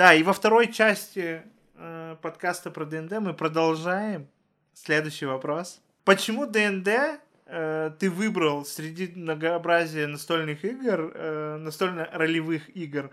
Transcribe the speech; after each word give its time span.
Да, 0.00 0.14
и 0.14 0.22
во 0.22 0.32
второй 0.32 0.72
части 0.72 1.42
э, 1.74 2.16
подкаста 2.22 2.70
про 2.70 2.86
ДНД 2.86 3.18
мы 3.20 3.34
продолжаем. 3.34 4.28
Следующий 4.72 5.26
вопрос. 5.26 5.82
Почему 6.04 6.46
ДНД 6.46 7.20
э, 7.44 7.90
ты 7.98 8.08
выбрал 8.08 8.64
среди 8.64 9.12
многообразия 9.14 10.06
настольных 10.06 10.64
игр, 10.64 11.12
э, 11.14 11.58
настольно-ролевых 11.58 12.74
игр? 12.74 13.10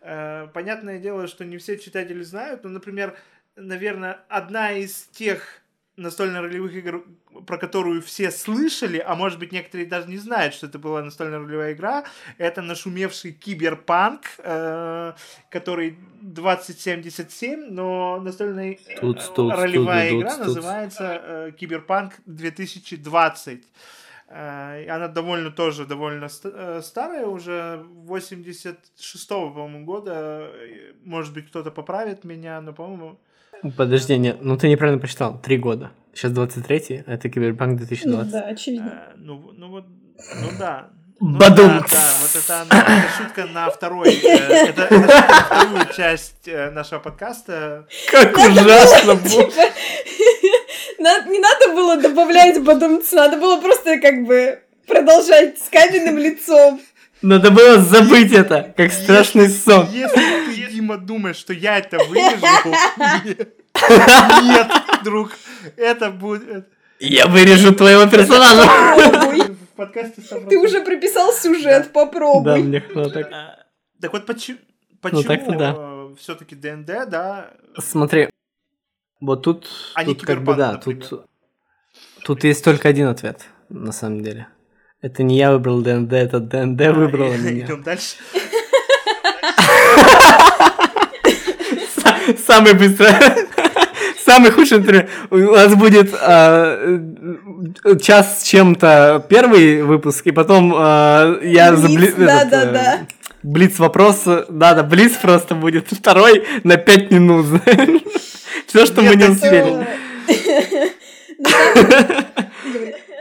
Э, 0.00 0.48
понятное 0.54 0.98
дело, 0.98 1.26
что 1.26 1.44
не 1.44 1.58
все 1.58 1.78
читатели 1.78 2.22
знают, 2.22 2.64
но, 2.64 2.70
например, 2.70 3.18
наверное, 3.56 4.20
одна 4.30 4.72
из 4.72 5.08
тех 5.12 5.59
настольно-ролевых 6.00 6.74
игр, 6.74 7.04
про 7.46 7.58
которую 7.58 8.00
все 8.02 8.30
слышали, 8.30 8.98
а 8.98 9.14
может 9.14 9.38
быть 9.38 9.52
некоторые 9.52 9.86
даже 9.86 10.08
не 10.08 10.18
знают, 10.18 10.54
что 10.54 10.66
это 10.66 10.78
была 10.78 11.02
настольно-ролевая 11.02 11.72
игра, 11.74 12.04
это 12.38 12.62
нашумевший 12.62 13.32
Киберпанк, 13.32 14.22
э, 14.38 15.12
который 15.50 15.98
2077, 16.22 17.70
но 17.70 18.20
настольная 18.20 18.72
э, 18.72 20.20
игра 20.20 20.36
тут, 20.36 20.46
называется 20.46 21.20
э, 21.22 21.52
Киберпанк 21.58 22.14
2020. 22.26 23.62
Э, 24.28 24.86
она 24.88 25.08
довольно 25.08 25.50
тоже 25.50 25.86
довольно 25.86 26.28
ст- 26.28 26.84
старая, 26.84 27.26
уже 27.26 27.84
86-го, 28.06 29.50
по-моему, 29.50 29.84
года. 29.84 30.50
Может 31.04 31.34
быть, 31.34 31.48
кто-то 31.48 31.70
поправит 31.70 32.24
меня, 32.24 32.60
но, 32.60 32.72
по-моему, 32.72 33.18
Подожди, 33.76 34.16
нет, 34.16 34.38
ну 34.40 34.56
ты 34.56 34.68
неправильно 34.68 35.00
прочитал. 35.00 35.40
Три 35.40 35.58
года. 35.58 35.90
Сейчас 36.14 36.32
23-й, 36.32 37.04
а 37.06 37.14
это 37.14 37.28
Киберпанк 37.28 37.78
2020. 37.78 38.32
Ну, 38.32 38.38
да, 38.38 38.46
очевидно. 38.46 38.92
А, 38.92 39.12
ну, 39.16 39.52
ну 39.56 39.68
вот, 39.70 39.84
ну 39.86 40.48
да. 40.58 40.88
Ну, 41.20 41.38
Бадум. 41.38 41.68
Да, 41.68 41.86
да, 41.90 42.12
вот 42.22 42.42
это, 42.42 42.62
она, 42.62 42.82
это 42.82 43.22
шутка 43.22 43.44
на 43.44 43.68
второй, 43.70 44.08
э, 44.08 44.28
это, 44.28 44.82
это 44.84 44.94
шутка 44.94 45.28
на 45.28 45.44
вторую 45.44 45.94
часть 45.94 46.48
э, 46.48 46.70
нашего 46.70 46.98
подкаста. 46.98 47.86
Как 48.10 48.34
ужасно 48.36 49.16
было. 49.16 49.50
Типа, 51.00 51.28
не 51.28 51.38
надо 51.38 51.74
было 51.74 51.96
добавлять 51.96 52.62
бадумц, 52.62 53.12
надо 53.12 53.36
было 53.36 53.60
просто 53.60 53.98
как 54.00 54.24
бы 54.24 54.60
продолжать 54.86 55.58
с 55.58 55.68
каменным 55.68 56.18
лицом. 56.18 56.80
Надо 57.22 57.50
было 57.50 57.78
забыть 57.78 58.32
это, 58.32 58.72
как 58.76 58.90
страшный 58.90 59.44
Если- 59.44 59.58
сон. 59.58 59.88
Если 59.90 60.39
Дима, 60.80 60.96
думаешь, 60.96 61.36
что 61.36 61.52
я 61.52 61.78
это 61.78 61.98
вырежу, 62.04 62.46
нет, 64.42 64.70
друг, 65.04 65.32
это 65.76 66.10
будет... 66.10 66.68
Я 66.98 67.26
вырежу 67.26 67.74
твоего 67.74 68.06
персонажа. 68.06 68.66
Попробуй. 68.96 69.40
В 69.56 69.66
подкасте 69.76 70.20
100%. 70.22 70.48
Ты 70.48 70.58
уже 70.58 70.80
прописал 70.82 71.32
сюжет, 71.32 71.84
Да, 71.84 71.88
попробуй. 71.92 72.62
мне 72.62 72.80
хватает. 72.80 73.30
так. 73.30 73.32
А, 73.32 73.64
Так 74.00 74.12
вот, 74.14 74.26
почему, 74.26 74.58
Ну, 75.12 75.22
так-то 75.22 75.52
да. 75.54 75.76
все-таки 76.18 76.54
ДНД, 76.54 76.86
да, 77.08 77.50
Смотри, 77.78 78.28
вот 79.20 79.42
тут, 79.42 79.68
А 79.94 80.04
не 80.04 80.14
тут 80.14 80.26
как 80.26 80.42
бы 80.42 80.54
да, 80.54 80.72
например. 80.72 81.06
тут, 81.06 81.26
тут 82.24 82.44
есть 82.44 82.64
только 82.64 82.88
один 82.88 83.08
ответ, 83.08 83.44
на 83.68 83.92
самом 83.92 84.22
деле. 84.22 84.46
Это 85.02 85.22
не 85.22 85.36
я 85.38 85.52
выбрал 85.52 85.80
ДНД, 85.82 86.12
это 86.14 86.40
ДНД 86.40 86.80
выбрала 86.94 87.34
меня. 87.38 87.66
Идем 87.66 87.82
дальше. 87.82 88.16
Самый 92.46 92.74
быстрый, 92.74 93.08
самый 94.24 94.50
худший 94.50 94.78
интервью. 94.78 95.08
У 95.30 95.36
нас 95.36 95.74
будет 95.74 96.14
а, 96.20 96.98
э, 97.84 97.98
час 97.98 98.40
с 98.40 98.42
чем-то 98.44 99.24
первый 99.28 99.82
выпуск, 99.82 100.26
и 100.26 100.32
потом 100.32 100.72
а, 100.76 101.38
я 101.42 101.72
Блиц, 101.72 102.14
забли- 102.14 102.24
этот, 102.24 102.50
да-да-да. 102.50 102.94
э, 102.94 102.98
Блиц 103.42 103.78
вопрос, 103.78 104.22
да, 104.24 104.74
да, 104.74 104.82
Блиц 104.82 105.12
просто 105.12 105.54
будет 105.54 105.88
второй 105.90 106.44
на 106.64 106.76
пять 106.76 107.10
минут. 107.10 107.46
Все, 108.66 108.86
что 108.86 109.02
мы 109.02 109.16
не 109.16 109.24
успели. 109.24 109.86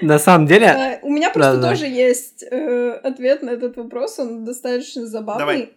На 0.02 0.20
самом 0.20 0.48
деле, 0.48 0.68
А, 0.68 1.00
У 1.02 1.10
меня 1.10 1.30
просто 1.30 1.62
тоже 1.62 1.86
есть 1.86 2.46
э, 2.50 2.92
ответ 3.04 3.42
на 3.42 3.50
этот 3.50 3.76
вопрос, 3.76 4.18
он 4.20 4.46
достаточно 4.46 5.06
забавный. 5.06 5.72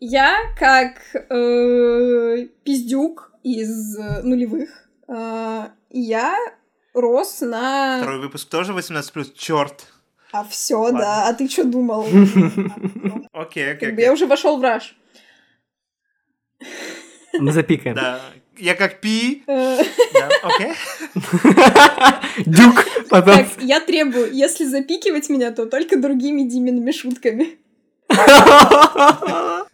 Я, 0.00 0.36
как 0.58 1.00
э, 1.14 2.46
пиздюк 2.62 3.32
из 3.42 3.96
э, 3.98 4.22
нулевых, 4.22 4.88
э, 5.08 5.68
я 5.90 6.36
рос 6.92 7.40
на... 7.40 7.98
Второй 7.98 8.20
выпуск 8.20 8.48
тоже 8.48 8.72
18+, 8.72 9.32
черт. 9.36 9.86
А 10.32 10.44
все, 10.44 10.78
Ладно. 10.78 10.98
да, 10.98 11.28
а 11.28 11.34
ты 11.34 11.48
что 11.48 11.64
думал? 11.64 12.04
Окей, 13.32 13.72
окей, 13.72 13.94
я 13.96 14.12
уже 14.12 14.26
вошел 14.26 14.58
в 14.58 14.62
раш. 14.62 14.96
мы 17.38 17.52
запикаем. 17.52 17.94
Да, 17.94 18.20
я 18.58 18.74
как 18.74 19.00
пи, 19.00 19.44
Э, 19.46 19.78
да, 20.12 20.28
окей. 20.42 20.72
Дюк, 22.46 22.84
потом... 23.10 23.36
Так, 23.36 23.48
я 23.60 23.80
требую, 23.80 24.32
если 24.32 24.64
запикивать 24.64 25.28
меня, 25.28 25.52
то 25.52 25.66
только 25.66 25.96
другими 25.98 26.42
Димиными 26.42 26.90
шутками. 26.90 27.58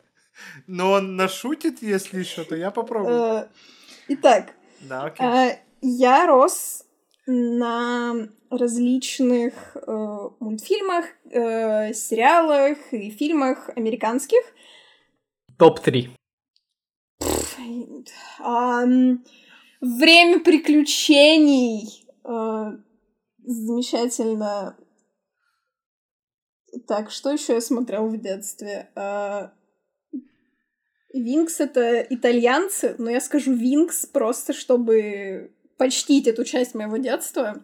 Но 0.66 0.92
он 0.92 1.16
нашутит, 1.16 1.82
если 1.82 2.22
что, 2.22 2.44
то 2.44 2.56
я 2.56 2.70
попробую. 2.70 3.14
Э, 3.14 3.48
Итак, 4.08 4.54
Да, 4.80 5.04
окей. 5.04 5.26
А, 5.26 5.56
Я 5.82 6.26
рос 6.26 6.84
на 7.26 8.28
различных 8.50 9.76
э, 9.76 10.28
мультфильмах, 10.40 11.04
э, 11.30 11.92
сериалах 11.94 12.78
и 12.92 13.10
фильмах 13.10 13.70
американских. 13.76 14.40
Топ-3. 15.58 16.10
Ам, 18.40 19.24
Время 19.80 20.40
приключений. 20.40 22.06
э, 22.24 22.72
Замечательно. 23.42 24.76
Так, 26.86 27.10
что 27.10 27.30
еще 27.30 27.54
я 27.54 27.60
смотрел 27.60 28.08
в 28.08 28.16
детстве? 28.20 28.90
А, 28.94 29.52
Винкс 31.12 31.60
это 31.60 32.00
итальянцы, 32.08 32.94
но 32.98 33.10
я 33.10 33.20
скажу 33.20 33.52
Винкс 33.52 34.06
просто, 34.06 34.52
чтобы 34.52 35.50
почтить 35.76 36.26
эту 36.26 36.44
часть 36.44 36.74
моего 36.74 36.98
детства. 36.98 37.62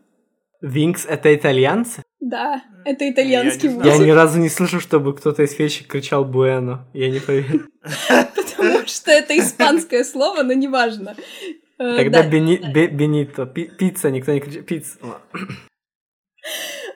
Винкс— 0.63 1.05
это 1.09 1.35
итальянцы? 1.35 2.03
Да, 2.19 2.63
это 2.85 3.09
итальянский 3.09 3.69
Я 3.85 3.95
Я 3.95 3.99
ни 3.99 4.11
разу 4.11 4.39
не 4.39 4.49
слышал, 4.49 4.81
чтобы 4.81 5.15
кто-то 5.15 5.43
из 5.43 5.53
фещик 5.53 5.87
кричал 5.87 6.25
«Буэно». 6.25 6.89
Я 6.95 7.11
не 7.11 7.21
поверю. 7.21 7.69
потому 8.57 8.87
что 8.87 9.11
это 9.11 9.39
испанское 9.39 10.05
слово, 10.05 10.43
но 10.43 10.53
неважно. 10.53 11.15
Э, 11.79 11.97
Тогда 11.97 12.23
да. 12.23 12.31
бени- 12.31 12.73
бе- 12.73 12.89
Бенито. 12.89 13.47
Пи- 13.47 13.69
Пицца, 13.69 14.11
никто 14.11 14.33
не 14.33 14.41
кричит. 14.41 14.67
Пицца. 14.67 14.99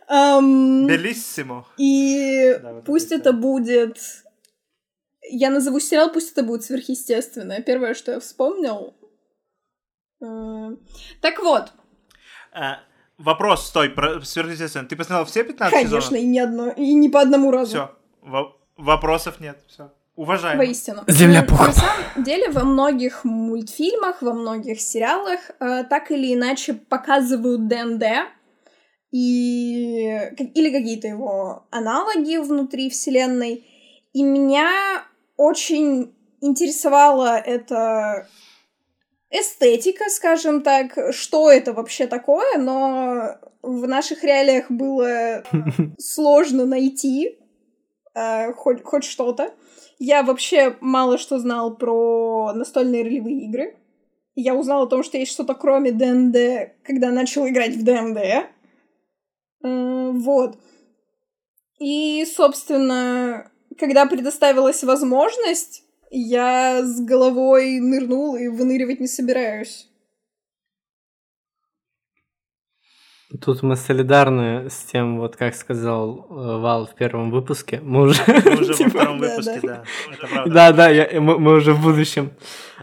Белиссимо. 0.09 1.67
И 1.79 2.59
пусть 2.85 3.13
это 3.13 3.33
будет... 3.33 3.99
Я 5.29 5.51
назову 5.51 5.81
сериал, 5.81 6.11
пусть 6.13 6.33
это 6.33 6.43
будет 6.43 6.65
сверхъестественное. 6.65 7.61
Первое, 7.63 7.95
что 7.95 8.13
я 8.13 8.21
вспомнил. 8.21 8.95
Э, 10.23 10.77
Так 11.21 11.39
вот, 11.41 11.73
А, 12.53 12.79
Вопрос, 13.19 13.67
стой, 13.67 13.91
про 13.91 14.21
сверхъестественно. 14.23 14.87
Ты 14.89 14.97
посмотрел 14.97 15.27
все 15.27 15.45
15 15.45 15.73
конечно, 15.75 16.01
сезонов? 16.01 16.23
и 16.23 16.27
не 16.27 16.41
одно, 16.41 16.71
и 16.71 16.95
не 16.95 17.09
по 17.11 17.21
одному 17.21 17.51
разу. 17.51 17.71
Все. 18.23 18.57
Вопросов 18.79 19.41
нет. 19.41 19.59
Все. 19.69 19.93
Уважаем. 20.17 20.57
Воистину. 20.57 21.03
Земля 21.07 21.41
М, 21.41 21.47
пухом. 21.47 21.67
На 21.67 21.73
самом 21.75 22.25
деле, 22.25 22.51
во 22.51 22.65
многих 22.65 23.25
мультфильмах, 23.25 24.23
во 24.23 24.33
многих 24.33 24.81
сериалах 24.81 25.41
э, 25.61 25.85
так 25.85 26.11
или 26.11 26.35
иначе 26.35 26.73
показывают 26.75 27.69
ДНД 27.69 28.05
и... 29.13 30.07
или 30.55 30.71
какие-то 30.71 31.09
его 31.09 31.67
аналоги 31.71 32.37
внутри 32.39 32.89
вселенной. 32.91 33.67
И 34.13 34.23
меня 34.23 35.05
очень 35.41 36.15
интересовала 36.43 37.39
эта 37.39 38.29
эстетика, 39.31 40.11
скажем 40.11 40.63
так, 40.63 41.15
что 41.15 41.51
это 41.51 41.73
вообще 41.73 42.07
такое, 42.07 42.59
но 42.59 43.39
в 43.63 43.89
наших 43.89 44.23
реалиях 44.23 44.71
было 44.71 45.43
сложно 45.99 46.67
найти 46.67 47.39
э, 48.15 48.53
хоть, 48.53 48.83
хоть 48.85 49.05
что-то. 49.05 49.55
Я 49.99 50.23
вообще 50.25 50.77
мало 50.83 51.17
что 51.17 51.39
знал 51.39 51.75
про 51.75 52.53
настольные 52.53 53.03
ролевые 53.03 53.47
игры. 53.47 53.79
Я 54.35 54.55
узнал 54.55 54.83
о 54.83 54.89
том, 54.89 55.03
что 55.03 55.17
есть 55.17 55.33
что-то 55.33 55.55
кроме 55.55 55.91
ДНД, 55.91 56.83
когда 56.83 57.11
начал 57.11 57.49
играть 57.49 57.77
в 57.77 57.83
ДНД. 57.83 58.51
Э, 59.65 60.11
Вот. 60.13 60.59
И, 61.79 62.27
собственно, 62.27 63.50
когда 63.81 64.07
предоставилась 64.07 64.85
возможность, 64.85 65.83
я 66.11 66.83
с 66.85 67.01
головой 67.01 67.81
нырнул 67.81 68.37
и 68.37 68.49
выныривать 68.49 69.01
не 69.01 69.09
собираюсь. 69.09 69.89
Тут 73.41 73.63
мы 73.63 73.77
солидарны 73.77 74.69
с 74.69 74.79
тем, 74.83 75.19
вот 75.19 75.37
как 75.37 75.55
сказал 75.55 76.27
э, 76.29 76.59
Вал 76.59 76.87
в 76.87 76.95
первом 76.97 77.31
выпуске. 77.31 77.81
Мы 77.81 78.03
уже, 78.03 78.21
Мы 78.27 78.61
уже 78.61 78.73
во 78.73 78.75
типа, 78.79 78.91
втором 78.91 79.21
да, 79.21 79.29
выпуске, 79.29 79.61
да. 79.63 79.85
да. 80.35 80.45
Да, 80.47 80.73
да, 80.73 80.89
я- 80.89 81.21
мы, 81.21 81.39
мы 81.39 81.55
уже 81.55 81.73
в 81.73 81.81
будущем. 81.81 82.33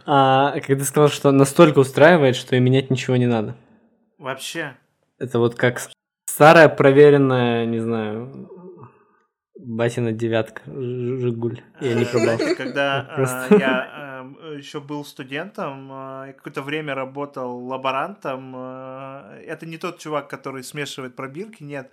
А, 0.06 0.54
когда 0.62 0.76
ты 0.82 0.86
сказал, 0.86 1.10
что 1.10 1.32
настолько 1.32 1.80
устраивает, 1.80 2.38
что 2.38 2.56
и 2.56 2.62
менять 2.62 2.90
ничего 2.90 3.18
не 3.18 3.26
надо. 3.28 3.58
Вообще. 4.18 4.78
Это 5.20 5.38
вот 5.38 5.56
как 5.56 5.82
старая 6.26 6.70
проверенная, 6.70 7.66
не 7.66 7.80
знаю, 7.80 8.50
батина 9.78 10.12
девятка, 10.12 10.62
Жигуль. 10.66 11.62
Я 11.80 11.94
не 11.94 12.06
пробовал. 12.06 12.56
когда 12.58 13.12
Просто. 13.16 13.56
э, 13.56 13.60
я 13.60 14.26
еще 14.58 14.80
был 14.82 15.06
студентом, 15.06 15.88
и 16.28 16.34
какое-то 16.34 16.62
время 16.64 16.96
работал 16.96 17.66
лаборантом, 17.66 18.56
это 18.56 19.66
не 19.66 19.78
тот 19.78 20.00
чувак, 20.00 20.28
который 20.30 20.64
смешивает 20.64 21.16
пробирки, 21.16 21.64
нет. 21.64 21.92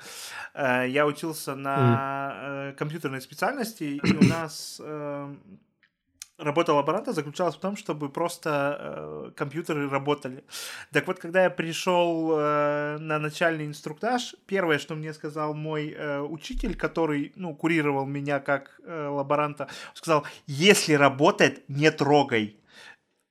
Я 0.55 1.07
учился 1.07 1.55
на 1.55 2.33
э, 2.35 2.73
компьютерной 2.79 3.21
специальности, 3.21 4.01
и 4.03 4.17
у 4.17 4.25
нас 4.25 4.81
э, 4.83 5.35
работа 6.39 6.73
лаборанта 6.73 7.13
заключалась 7.13 7.55
в 7.55 7.61
том, 7.61 7.77
чтобы 7.77 8.09
просто 8.09 8.79
э, 8.79 9.31
компьютеры 9.37 9.89
работали. 9.89 10.45
Так 10.93 11.07
вот, 11.07 11.19
когда 11.19 11.45
я 11.45 11.51
пришел 11.51 12.33
э, 12.37 12.99
на 12.99 13.19
начальный 13.19 13.67
инструктаж, 13.67 14.35
первое, 14.47 14.79
что 14.79 14.95
мне 14.95 15.13
сказал 15.13 15.55
мой 15.55 15.91
э, 15.91 16.21
учитель, 16.21 16.77
который, 16.77 17.33
ну, 17.37 17.55
курировал 17.55 18.07
меня 18.07 18.41
как 18.41 18.81
э, 18.85 19.07
лаборанта, 19.07 19.69
сказал, 19.95 20.25
если 20.47 20.95
работает, 20.95 21.69
не 21.69 21.91
трогай. 21.91 22.57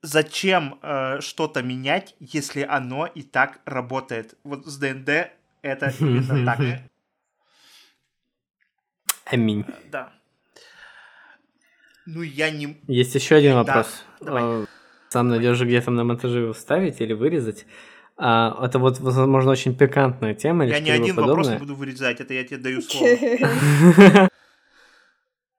Зачем 0.02 0.80
э, 0.82 1.22
что-то 1.22 1.62
менять, 1.62 2.16
если 2.20 2.62
оно 2.62 3.06
и 3.06 3.22
так 3.24 3.60
работает? 3.66 4.38
Вот 4.44 4.66
с 4.66 4.78
ДНД 4.78 5.32
это 5.62 5.94
именно 6.00 6.46
так. 6.46 6.60
Аминь. 9.26 9.66
Да. 9.90 10.12
Ну, 12.06 12.22
я 12.22 12.52
не... 12.52 12.78
Есть 12.88 13.16
еще 13.16 13.36
один 13.36 13.56
вопрос. 13.56 14.04
давай. 14.22 14.44
Э, 14.44 14.66
Сам 15.10 15.30
найдешь 15.30 15.62
где-то 15.62 15.92
на 15.92 16.04
монтаже 16.04 16.40
его 16.42 16.54
вставить 16.54 17.00
или 17.02 17.14
вырезать. 17.14 17.66
А, 18.18 18.58
это 18.66 18.80
вот, 18.80 19.00
возможно, 19.00 19.52
очень 19.52 19.76
пикантная 19.76 20.34
тема 20.34 20.66
или 20.66 20.74
Я 20.74 20.80
ни 20.80 20.90
один 20.90 21.16
вопрос 21.16 21.48
не 21.48 21.54
подобное. 21.54 21.60
буду 21.60 21.76
вырезать, 21.76 22.20
это 22.20 22.34
я 22.34 22.44
тебе 22.44 22.58
даю 22.58 22.82
слово. 22.84 24.28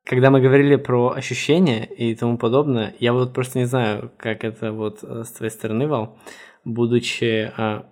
Когда 0.05 0.31
мы 0.31 0.41
говорили 0.41 0.77
про 0.77 1.13
ощущения 1.13 1.87
и 1.87 2.15
тому 2.15 2.37
подобное, 2.37 2.95
я 2.99 3.13
вот 3.15 3.33
просто 3.33 3.59
не 3.59 3.65
знаю, 3.65 4.13
как 4.19 4.45
это 4.45 4.71
вот 4.73 4.99
э, 5.03 5.25
с 5.25 5.31
твоей 5.33 5.51
стороны, 5.51 5.89
Вал, 5.89 6.19
будучи... 6.65 7.51
а, 7.57 7.87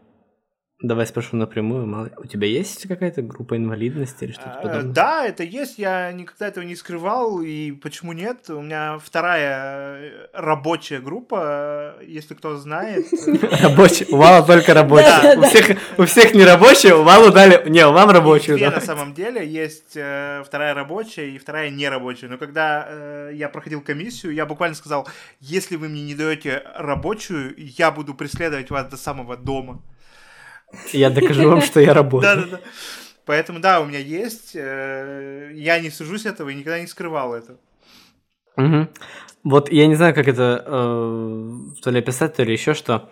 давай 0.82 1.06
спрошу 1.06 1.36
напрямую, 1.36 1.86
мало 1.86 2.10
у 2.16 2.26
тебя 2.26 2.46
есть 2.46 2.86
какая-то 2.88 3.22
группа 3.22 3.56
инвалидности 3.56 4.24
или 4.24 4.32
что-то 4.32 4.58
Э, 4.58 4.62
подобное? 4.62 4.92
Да, 4.92 5.26
это 5.26 5.42
есть, 5.42 5.78
я 5.78 6.12
никогда 6.12 6.48
этого 6.48 6.64
не 6.64 6.76
скрывал, 6.76 7.40
и 7.40 7.72
почему 7.72 8.12
нет? 8.12 8.50
У 8.50 8.60
меня 8.60 8.98
вторая 8.98 9.96
э, 9.98 10.26
рабочая 10.32 11.00
группа, 11.00 11.96
э, 12.00 12.04
если 12.06 12.34
кто 12.34 12.56
знает. 12.56 13.06
Рабочий. 13.62 14.06
У 14.10 14.16
Вала 14.16 14.44
только 14.44 14.74
рабочий. 14.74 15.04
Да, 15.04 15.34
У 15.38 15.42
всех, 15.42 15.78
у 15.98 16.04
всех 16.04 16.34
не 16.34 16.44
рабочие, 16.44 16.94
у 16.94 17.02
Валу 17.02 17.30
дали... 17.30 17.68
Не, 17.68 17.86
вам 17.86 18.10
рабочую. 18.10 18.58
Две 18.58 18.70
на 18.70 18.80
самом 18.80 19.14
деле 19.14 19.46
есть 19.46 19.90
вторая 19.90 20.74
рабочая 20.74 21.30
и 21.30 21.38
вторая 21.38 21.70
нерабочая. 21.70 22.28
Но 22.28 22.38
когда 22.38 23.30
я 23.30 23.48
проходил 23.48 23.80
комиссию, 23.80 24.34
я 24.34 24.46
буквально 24.46 24.74
сказал, 24.74 25.08
если 25.40 25.76
вы 25.76 25.88
мне 25.88 26.02
не 26.02 26.14
даете 26.14 26.62
рабочую, 26.76 27.54
я 27.56 27.90
буду 27.90 28.14
преследовать 28.14 28.70
вас 28.70 28.86
до 28.88 28.96
самого 28.96 29.36
дома. 29.36 29.82
Я 30.92 31.10
докажу 31.10 31.48
вам, 31.48 31.60
что 31.62 31.80
я 31.80 31.94
работаю. 31.94 32.36
Да-да-да. 32.36 32.60
Поэтому 33.24 33.60
да, 33.60 33.80
у 33.80 33.84
меня 33.86 33.98
есть. 33.98 34.52
э, 34.54 35.50
Я 35.54 35.78
не 35.80 35.90
сужусь 35.90 36.26
этого 36.26 36.48
и 36.48 36.54
никогда 36.54 36.80
не 36.80 36.86
скрывал 36.86 37.34
это. 37.34 37.56
Вот 39.44 39.72
я 39.72 39.86
не 39.86 39.94
знаю, 39.96 40.14
как 40.14 40.28
это 40.28 40.62
э, 40.64 41.50
то 41.82 41.90
ли 41.90 41.98
описать, 41.98 42.34
то 42.36 42.44
ли 42.44 42.52
еще 42.52 42.74
что. 42.74 43.10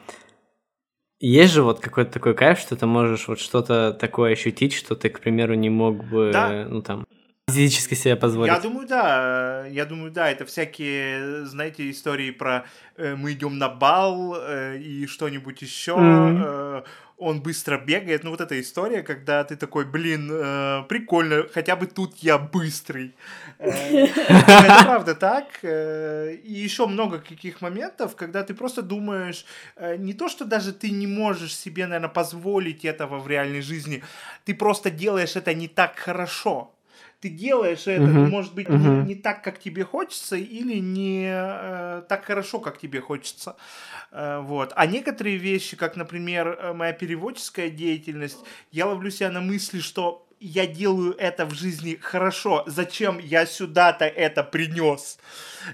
Есть 1.18 1.52
же 1.52 1.62
вот 1.62 1.80
какой-то 1.80 2.12
такой 2.12 2.34
кайф, 2.34 2.58
что 2.58 2.76
ты 2.76 2.86
можешь 2.86 3.26
вот 3.28 3.40
что-то 3.40 3.92
такое 3.92 4.32
ощутить, 4.32 4.72
что 4.72 4.94
ты, 4.94 5.10
к 5.10 5.20
примеру, 5.20 5.54
не 5.54 5.68
мог 5.68 6.04
бы, 6.04 6.30
Да. 6.32 6.66
ну 6.68 6.82
там, 6.82 7.04
физически 7.48 7.94
себе 7.94 8.16
позволить. 8.16 8.52
Я 8.52 8.60
думаю, 8.60 8.86
да. 8.86 9.66
Я 9.66 9.84
думаю, 9.86 10.12
да. 10.12 10.30
Это 10.30 10.46
всякие, 10.46 11.44
знаете, 11.46 11.90
истории 11.90 12.30
про 12.30 12.64
э, 12.96 13.16
мы 13.16 13.32
идем 13.32 13.58
на 13.58 13.68
бал 13.68 14.36
э, 14.38 14.78
и 14.78 15.06
что-нибудь 15.06 15.60
еще. 15.62 15.96
Мгм. 15.96 16.42
э, 16.44 16.82
он 17.20 17.42
быстро 17.42 17.78
бегает. 17.78 18.24
Ну, 18.24 18.30
вот 18.30 18.40
эта 18.40 18.58
история, 18.58 19.02
когда 19.02 19.44
ты 19.44 19.56
такой, 19.56 19.84
блин, 19.84 20.30
э, 20.32 20.82
прикольно, 20.88 21.44
хотя 21.54 21.76
бы 21.76 21.86
тут 21.86 22.16
я 22.22 22.38
быстрый. 22.38 23.14
Э, 23.58 23.70
Это 23.70 24.82
правда 24.84 25.14
так. 25.14 25.44
э, 25.62 26.36
И 26.42 26.52
еще 26.52 26.86
много 26.86 27.18
каких 27.18 27.60
моментов, 27.60 28.16
когда 28.16 28.42
ты 28.42 28.54
просто 28.54 28.82
думаешь, 28.82 29.44
э, 29.76 29.96
не 29.96 30.14
то, 30.14 30.28
что 30.28 30.44
даже 30.44 30.72
ты 30.72 30.90
не 30.90 31.06
можешь 31.06 31.54
себе, 31.54 31.86
наверное, 31.86 32.08
позволить 32.08 32.84
этого 32.86 33.18
в 33.18 33.28
реальной 33.28 33.60
жизни, 33.60 34.02
ты 34.44 34.54
просто 34.54 34.90
делаешь 34.90 35.36
это 35.36 35.54
не 35.54 35.68
так 35.68 35.98
хорошо. 35.98 36.74
Ты 37.20 37.28
делаешь 37.28 37.86
это, 37.86 38.00
Мгм, 38.02 38.30
может 38.30 38.54
быть, 38.54 38.68
не, 38.70 38.76
мгм. 38.76 39.06
не 39.06 39.14
так, 39.14 39.44
как 39.44 39.58
тебе 39.58 39.84
хочется, 39.84 40.36
или 40.36 40.78
не 40.78 41.26
э, 41.30 42.02
так 42.08 42.24
хорошо, 42.24 42.60
как 42.60 42.78
тебе 42.78 43.00
хочется. 43.02 43.56
Э, 44.12 44.40
вот. 44.40 44.72
А 44.76 44.86
некоторые 44.86 45.36
вещи, 45.36 45.76
как, 45.76 45.96
например, 45.96 46.48
э, 46.48 46.72
моя 46.72 46.92
переводческая 46.94 47.70
деятельность, 47.70 48.38
я 48.72 48.86
ловлю 48.86 49.10
себя 49.10 49.30
на 49.30 49.40
мысли, 49.42 49.80
что 49.80 50.26
я 50.40 50.66
делаю 50.66 51.14
это 51.18 51.44
в 51.44 51.54
жизни 51.54 51.98
хорошо. 52.00 52.64
Зачем 52.66 53.18
я 53.18 53.44
сюда-то 53.44 54.06
это 54.06 54.42
принес? 54.42 55.18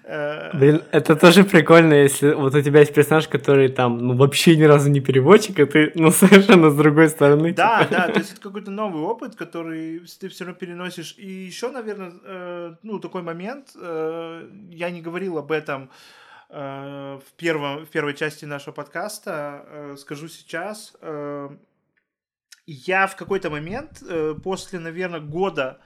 Э, 0.02 0.50
Блин, 0.56 0.82
это 0.90 1.14
тоже 1.14 1.44
прикольно, 1.44 1.94
если 1.94 2.32
вот 2.32 2.54
у 2.54 2.60
тебя 2.60 2.80
есть 2.80 2.92
персонаж, 2.92 3.28
который 3.28 3.68
там, 3.68 3.98
ну, 3.98 4.16
вообще 4.16 4.56
ни 4.56 4.64
разу 4.64 4.90
не 4.90 5.00
переводчик, 5.00 5.60
а 5.60 5.66
ты, 5.66 5.92
ну, 5.94 6.10
совершенно 6.12 6.70
с 6.70 6.76
другой 6.76 7.08
стороны. 7.08 7.52
Да, 7.52 7.84
типа. 7.84 7.94
да, 7.94 8.08
то 8.08 8.18
есть 8.18 8.32
это 8.32 8.40
какой-то 8.40 8.72
новый 8.72 9.02
опыт, 9.02 9.36
который 9.36 10.00
ты 10.20 10.28
все 10.28 10.44
равно 10.44 10.58
переносишь. 10.58 11.14
И 11.16 11.30
еще, 11.30 11.70
наверное, 11.70 12.12
э, 12.24 12.74
ну, 12.82 12.98
такой 12.98 13.22
момент, 13.22 13.70
э, 13.80 14.48
я 14.70 14.90
не 14.90 15.00
говорил 15.00 15.38
об 15.38 15.52
этом 15.52 15.90
э, 16.50 17.20
в, 17.24 17.32
первом, 17.36 17.86
в 17.86 17.88
первой 17.88 18.14
части 18.14 18.44
нашего 18.46 18.74
подкаста, 18.74 19.64
э, 19.68 19.96
скажу 19.96 20.26
сейчас. 20.28 20.92
Я 22.66 23.06
в 23.06 23.14
какой-то 23.14 23.48
момент, 23.48 24.02
э, 24.02 24.34
после, 24.42 24.80
наверное, 24.80 25.20
года 25.20 25.78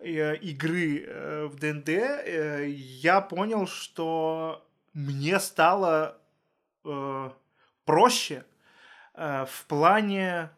э, 0.00 0.34
игры 0.36 1.04
э, 1.06 1.46
в 1.46 1.56
ДНД, 1.56 1.88
я 2.68 3.20
понял, 3.20 3.68
что 3.68 4.66
мне 4.92 5.38
стало 5.38 6.18
проще 7.84 8.44
в 9.14 9.64
плане 9.68 10.50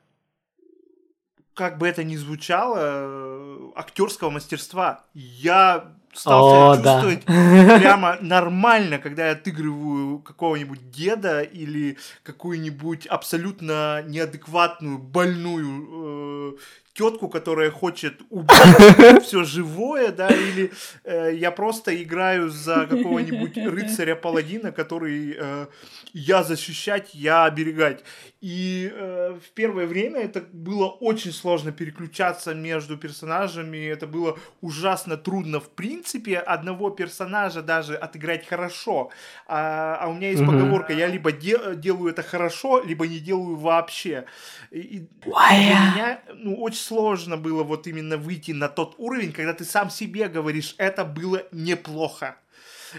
как 1.57 1.79
бы 1.79 1.89
это 1.89 2.05
ни 2.05 2.17
звучало, 2.17 2.77
э, 2.79 3.71
актерского 3.75 4.29
мастерства. 4.29 5.05
Я 5.15 5.95
стал 6.13 6.73
О, 6.73 6.75
себя 6.75 6.85
да. 6.85 7.03
чувствовать 7.03 7.25
прямо 7.81 8.19
нормально, 8.21 8.99
когда 8.99 9.27
я 9.27 9.33
отыгрываю 9.33 10.19
какого-нибудь 10.19 10.91
деда 10.91 11.41
или 11.41 11.97
какую-нибудь 12.23 13.07
абсолютно 13.07 14.03
неадекватную, 14.07 14.99
больную 14.99 16.59
тетку, 16.97 17.29
которая 17.29 17.71
хочет 17.71 18.21
убить 18.31 19.23
все 19.23 19.45
живое, 19.45 20.13
да, 20.13 20.29
или 20.29 20.73
э, 21.05 21.35
я 21.35 21.51
просто 21.51 22.03
играю 22.03 22.49
за 22.49 22.87
какого-нибудь 22.87 23.57
рыцаря-паладина, 23.57 24.73
который 24.73 25.37
э, 25.39 25.67
я 26.13 26.43
защищать, 26.43 27.15
я 27.15 27.45
оберегать. 27.45 28.03
И 28.47 28.93
э, 28.95 29.37
в 29.45 29.51
первое 29.55 29.87
время 29.89 30.21
это 30.21 30.41
было 30.53 30.87
очень 30.87 31.33
сложно 31.33 31.73
переключаться 31.73 32.55
между 32.55 32.97
персонажами, 32.97 33.89
это 33.89 34.07
было 34.07 34.39
ужасно 34.61 35.17
трудно 35.17 35.59
в 35.59 35.69
принципе 35.71 36.39
одного 36.39 36.91
персонажа 36.91 37.61
даже 37.61 37.97
отыграть 37.97 38.47
хорошо. 38.47 39.11
А, 39.49 39.99
а 40.01 40.09
у 40.09 40.15
меня 40.15 40.31
есть 40.31 40.43
Мгм. 40.43 40.53
поговорка, 40.53 40.93
я 40.93 41.09
либо 41.09 41.33
де- 41.33 41.75
делаю 41.75 42.13
это 42.13 42.23
хорошо, 42.23 42.85
либо 42.85 43.09
не 43.09 43.19
делаю 43.19 43.57
вообще. 43.57 44.27
И, 44.71 45.09
для 45.25 45.91
меня 45.91 46.21
ну, 46.33 46.55
очень 46.63 46.79
сложно 46.79 47.37
было 47.37 47.65
вот 47.65 47.89
именно 47.89 48.17
выйти 48.17 48.53
на 48.53 48.69
тот 48.69 48.95
уровень, 48.99 49.33
когда 49.33 49.55
ты 49.55 49.65
сам 49.65 49.91
себе 49.91 50.29
говоришь, 50.29 50.77
это 50.79 51.05
было 51.05 51.43
неплохо. 51.51 52.37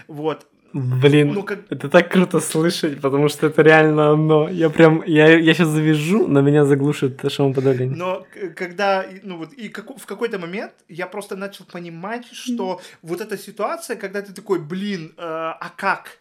Вот. 0.08 0.46
Блин, 0.72 1.32
Ну, 1.32 1.42
как- 1.42 1.60
это 1.70 1.88
так 1.88 2.12
круто 2.12 2.40
слышать, 2.40 3.00
потому 3.00 3.28
что 3.28 3.46
это 3.46 3.62
реально 3.62 4.10
оно. 4.10 4.48
Я 4.50 4.68
прям, 4.70 5.02
я, 5.06 5.38
я 5.38 5.54
сейчас 5.54 5.68
завяжу, 5.68 6.26
но 6.28 6.40
меня 6.42 6.64
заглушит 6.64 7.20
шумоподавление. 7.32 7.96
Но 7.96 8.26
к- 8.32 8.54
когда, 8.54 9.04
ну 9.22 9.38
вот, 9.38 9.52
и 9.54 9.68
како- 9.68 9.96
в 9.96 10.04
какой-то 10.06 10.38
момент 10.38 10.72
я 10.88 11.06
просто 11.06 11.36
начал 11.36 11.64
понимать, 11.64 12.26
что 12.32 12.80
вот 13.02 13.20
эта 13.20 13.38
ситуация, 13.38 13.96
когда 13.96 14.20
ты 14.20 14.32
такой, 14.34 14.58
блин, 14.58 15.12
э, 15.16 15.22
а 15.22 15.70
как? 15.76 16.18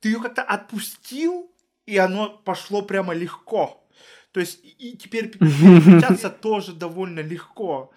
Ты 0.00 0.08
ее 0.10 0.20
как-то 0.20 0.42
отпустил, 0.42 1.50
и 1.86 1.96
оно 1.96 2.40
пошло 2.44 2.82
прямо 2.82 3.14
легко. 3.14 3.84
То 4.32 4.40
есть 4.40 4.60
и 4.78 4.96
теперь 4.96 5.28
переключаться 5.38 6.30
тоже 6.30 6.72
довольно 6.72 7.20
легко. 7.20 7.90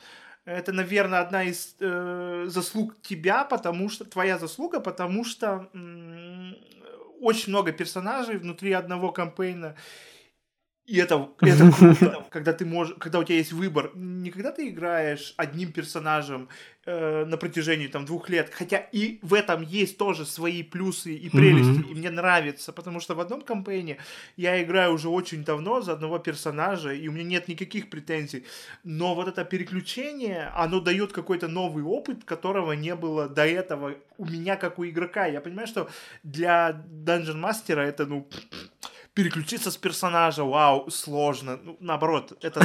Это, 0.45 0.71
наверное, 0.71 1.21
одна 1.21 1.43
из 1.43 1.75
э, 1.79 2.45
заслуг 2.47 2.93
тебя, 3.01 3.45
потому 3.45 3.89
что 3.89 4.05
твоя 4.05 4.37
заслуга, 4.37 4.79
потому 4.79 5.23
что 5.25 5.67
м- 5.73 6.55
очень 7.19 7.49
много 7.49 7.71
персонажей 7.71 8.37
внутри 8.37 8.71
одного 8.73 9.11
кампейна. 9.11 9.75
И 10.85 10.97
это, 10.97 11.29
это 11.41 11.71
круто, 11.71 12.25
когда 12.29 12.53
ты 12.53 12.63
можешь, 12.63 12.95
когда 12.99 13.19
у 13.19 13.23
тебя 13.23 13.37
есть 13.37 13.53
выбор. 13.53 13.91
Не 13.95 14.29
когда 14.29 14.51
ты 14.51 14.69
играешь 14.69 15.33
одним 15.35 15.71
персонажем 15.71 16.47
э, 16.85 17.25
на 17.25 17.37
протяжении 17.37 17.87
там 17.87 18.05
двух 18.05 18.29
лет, 18.29 18.51
хотя 18.53 18.77
и 18.77 19.17
в 19.23 19.33
этом 19.33 19.63
есть 19.63 19.97
тоже 19.97 20.25
свои 20.25 20.61
плюсы 20.61 21.15
и 21.15 21.27
прелести, 21.29 21.87
mm-hmm. 21.87 21.91
и 21.91 21.95
мне 21.95 22.11
нравится, 22.11 22.71
потому 22.71 22.99
что 22.99 23.15
в 23.15 23.19
одном 23.19 23.41
кампейне 23.41 23.97
я 24.37 24.61
играю 24.61 24.93
уже 24.93 25.09
очень 25.09 25.43
давно 25.43 25.81
за 25.81 25.93
одного 25.93 26.19
персонажа, 26.19 26.93
и 26.93 27.07
у 27.07 27.11
меня 27.11 27.23
нет 27.23 27.47
никаких 27.47 27.89
претензий. 27.89 28.45
Но 28.83 29.15
вот 29.15 29.27
это 29.27 29.43
переключение, 29.43 30.51
оно 30.55 30.79
дает 30.81 31.13
какой-то 31.13 31.47
новый 31.47 31.83
опыт, 31.83 32.25
которого 32.25 32.73
не 32.73 32.93
было 32.93 33.27
до 33.27 33.47
этого 33.47 33.95
у 34.17 34.25
меня 34.25 34.55
как 34.55 34.79
у 34.79 34.85
игрока. 34.85 35.25
Я 35.25 35.41
понимаю, 35.41 35.67
что 35.67 35.89
для 36.23 36.83
Dungeon 36.89 37.41
Master 37.41 37.79
это, 37.79 38.05
ну, 38.05 38.27
переключиться 39.15 39.71
с 39.71 39.77
персонажа, 39.77 40.43
вау, 40.43 40.89
сложно. 40.91 41.57
Ну, 41.63 41.77
наоборот, 41.79 42.33
это 42.41 42.59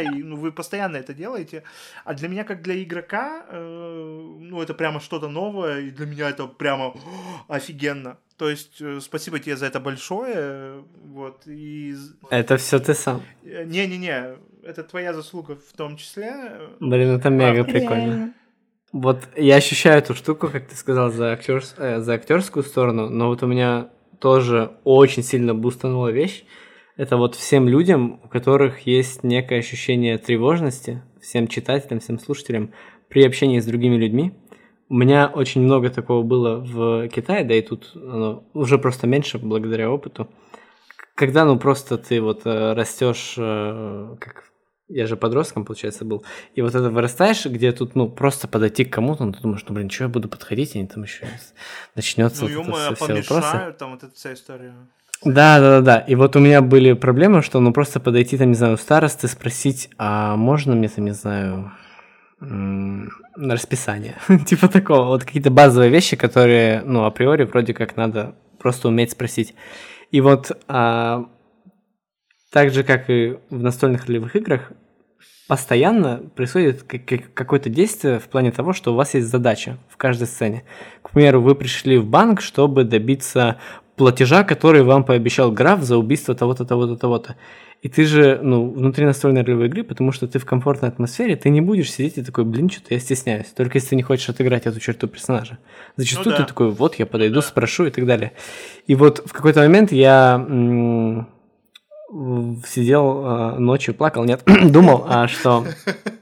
и 0.00 0.22
ну, 0.22 0.36
вы 0.36 0.52
постоянно 0.52 0.96
это 0.96 1.12
делаете. 1.12 1.64
А 2.04 2.14
для 2.14 2.28
меня, 2.28 2.44
как 2.44 2.62
для 2.62 2.74
игрока, 2.82 3.44
э, 3.50 4.38
ну, 4.40 4.62
это 4.62 4.72
прямо 4.72 5.00
что-то 5.00 5.28
новое, 5.28 5.80
и 5.80 5.90
для 5.90 6.06
меня 6.06 6.30
это 6.30 6.46
прямо 6.46 6.86
о, 6.86 6.94
офигенно. 7.48 8.16
То 8.36 8.48
есть, 8.48 8.80
э, 8.80 9.00
спасибо 9.00 9.40
тебе 9.40 9.56
за 9.56 9.66
это 9.66 9.80
большое. 9.80 10.84
Вот, 11.06 11.42
и... 11.46 11.96
Это 12.30 12.56
все 12.56 12.78
ты 12.78 12.94
сам. 12.94 13.22
Э, 13.42 13.64
не-не-не, 13.64 14.36
это 14.62 14.84
твоя 14.84 15.12
заслуга 15.12 15.56
в 15.56 15.76
том 15.76 15.96
числе. 15.96 16.32
Блин, 16.78 17.16
это 17.16 17.30
мега 17.30 17.62
а, 17.62 17.64
прикольно. 17.64 18.32
Вот 18.92 19.18
я 19.36 19.56
ощущаю 19.56 19.98
эту 19.98 20.14
штуку, 20.14 20.48
как 20.48 20.68
ты 20.68 20.76
сказал, 20.76 21.10
за, 21.10 21.32
актерс... 21.32 21.74
э, 21.78 22.00
за 22.00 22.14
актерскую 22.14 22.62
сторону, 22.62 23.10
но 23.10 23.26
вот 23.26 23.42
у 23.42 23.48
меня 23.48 23.88
тоже 24.20 24.78
очень 24.84 25.22
сильно 25.22 25.54
бустанула 25.54 26.10
вещь. 26.10 26.44
Это 26.96 27.16
вот 27.16 27.34
всем 27.34 27.68
людям, 27.68 28.20
у 28.22 28.28
которых 28.28 28.86
есть 28.86 29.24
некое 29.24 29.58
ощущение 29.58 30.18
тревожности, 30.18 31.02
всем 31.20 31.48
читателям, 31.48 32.00
всем 32.00 32.18
слушателям 32.18 32.72
при 33.08 33.24
общении 33.24 33.58
с 33.58 33.66
другими 33.66 33.96
людьми. 33.96 34.34
У 34.88 34.94
меня 34.94 35.26
очень 35.26 35.62
много 35.62 35.90
такого 35.90 36.22
было 36.22 36.58
в 36.58 37.08
Китае, 37.08 37.44
да 37.44 37.54
и 37.54 37.62
тут 37.62 37.92
оно 37.96 38.44
уже 38.54 38.78
просто 38.78 39.06
меньше 39.06 39.38
благодаря 39.38 39.90
опыту. 39.90 40.28
Когда, 41.14 41.44
ну, 41.44 41.58
просто 41.58 41.96
ты 41.96 42.20
вот 42.20 42.42
э, 42.44 42.72
растешь, 42.74 43.34
э, 43.38 44.16
как 44.20 44.50
я 44.94 45.06
же 45.06 45.16
подростком, 45.16 45.64
получается, 45.64 46.04
был. 46.04 46.24
И 46.54 46.62
вот 46.62 46.74
это 46.74 46.88
вырастаешь, 46.88 47.44
где 47.46 47.72
тут, 47.72 47.96
ну, 47.96 48.08
просто 48.08 48.46
подойти 48.46 48.84
к 48.84 48.92
кому-то, 48.92 49.24
ну, 49.24 49.32
ты 49.32 49.40
думаешь, 49.40 49.64
ну, 49.68 49.74
блин, 49.74 49.90
что 49.90 50.04
я 50.04 50.08
буду 50.08 50.28
подходить, 50.28 50.76
и 50.76 50.86
там 50.86 51.02
еще 51.02 51.26
начнется 51.96 52.46
ну, 52.46 52.62
вот 52.62 52.68
это 52.68 52.94
все, 52.94 53.04
все 53.04 53.14
вопросы. 53.14 53.74
там 53.76 53.90
вот 53.90 54.04
эта 54.04 54.14
вся 54.14 54.32
история. 54.32 54.72
Да, 55.24 55.58
да, 55.58 55.80
да, 55.80 55.80
да. 55.80 55.98
И 55.98 56.14
вот 56.14 56.36
у 56.36 56.38
меня 56.38 56.62
были 56.62 56.92
проблемы, 56.92 57.42
что, 57.42 57.58
ну, 57.58 57.72
просто 57.72 57.98
подойти, 57.98 58.38
там, 58.38 58.48
не 58.50 58.54
знаю, 58.54 58.74
у 58.74 58.76
старосты, 58.76 59.26
спросить, 59.26 59.90
а 59.98 60.36
можно 60.36 60.76
мне, 60.76 60.88
там, 60.88 61.06
не 61.06 61.10
знаю, 61.10 61.72
расписание? 63.36 64.14
типа 64.46 64.68
такого. 64.68 65.06
Вот 65.06 65.24
какие-то 65.24 65.50
базовые 65.50 65.90
вещи, 65.90 66.14
которые, 66.14 66.82
ну, 66.82 67.04
априори 67.04 67.42
вроде 67.42 67.74
как 67.74 67.96
надо 67.96 68.36
просто 68.60 68.86
уметь 68.86 69.10
спросить. 69.10 69.56
И 70.12 70.20
вот 70.20 70.52
а, 70.68 71.26
так 72.54 72.70
же, 72.70 72.84
как 72.84 73.10
и 73.10 73.36
в 73.50 73.60
настольных 73.60 74.06
ролевых 74.06 74.36
играх, 74.36 74.70
постоянно 75.46 76.22
происходит 76.34 76.82
какое-то 76.82 77.68
действие 77.68 78.18
в 78.18 78.24
плане 78.24 78.50
того, 78.50 78.72
что 78.72 78.92
у 78.92 78.96
вас 78.96 79.14
есть 79.14 79.26
задача 79.26 79.76
в 79.88 79.96
каждой 79.96 80.26
сцене. 80.26 80.64
К 81.02 81.10
примеру, 81.10 81.42
вы 81.42 81.54
пришли 81.54 81.98
в 81.98 82.06
банк, 82.06 82.40
чтобы 82.40 82.84
добиться 82.84 83.58
платежа, 83.96 84.42
который 84.42 84.82
вам 84.82 85.04
пообещал 85.04 85.52
граф 85.52 85.82
за 85.82 85.96
убийство 85.98 86.34
того-то, 86.34 86.64
того-то, 86.64 86.96
того-то. 86.96 87.36
И 87.82 87.88
ты 87.90 88.06
же, 88.06 88.40
ну, 88.42 88.70
внутри 88.70 89.04
настольной 89.04 89.42
ролевой 89.42 89.66
игры, 89.66 89.84
потому 89.84 90.10
что 90.10 90.26
ты 90.26 90.38
в 90.38 90.46
комфортной 90.46 90.90
атмосфере, 90.90 91.36
ты 91.36 91.50
не 91.50 91.60
будешь 91.60 91.92
сидеть 91.92 92.16
и 92.16 92.22
такой, 92.22 92.44
блин, 92.44 92.70
что-то 92.70 92.94
я 92.94 92.98
стесняюсь. 92.98 93.48
Только 93.48 93.76
если 93.76 93.90
ты 93.90 93.96
не 93.96 94.02
хочешь 94.02 94.26
отыграть 94.30 94.64
эту 94.64 94.80
черту 94.80 95.06
персонажа. 95.06 95.58
Зачастую 95.96 96.32
ну, 96.32 96.38
да. 96.38 96.44
ты 96.44 96.48
такой, 96.48 96.70
вот, 96.70 96.94
я 96.94 97.04
подойду, 97.04 97.36
да. 97.36 97.42
спрошу 97.42 97.84
и 97.84 97.90
так 97.90 98.06
далее. 98.06 98.32
И 98.86 98.94
вот 98.94 99.22
в 99.26 99.32
какой-то 99.34 99.60
момент 99.60 99.92
я 99.92 101.26
сидел 102.66 103.24
э, 103.24 103.58
ночью, 103.58 103.94
плакал, 103.94 104.24
нет, 104.24 104.42
думал, 104.64 105.04
а, 105.08 105.26
что 105.26 105.64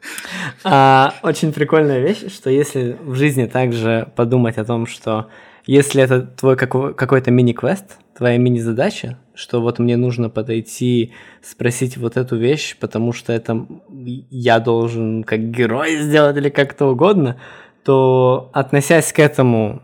а, 0.64 1.14
очень 1.22 1.52
прикольная 1.52 2.00
вещь, 2.00 2.32
что 2.32 2.48
если 2.48 2.96
в 3.00 3.14
жизни 3.14 3.46
также 3.46 4.08
подумать 4.16 4.56
о 4.56 4.64
том, 4.64 4.86
что 4.86 5.28
если 5.66 6.02
это 6.02 6.22
твой 6.22 6.56
какой-то 6.56 7.30
мини-квест, 7.30 7.98
твоя 8.16 8.38
мини-задача, 8.38 9.18
что 9.34 9.60
вот 9.60 9.78
мне 9.78 9.96
нужно 9.96 10.30
подойти, 10.30 11.12
спросить 11.42 11.96
вот 11.98 12.16
эту 12.16 12.36
вещь, 12.36 12.76
потому 12.78 13.12
что 13.12 13.32
это 13.32 13.66
я 13.90 14.60
должен 14.60 15.24
как 15.24 15.50
герой 15.50 15.96
сделать 15.96 16.36
или 16.36 16.48
как-то 16.48 16.86
угодно, 16.86 17.38
то 17.84 18.50
относясь 18.54 19.12
к 19.12 19.18
этому, 19.18 19.82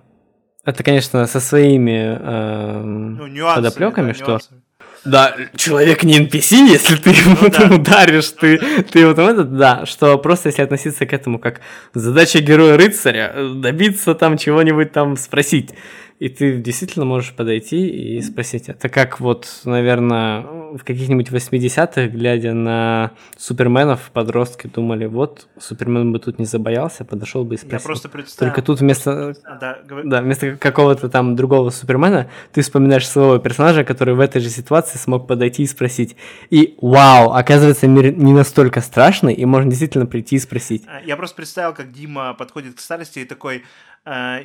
это, 0.64 0.82
конечно, 0.82 1.26
со 1.26 1.40
своими 1.40 2.18
э, 2.18 2.82
ну, 2.82 3.26
нюансами, 3.26 3.64
подоплеками, 3.64 4.08
да, 4.08 4.14
что 4.14 4.26
нюансами 4.26 4.62
да, 5.08 5.34
человек 5.56 6.02
не 6.04 6.20
NPC, 6.20 6.68
если 6.68 6.96
ты 6.96 7.10
ему 7.10 7.36
ну, 7.40 7.48
да. 7.48 7.74
ударишь, 7.74 8.30
ты, 8.30 8.58
ну, 8.60 8.76
да. 8.76 8.82
ты 8.82 9.06
вот 9.06 9.18
этот, 9.18 9.56
да, 9.56 9.86
что 9.86 10.18
просто 10.18 10.48
если 10.48 10.62
относиться 10.62 11.06
к 11.06 11.12
этому 11.12 11.38
как 11.38 11.60
задача 11.94 12.40
героя-рыцаря, 12.40 13.34
добиться 13.54 14.14
там 14.14 14.36
чего-нибудь 14.38 14.92
там 14.92 15.16
спросить, 15.16 15.70
и 16.18 16.28
ты 16.28 16.58
действительно 16.58 17.04
можешь 17.04 17.32
подойти 17.32 17.86
и 17.88 18.20
спросить. 18.22 18.68
Это 18.68 18.88
как 18.88 19.20
вот, 19.20 19.48
наверное, 19.64 20.42
в 20.76 20.84
каких-нибудь 20.84 21.30
80-х, 21.30 22.08
глядя 22.08 22.54
на 22.54 23.12
суперменов, 23.36 24.10
подростки 24.12 24.66
думали, 24.66 25.06
вот, 25.06 25.46
супермен 25.58 26.12
бы 26.12 26.18
тут 26.18 26.38
не 26.38 26.44
забоялся, 26.44 27.04
подошел 27.04 27.44
бы 27.44 27.54
и 27.54 27.58
спросил. 27.58 27.78
Я 27.78 27.84
просто 27.84 28.08
представил. 28.08 28.50
Только 28.50 28.66
тут 28.66 28.80
вместо, 28.80 29.34
а, 29.44 29.56
да, 29.56 29.78
говор... 29.86 30.04
да, 30.06 30.20
вместо 30.20 30.56
какого-то 30.56 31.08
там 31.08 31.36
другого 31.36 31.70
супермена 31.70 32.28
ты 32.52 32.62
вспоминаешь 32.62 33.08
своего 33.08 33.38
персонажа, 33.38 33.84
который 33.84 34.14
в 34.14 34.20
этой 34.20 34.40
же 34.40 34.48
ситуации 34.48 34.98
смог 34.98 35.28
подойти 35.28 35.62
и 35.62 35.66
спросить. 35.66 36.16
И 36.50 36.76
вау, 36.80 37.32
оказывается, 37.32 37.86
мир 37.86 38.12
не 38.12 38.32
настолько 38.32 38.80
страшный, 38.80 39.34
и 39.34 39.44
можно 39.44 39.70
действительно 39.70 40.06
прийти 40.06 40.36
и 40.36 40.38
спросить. 40.40 40.82
А, 40.88 41.00
я 41.04 41.16
просто 41.16 41.36
представил, 41.36 41.74
как 41.74 41.92
Дима 41.92 42.34
подходит 42.34 42.74
к 42.74 42.80
старости 42.80 43.20
и 43.20 43.24
такой, 43.24 43.58
«Э, 43.58 43.60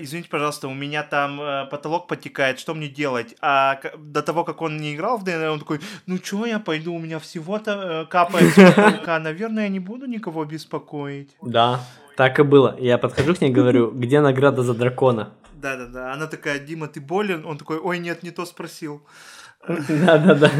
извините, 0.01 0.29
пожалуйста, 0.29 0.67
у 0.67 0.73
меня 0.73 1.03
там 1.03 1.39
э, 1.39 1.65
потолок 1.67 2.07
подтекает, 2.07 2.59
что 2.59 2.73
мне 2.73 2.87
делать? 2.87 3.35
А 3.41 3.79
до 3.97 4.21
того, 4.21 4.43
как 4.43 4.61
он 4.61 4.77
не 4.77 4.93
играл 4.93 5.17
в 5.17 5.23
ДНР, 5.23 5.49
он 5.49 5.59
такой, 5.59 5.79
ну 6.05 6.17
что 6.17 6.45
я 6.45 6.59
пойду, 6.59 6.93
у 6.93 6.99
меня 6.99 7.19
всего-то 7.19 7.71
э, 7.71 8.05
капает 8.09 8.53
с 8.53 8.55
потолка, 8.55 9.19
наверное, 9.19 9.63
я 9.63 9.69
не 9.69 9.79
буду 9.79 10.05
никого 10.05 10.43
беспокоить. 10.45 11.31
Да, 11.41 11.79
так 12.17 12.39
и 12.39 12.43
было. 12.43 12.75
Я 12.79 12.97
подхожу 12.97 13.35
к 13.35 13.41
ней 13.41 13.51
и 13.51 13.53
говорю, 13.53 13.91
где 13.91 14.21
награда 14.21 14.63
за 14.63 14.73
дракона? 14.73 15.33
Да-да-да, 15.53 16.11
она 16.13 16.27
такая, 16.27 16.59
Дима, 16.59 16.87
ты 16.87 16.99
болен? 16.99 17.45
Он 17.45 17.57
такой, 17.57 17.77
ой, 17.77 17.99
нет, 17.99 18.23
не 18.23 18.31
то 18.31 18.45
спросил. 18.45 19.01
Да-да-да. 19.67 20.51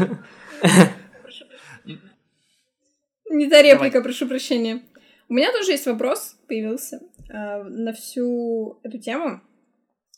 Не 3.30 3.50
та 3.50 3.62
реплика, 3.62 4.00
прошу 4.00 4.26
прощения. 4.26 4.80
У 5.28 5.34
меня 5.34 5.52
тоже 5.52 5.72
есть 5.72 5.86
вопрос, 5.86 6.36
появился. 6.48 7.00
Э, 7.30 7.62
на 7.62 7.92
всю 7.92 8.78
эту 8.82 8.98
тему. 8.98 9.40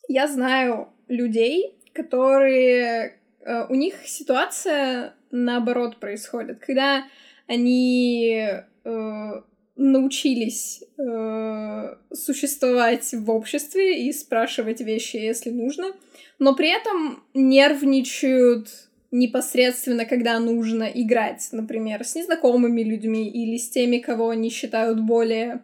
Я 0.09 0.27
знаю 0.27 0.89
людей, 1.09 1.79
которые... 1.93 3.19
Э, 3.41 3.67
у 3.69 3.75
них 3.75 3.95
ситуация 4.07 5.15
наоборот 5.31 5.99
происходит, 5.99 6.59
когда 6.61 7.05
они 7.47 8.49
э, 8.85 9.33
научились 9.77 10.83
э, 10.99 11.97
существовать 12.13 13.13
в 13.13 13.31
обществе 13.31 14.07
и 14.07 14.13
спрашивать 14.13 14.81
вещи, 14.81 15.17
если 15.17 15.51
нужно, 15.51 15.93
но 16.39 16.55
при 16.55 16.71
этом 16.71 17.23
нервничают 17.35 18.86
непосредственно, 19.11 20.05
когда 20.05 20.39
нужно 20.39 20.85
играть, 20.85 21.49
например, 21.53 22.05
с 22.05 22.15
незнакомыми 22.15 22.83
людьми 22.83 23.29
или 23.29 23.57
с 23.57 23.71
теми, 23.71 23.99
кого 23.99 24.31
они 24.31 24.51
считают 24.51 25.01
более 25.01 25.63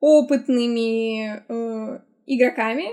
опытными 0.00 1.42
э, 1.48 2.00
игроками, 2.26 2.84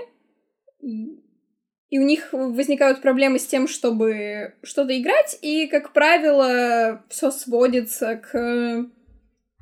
и 0.80 1.98
у 1.98 2.02
них 2.02 2.30
возникают 2.32 3.02
проблемы 3.02 3.38
с 3.38 3.46
тем, 3.46 3.68
чтобы 3.68 4.54
что-то 4.62 5.00
играть, 5.00 5.38
и, 5.42 5.66
как 5.66 5.92
правило, 5.92 7.04
все 7.08 7.30
сводится 7.30 8.16
к 8.16 8.36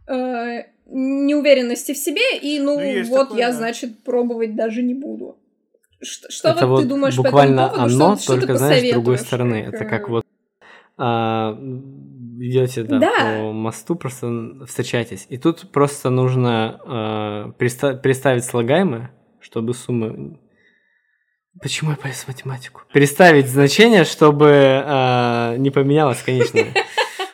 э, 0.09 0.65
неуверенности 0.87 1.93
в 1.93 1.99
себе, 1.99 2.39
и, 2.41 2.59
ну, 2.59 2.79
ну 2.79 3.05
вот 3.09 3.29
такое, 3.29 3.39
я, 3.39 3.49
да. 3.49 3.53
значит, 3.53 4.03
пробовать 4.03 4.55
даже 4.55 4.83
не 4.83 4.95
буду. 4.95 5.42
Что, 6.03 6.31
что 6.31 6.49
это 6.49 6.67
вот, 6.67 6.83
ты 6.83 6.89
думаешь 6.89 7.17
буквально 7.17 7.69
по 7.69 7.73
этому 7.75 7.89
поводу? 7.89 8.05
оно, 8.05 8.17
что, 8.17 8.27
только, 8.33 8.47
что 8.47 8.57
знаешь, 8.59 8.89
с 8.89 8.93
другой 8.93 9.19
стороны. 9.19 9.65
Как... 9.65 9.75
Это 9.75 9.85
как 9.85 10.09
вот 10.09 10.25
а, 10.99 11.59
идете 12.39 12.83
да, 12.85 12.99
Да. 12.99 13.11
по 13.39 13.53
мосту, 13.53 13.95
просто 13.95 14.65
встречаетесь. 14.67 15.27
И 15.29 15.39
тут 15.39 15.71
просто 15.73 16.11
нужно 16.11 16.81
э, 16.85 17.53
переста- 17.59 18.01
переставить 18.01 18.45
слагаемое, 18.45 19.11
чтобы 19.41 19.75
сумма... 19.75 20.39
Почему 21.61 21.91
я 21.91 21.97
полез 21.97 22.25
в 22.25 22.29
математику? 22.29 22.83
Переставить 22.93 23.49
значение, 23.49 24.05
чтобы 24.05 24.49
э, 24.49 25.57
не 25.59 25.71
поменялось 25.71 26.23
конечное 26.23 26.73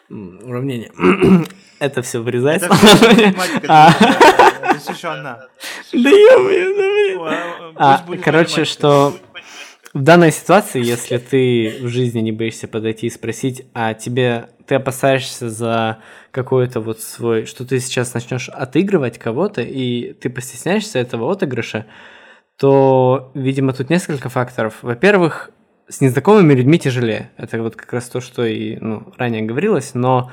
уравнение. 0.09 0.93
Это 1.79 2.03
все 2.03 2.21
вырезается. 2.21 2.69
Всё 4.89 5.09
еще 5.09 5.09
она. 5.09 5.41
Да 5.93 6.11
да 6.11 6.39
блин. 6.45 7.75
А, 7.77 8.05
короче, 8.23 8.65
что 8.65 9.15
в 9.95 10.03
данной 10.03 10.33
ситуации, 10.33 10.85
если 10.85 11.19
ты 11.19 11.79
в 11.83 11.89
жизни 11.89 12.21
не 12.21 12.33
боишься 12.33 12.69
подойти 12.69 13.07
и 13.07 13.11
спросить, 13.11 13.67
а 13.75 13.95
тебе 13.95 14.49
ты 14.67 14.75
опасаешься 14.75 15.49
за 15.49 15.99
какой-то 16.31 16.81
вот 16.81 17.01
свой, 17.01 17.47
что 17.47 17.67
ты 17.67 17.81
сейчас 17.81 18.13
начнешь 18.15 18.49
отыгрывать 18.49 19.19
кого-то, 19.19 19.63
и 19.63 20.13
ты 20.13 20.29
постесняешься 20.29 20.99
этого 20.99 21.31
отыгрыша, 21.33 21.87
то, 22.59 23.31
видимо, 23.35 23.73
тут 23.73 23.89
несколько 23.89 24.29
факторов. 24.29 24.75
Во-первых, 24.83 25.51
с 25.89 26.01
незнакомыми 26.01 26.53
людьми 26.55 26.79
тяжелее. 26.79 27.31
Это 27.37 27.63
вот 27.63 27.77
как 27.77 27.93
раз 27.93 28.09
то, 28.09 28.21
что 28.21 28.45
и 28.45 28.77
ну, 28.77 29.13
ранее 29.17 29.43
говорилось, 29.43 29.95
но 29.95 30.31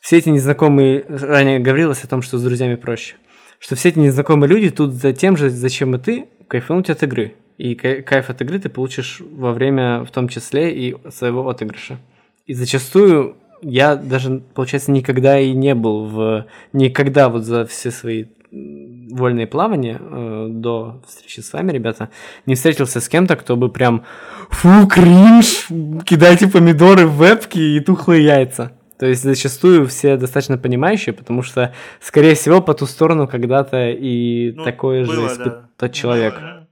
все 0.00 0.16
эти 0.16 0.30
незнакомые... 0.30 1.04
Ранее 1.08 1.58
говорилось 1.58 2.02
о 2.02 2.08
том, 2.08 2.22
что 2.22 2.38
с 2.38 2.42
друзьями 2.42 2.76
проще. 2.76 3.16
Что 3.60 3.76
все 3.76 3.90
эти 3.90 3.98
незнакомые 3.98 4.48
люди 4.48 4.70
тут 4.70 4.94
за 4.94 5.12
тем 5.12 5.36
же, 5.36 5.50
зачем 5.50 5.94
и 5.94 5.98
ты, 5.98 6.26
кайфануть 6.48 6.90
от 6.90 7.02
игры. 7.02 7.34
И 7.58 7.74
кай- 7.74 8.02
кайф 8.02 8.30
от 8.30 8.40
игры 8.40 8.58
ты 8.58 8.70
получишь 8.70 9.20
во 9.20 9.52
время, 9.52 10.02
в 10.02 10.10
том 10.10 10.28
числе, 10.28 10.72
и 10.72 10.96
своего 11.10 11.46
отыгрыша. 11.48 11.98
И 12.46 12.54
зачастую 12.54 13.36
я 13.60 13.96
даже, 13.96 14.42
получается, 14.54 14.90
никогда 14.90 15.38
и 15.38 15.52
не 15.52 15.74
был 15.74 16.06
в... 16.06 16.46
Никогда 16.72 17.28
вот 17.28 17.44
за 17.44 17.66
все 17.66 17.90
свои 17.90 18.24
вольные 18.50 19.46
плавания 19.46 20.00
э, 20.00 20.46
до 20.50 21.02
встречи 21.06 21.40
с 21.40 21.52
вами, 21.52 21.70
ребята, 21.70 22.08
не 22.46 22.54
встретился 22.54 23.00
с 23.00 23.08
кем-то, 23.08 23.36
кто 23.36 23.56
бы 23.56 23.68
прям 23.68 24.04
фу, 24.48 24.88
кринж, 24.88 25.68
кидайте 26.04 26.48
помидоры 26.48 27.06
в 27.06 27.16
вебки 27.16 27.58
и 27.58 27.80
тухлые 27.80 28.24
яйца. 28.24 28.72
То 29.00 29.06
есть 29.06 29.22
зачастую 29.22 29.86
все 29.86 30.18
достаточно 30.18 30.58
понимающие, 30.58 31.14
потому 31.14 31.40
что, 31.40 31.72
скорее 32.02 32.34
всего, 32.34 32.60
по 32.60 32.74
ту 32.74 32.84
сторону 32.84 33.26
когда-то 33.26 33.88
и 33.88 34.52
Ну, 34.52 34.62
такое 34.62 35.04
же 35.04 35.12
было, 35.12 35.26
испытал 35.28 35.62
да. 35.78 35.88
человек. 35.88 36.34
Мгм. 36.38 36.68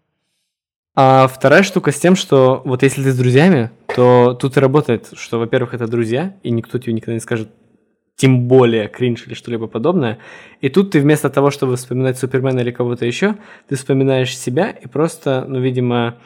А 0.94 1.26
вторая 1.26 1.62
штука 1.62 1.90
с 1.90 1.98
тем, 1.98 2.16
что 2.16 2.60
вот 2.66 2.82
если 2.82 3.02
ты 3.02 3.12
с 3.12 3.16
друзьями, 3.16 3.70
то 3.96 4.36
тут 4.38 4.58
и 4.58 4.60
работает, 4.60 5.08
что, 5.14 5.38
во-первых, 5.38 5.72
это 5.72 5.86
друзья, 5.86 6.36
и 6.42 6.50
никто 6.50 6.78
тебе 6.78 6.92
никогда 6.92 7.14
не 7.14 7.20
скажет, 7.20 7.48
тем 8.14 8.46
более 8.46 8.88
кринж 8.88 9.26
или 9.26 9.32
что-либо 9.32 9.66
подобное. 9.66 10.18
И 10.60 10.68
тут 10.68 10.90
ты 10.90 11.00
вместо 11.00 11.30
того, 11.30 11.50
чтобы 11.50 11.76
вспоминать 11.76 12.18
Супермена 12.18 12.60
или 12.60 12.72
кого-то 12.72 13.06
еще, 13.06 13.36
ты 13.70 13.76
вспоминаешь 13.76 14.36
себя 14.36 14.68
и 14.68 14.86
просто, 14.86 15.46
ну, 15.48 15.60
видимо, 15.60 16.18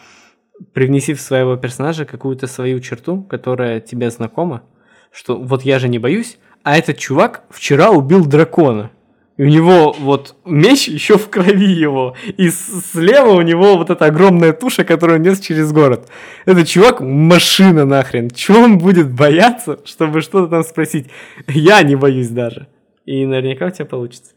привнеси 0.72 1.14
в 1.14 1.20
своего 1.20 1.56
персонажа 1.56 2.06
какую-то 2.06 2.48
свою 2.48 2.80
черту, 2.80 3.22
которая 3.22 3.78
тебе 3.78 4.10
знакома, 4.10 4.64
что 5.12 5.36
вот 5.36 5.62
я 5.62 5.78
же 5.78 5.88
не 5.88 5.98
боюсь, 5.98 6.38
а 6.62 6.76
этот 6.76 6.98
чувак 6.98 7.44
вчера 7.50 7.90
убил 7.90 8.24
дракона. 8.24 8.90
И 9.36 9.44
у 9.44 9.48
него 9.48 9.92
вот 9.98 10.36
меч 10.44 10.88
еще 10.88 11.16
в 11.16 11.30
крови 11.30 11.72
его. 11.72 12.14
И 12.36 12.50
слева 12.50 13.30
у 13.30 13.40
него 13.40 13.76
вот 13.76 13.90
эта 13.90 14.06
огромная 14.06 14.52
туша, 14.52 14.84
которую 14.84 15.18
он 15.18 15.22
нес 15.22 15.40
через 15.40 15.72
город. 15.72 16.08
Этот 16.44 16.68
чувак 16.68 17.00
машина 17.00 17.84
нахрен. 17.84 18.30
Чего 18.30 18.60
он 18.60 18.78
будет 18.78 19.10
бояться, 19.10 19.80
чтобы 19.84 20.20
что-то 20.20 20.48
там 20.48 20.62
спросить? 20.62 21.08
Я 21.48 21.82
не 21.82 21.96
боюсь 21.96 22.28
даже. 22.28 22.68
И 23.06 23.24
наверняка 23.24 23.66
у 23.66 23.70
тебя 23.70 23.86
получится. 23.86 24.32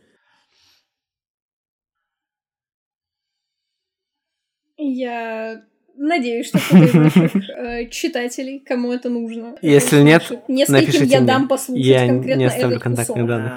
Я 4.77 5.61
надеюсь, 5.97 6.47
что 6.47 6.59
кто-то 6.59 6.83
из 6.83 6.93
наших 6.93 7.35
э, 7.49 7.89
читателей, 7.89 8.59
кому 8.59 8.91
это 8.93 9.09
нужно. 9.09 9.55
Если 9.61 10.01
нет, 10.01 10.23
нескольким 10.47 10.73
напишите 10.85 11.05
я 11.05 11.17
мне. 11.19 11.27
дам 11.27 11.47
послушать 11.47 11.85
Я 11.85 12.07
конкретно 12.07 12.39
не 12.39 12.45
оставлю 12.45 12.67
этот 12.71 12.83
контактные 12.83 13.23
кусок. 13.23 13.27
данные. 13.27 13.51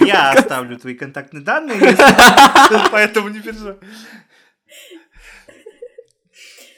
А, 0.00 0.04
Я 0.04 0.30
оставлю 0.32 0.78
твои 0.78 0.94
контактные 0.94 1.42
данные, 1.42 1.76
поэтому 2.90 3.28
не 3.28 3.40
переживай. 3.40 3.74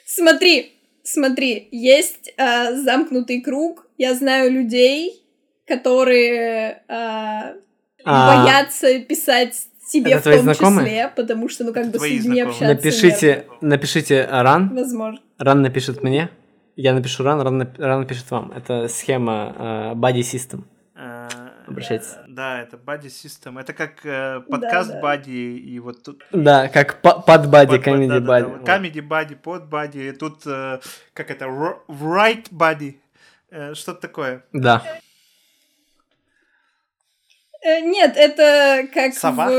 Смотри, 0.06 0.72
смотри, 1.02 1.68
есть 1.70 2.32
э, 2.36 2.74
замкнутый 2.76 3.40
круг. 3.40 3.86
Я 3.98 4.14
знаю 4.14 4.50
людей, 4.52 5.22
которые 5.66 6.82
э, 6.88 7.54
А, 8.04 8.44
боятся 8.44 9.00
писать 9.00 9.54
тебе 10.00 10.10
это 10.12 10.20
в 10.20 10.22
твои 10.24 10.36
том 10.36 10.44
знакомые? 10.44 10.86
числе, 10.86 11.08
потому 11.16 11.48
что, 11.48 11.64
ну, 11.64 11.72
как 11.72 11.86
бы 11.86 11.94
с 11.94 11.96
Твои 11.98 12.16
людьми 12.18 12.42
знакомые. 12.42 12.50
общаться 12.72 12.74
Напишите, 12.74 13.46
напишите 13.60 14.28
Ран. 14.30 14.62
нет. 14.64 14.72
Возможно. 14.84 15.20
Ран 15.38 15.62
напишет 15.62 16.02
мне. 16.02 16.28
Я 16.76 16.92
напишу 16.94 17.22
Ран, 17.22 17.40
Ран, 17.40 17.62
нап- 17.62 17.78
Ран 17.80 18.00
напишет 18.00 18.30
вам. 18.30 18.52
Это 18.52 18.88
схема 18.88 19.54
э, 19.58 19.94
Body 19.94 20.20
System. 20.20 20.64
А, 20.96 21.28
Обращайтесь. 21.66 22.14
Да, 22.28 22.60
это 22.62 22.76
Buddy 22.76 23.06
System. 23.06 23.60
Это 23.60 23.72
как 23.72 24.04
э, 24.04 24.40
подкаст 24.48 24.90
да. 24.92 25.00
Buddy 25.00 25.56
и 25.56 25.78
вот 25.80 26.02
тут... 26.02 26.22
Да, 26.32 26.68
как 26.68 27.00
под 27.00 27.26
Body, 27.46 27.66
под- 27.66 27.86
Comedy 27.86 28.08
да-да-да, 28.08 28.40
Body. 28.40 28.58
Вот. 28.58 28.68
Comedy 28.68 29.08
Buddy, 29.08 29.36
под 29.36 29.62
Buddy. 29.72 30.12
Тут, 30.12 30.42
э, 30.46 30.78
как 31.14 31.30
это, 31.30 31.46
Right 31.88 32.50
Buddy. 32.50 32.96
Э, 33.50 33.74
Что-то 33.74 34.00
такое. 34.02 34.44
Да. 34.52 34.82
Э, 37.64 37.80
Нет, 37.80 38.14
это 38.16 38.86
как 38.92 39.14
Сова? 39.14 39.46
в 39.48 39.50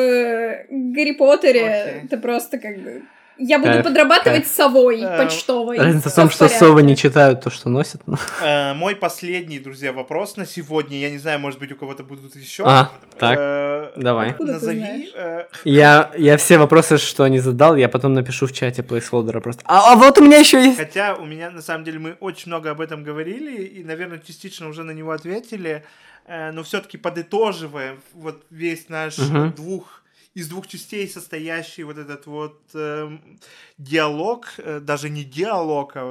Гарри 0.70 1.14
Поттере. 1.14 1.66
Окей. 1.66 2.02
Это 2.06 2.18
просто 2.18 2.58
как 2.60 2.78
бы... 2.78 3.02
Я 3.38 3.60
буду 3.60 3.84
подрабатывать 3.84 4.48
совой 4.48 5.02
Э, 5.02 5.18
почтовой. 5.18 5.78
Разница 5.78 6.10
в 6.10 6.16
том, 6.16 6.30
что 6.30 6.48
совы 6.48 6.84
не 6.84 6.96
читают 6.96 7.42
то, 7.42 7.50
что 7.50 7.68
носят. 7.68 8.02
но- 8.08 8.18
Э, 8.42 8.74
Мой 8.76 8.96
последний, 8.96 9.60
друзья, 9.60 9.92
вопрос 9.92 10.38
на 10.38 10.46
сегодня. 10.46 10.98
Я 11.00 11.10
не 11.10 11.18
знаю, 11.18 11.40
может 11.40 11.60
быть, 11.60 11.70
у 11.74 11.76
кого-то 11.76 12.04
будут 12.04 12.34
еще. 12.38 12.64
А, 12.66 12.92
так, 13.20 13.38
Э, 13.38 13.75
давай. 13.98 14.30
Откуда 14.32 14.54
Назови... 14.54 15.12
э, 15.16 15.46
Я, 15.64 16.12
я 16.18 16.38
все 16.38 16.58
вопросы, 16.58 16.98
что 16.98 17.28
не 17.28 17.40
задал, 17.40 17.76
я 17.76 17.90
потом 17.90 18.14
напишу 18.14 18.48
в 18.48 18.52
чате 18.54 18.84
плейсхолдера 18.84 19.40
просто. 19.40 19.62
А, 19.66 19.94
а 19.94 19.96
вот 19.96 20.18
у 20.18 20.24
меня 20.24 20.38
еще 20.38 20.64
есть. 20.64 20.78
Хотя 20.78 21.16
у 21.16 21.26
меня, 21.26 21.52
на 21.52 21.62
самом 21.62 21.84
деле, 21.84 22.00
мы 22.00 22.14
очень 22.20 22.50
много 22.52 22.72
об 22.72 22.82
этом 22.82 23.04
говорили, 23.04 23.64
и, 23.64 23.84
наверное, 23.84 24.20
частично 24.20 24.68
уже 24.70 24.84
на 24.84 24.92
него 24.92 25.12
ответили, 25.12 25.84
э, 26.28 26.52
но 26.52 26.64
все-таки 26.64 26.98
подытоживая 26.98 27.98
вот 28.14 28.46
весь 28.50 28.90
наш 28.90 29.18
Мгм. 29.18 29.52
двух 29.54 30.02
из 30.34 30.50
двух 30.50 30.68
частей 30.68 31.08
состоящий 31.08 31.84
вот 31.84 31.98
этот 31.98 32.26
вот 32.26 32.60
эм, 32.74 33.40
диалог, 33.78 34.48
э, 34.58 34.80
даже 34.82 35.10
не 35.10 35.24
диалог, 35.24 35.94
а 35.96 36.02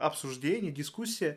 э, 0.00 0.02
обсуждение, 0.04 0.72
дискуссия. 0.72 1.36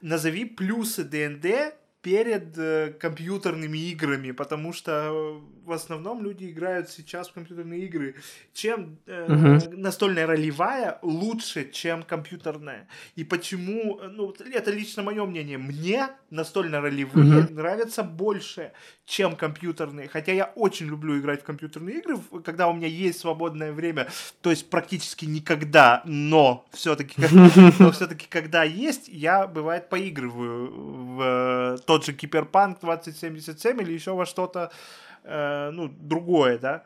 Назови 0.00 0.44
плюсы 0.44 1.02
ДНД 1.02 1.74
перед 2.06 2.56
э, 2.56 2.92
компьютерными 3.00 3.78
играми, 3.90 4.30
потому 4.30 4.72
что 4.72 4.92
э, 4.92 5.40
в 5.64 5.72
основном 5.72 6.22
люди 6.22 6.48
играют 6.48 6.88
сейчас 6.88 7.28
в 7.28 7.32
компьютерные 7.32 7.80
игры. 7.86 8.14
Чем 8.54 8.98
э, 9.06 9.26
Мгм. 9.28 9.80
настольная 9.82 10.24
ролевая 10.28 11.00
лучше, 11.02 11.68
чем 11.72 12.04
компьютерная? 12.04 12.86
И 13.16 13.24
почему, 13.24 14.00
ну, 14.08 14.32
это 14.54 14.70
лично 14.70 15.02
мое 15.02 15.26
мнение, 15.26 15.58
мне 15.58 16.08
настольно-ролевые 16.30 17.42
Мгм. 17.42 17.54
нравятся 17.56 18.04
больше, 18.04 18.70
чем 19.04 19.34
компьютерные. 19.34 20.08
Хотя 20.08 20.32
я 20.32 20.44
очень 20.54 20.86
люблю 20.86 21.18
играть 21.18 21.42
в 21.42 21.44
компьютерные 21.44 21.98
игры, 21.98 22.18
когда 22.44 22.68
у 22.68 22.72
меня 22.74 22.86
есть 22.86 23.18
свободное 23.18 23.72
время, 23.72 24.06
то 24.42 24.50
есть 24.50 24.70
практически 24.70 25.24
никогда, 25.24 26.02
но 26.04 26.66
все-таки 26.72 27.14
но 27.80 27.90
все-таки, 27.90 28.26
когда 28.28 28.62
есть, 28.62 29.08
я, 29.08 29.48
бывает, 29.48 29.88
поигрываю 29.88 30.70
в 30.70 31.20
э, 31.22 31.78
тот 31.96 32.04
же 32.04 32.12
Киберпанк 32.12 32.80
2077 32.80 33.80
или 33.80 33.92
еще 33.92 34.12
во 34.12 34.26
что-то, 34.26 34.70
э, 35.24 35.70
ну, 35.72 35.88
другое, 35.88 36.58
да. 36.58 36.82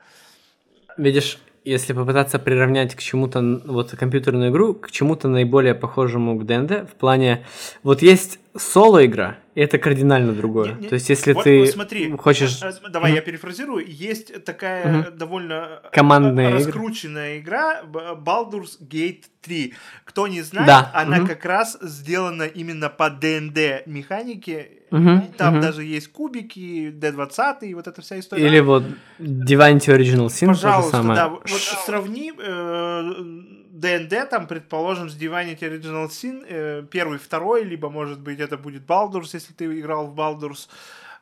Видишь, 0.97 1.39
если 1.65 1.95
попытаться 1.95 2.39
приравнять 2.39 2.95
к 2.95 3.01
чему-то, 3.01 3.61
вот 3.65 3.91
компьютерную 3.91 4.51
игру, 4.51 4.75
к 4.75 4.91
чему-то 4.93 5.29
наиболее 5.29 5.75
похожему 5.75 6.39
к 6.39 6.47
ДНД, 6.47 6.89
в 6.89 6.95
плане, 6.97 7.45
вот 7.83 8.03
есть 8.03 8.39
соло-игра, 8.57 9.37
это 9.61 9.79
кардинально 9.79 10.33
другое. 10.33 10.73
Не- 10.75 10.83
не- 10.83 10.89
То 10.89 10.95
есть, 10.95 11.09
если 11.11 11.33
вот, 11.33 11.45
ты 11.45 11.67
смотри, 11.67 12.11
хочешь... 12.17 12.61
Давай 12.91 13.11
Мгм. 13.11 13.17
я 13.17 13.21
перефразирую. 13.23 13.85
Есть 13.87 14.45
такая 14.45 15.07
э, 15.07 15.11
довольно 15.11 15.81
э, 15.85 15.89
Командная 15.93 16.49
игра. 16.51 16.59
раскрученная 16.59 17.39
игра 17.39 17.83
Б- 17.85 18.15
Baldur's 18.17 18.79
Gate 18.81 19.25
3. 19.43 19.75
Кто 20.05 20.29
не 20.29 20.43
знает, 20.43 20.67
Да, 20.67 20.91
она 20.95 21.19
мгм. 21.19 21.27
как 21.27 21.45
раз 21.45 21.79
сделана 21.81 22.45
именно 22.45 22.89
по 22.89 23.11
ДНД 23.11 23.87
механике. 23.87 24.71
Мгм, 24.91 25.33
Там 25.37 25.55
мгм. 25.55 25.63
даже 25.63 25.85
есть 25.85 26.09
кубики, 26.11 26.91
D20 26.91 27.59
и 27.63 27.75
вот 27.75 27.87
эта 27.87 28.03
вся 28.03 28.19
история. 28.19 28.45
Или 28.45 28.59
вот 28.61 28.83
Divinity 29.21 29.97
Original 29.97 30.27
Sin, 30.27 30.49
Пожалуйста, 30.49 31.03
да. 31.05 31.29
Вот 31.29 31.49
сравни 31.49 32.33
э, 32.37 33.13
ДНД, 33.81 34.29
там, 34.29 34.47
предположим, 34.47 35.09
с 35.09 35.17
Divinity 35.17 35.61
Original 35.61 36.09
Sin, 36.09 36.45
э, 36.49 36.83
первый, 36.91 37.19
второй, 37.19 37.65
либо, 37.65 37.91
может 37.91 38.21
быть, 38.21 38.41
это 38.41 38.57
будет 38.57 38.85
Baldur's, 38.85 39.31
если 39.33 39.53
ты 39.53 39.65
играл 39.81 40.07
в 40.07 40.15
Baldur's. 40.15 40.69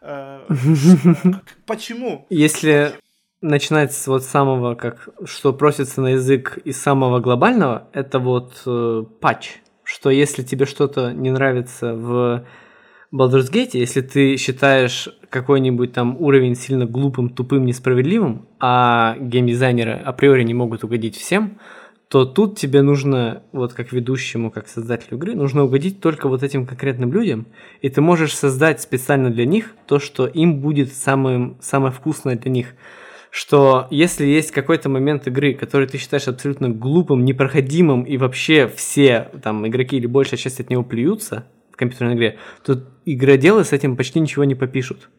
Э, 0.01 0.47
почему? 1.67 2.27
Если 2.31 2.95
начинать 3.41 3.93
с 3.93 4.07
вот 4.07 4.25
самого, 4.25 4.75
как 4.75 5.09
что 5.25 5.53
просится 5.53 6.01
на 6.01 6.09
язык 6.09 6.59
из 6.65 6.81
самого 6.81 7.21
глобального, 7.21 7.89
это 7.93 8.19
вот 8.19 8.63
э, 8.67 9.05
патч, 9.21 9.59
что 9.85 10.11
если 10.11 10.43
тебе 10.43 10.67
что-то 10.67 11.13
не 11.13 11.31
нравится 11.31 11.95
в 11.95 12.45
Baldur's 13.13 13.51
Gate, 13.51 13.71
если 13.73 14.01
ты 14.01 14.37
считаешь 14.37 15.09
какой-нибудь 15.31 15.93
там 15.93 16.17
уровень 16.21 16.55
сильно 16.55 16.85
глупым, 16.85 17.31
тупым, 17.31 17.65
несправедливым, 17.65 18.49
а 18.61 19.17
геймдизайнеры 19.19 19.93
априори 19.93 20.43
не 20.43 20.55
могут 20.55 20.85
угодить 20.85 21.17
всем, 21.17 21.59
то 22.09 22.25
тут 22.25 22.59
тебе 22.59 22.81
нужно, 22.81 23.43
вот 23.53 23.75
как 23.75 23.93
ведущему, 23.93 24.51
как 24.51 24.67
создателю 24.69 25.19
игры, 25.19 25.35
нужно 25.35 25.65
угодить 25.65 26.01
только 26.01 26.29
вот 26.29 26.43
этим 26.43 26.67
конкретным 26.67 27.13
людям, 27.13 27.47
и 27.83 27.91
ты 27.91 28.01
можешь 28.01 28.35
создать 28.35 28.81
специально 28.81 29.31
для 29.31 29.45
них 29.45 29.75
то, 29.87 29.99
что 29.99 30.27
им 30.27 30.61
будет 30.61 30.93
самым, 30.93 31.59
самое 31.61 31.93
вкусное 31.93 32.37
для 32.37 32.51
них. 32.51 32.75
Что 33.31 33.87
если 33.91 34.25
есть 34.25 34.53
какой-то 34.53 34.89
момент 34.89 35.27
игры, 35.27 35.53
который 35.53 35.87
ты 35.87 35.99
считаешь 35.99 36.29
абсолютно 36.29 36.71
глупым, 36.71 37.27
непроходимым, 37.27 38.05
и 38.05 38.17
вообще 38.17 38.69
все 38.75 39.29
там 39.43 39.67
игроки 39.69 39.99
или 39.99 40.07
большая 40.07 40.39
часть 40.39 40.61
от 40.61 40.71
него 40.71 40.83
плюются 40.83 41.47
в 41.71 41.77
компьютерной 41.77 42.15
игре, 42.15 42.39
то 42.65 42.83
игроделы 43.05 43.65
с 43.65 43.75
этим 43.75 43.99
почти 43.99 44.19
ничего 44.19 44.45
не 44.45 44.55
попишут. 44.55 45.11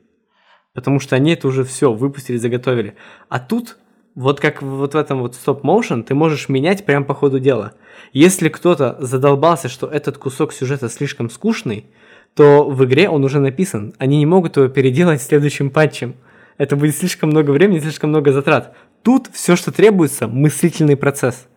Потому 0.74 1.00
что 1.00 1.16
они 1.16 1.34
это 1.34 1.48
уже 1.48 1.64
все 1.64 1.94
выпустили, 1.94 2.38
заготовили. 2.38 2.96
А 3.28 3.40
тут 3.40 3.78
вот 4.16 4.40
как 4.40 4.62
вот 4.62 4.94
в 4.94 4.98
этом 4.98 5.22
вот 5.22 5.36
стоп-моушен 5.36 6.04
ты 6.04 6.14
можешь 6.14 6.50
менять 6.50 6.86
прямо 6.86 7.06
по 7.06 7.14
ходу 7.14 7.40
дела. 7.40 7.74
Если 8.12 8.50
кто-то 8.50 8.98
задолбался, 9.00 9.70
что 9.70 9.88
этот 9.88 10.18
кусок 10.18 10.54
сюжета 10.54 10.90
слишком 10.90 11.30
скучный, 11.30 11.86
то 12.36 12.70
в 12.70 12.84
игре 12.86 13.10
он 13.10 13.24
уже 13.24 13.40
написан. 13.40 13.94
Они 13.98 14.18
не 14.18 14.26
могут 14.26 14.58
его 14.58 14.68
переделать 14.68 15.22
следующим 15.22 15.70
патчем. 15.70 16.16
Это 16.58 16.76
будет 16.76 16.96
слишком 16.96 17.30
много 17.30 17.52
времени, 17.52 17.80
слишком 17.80 18.10
много 18.10 18.32
затрат. 18.32 18.76
Тут 19.04 19.30
все, 19.32 19.56
что 19.56 19.72
требуется, 19.72 20.28
мыслительный 20.28 20.98
процесс. 20.98 21.48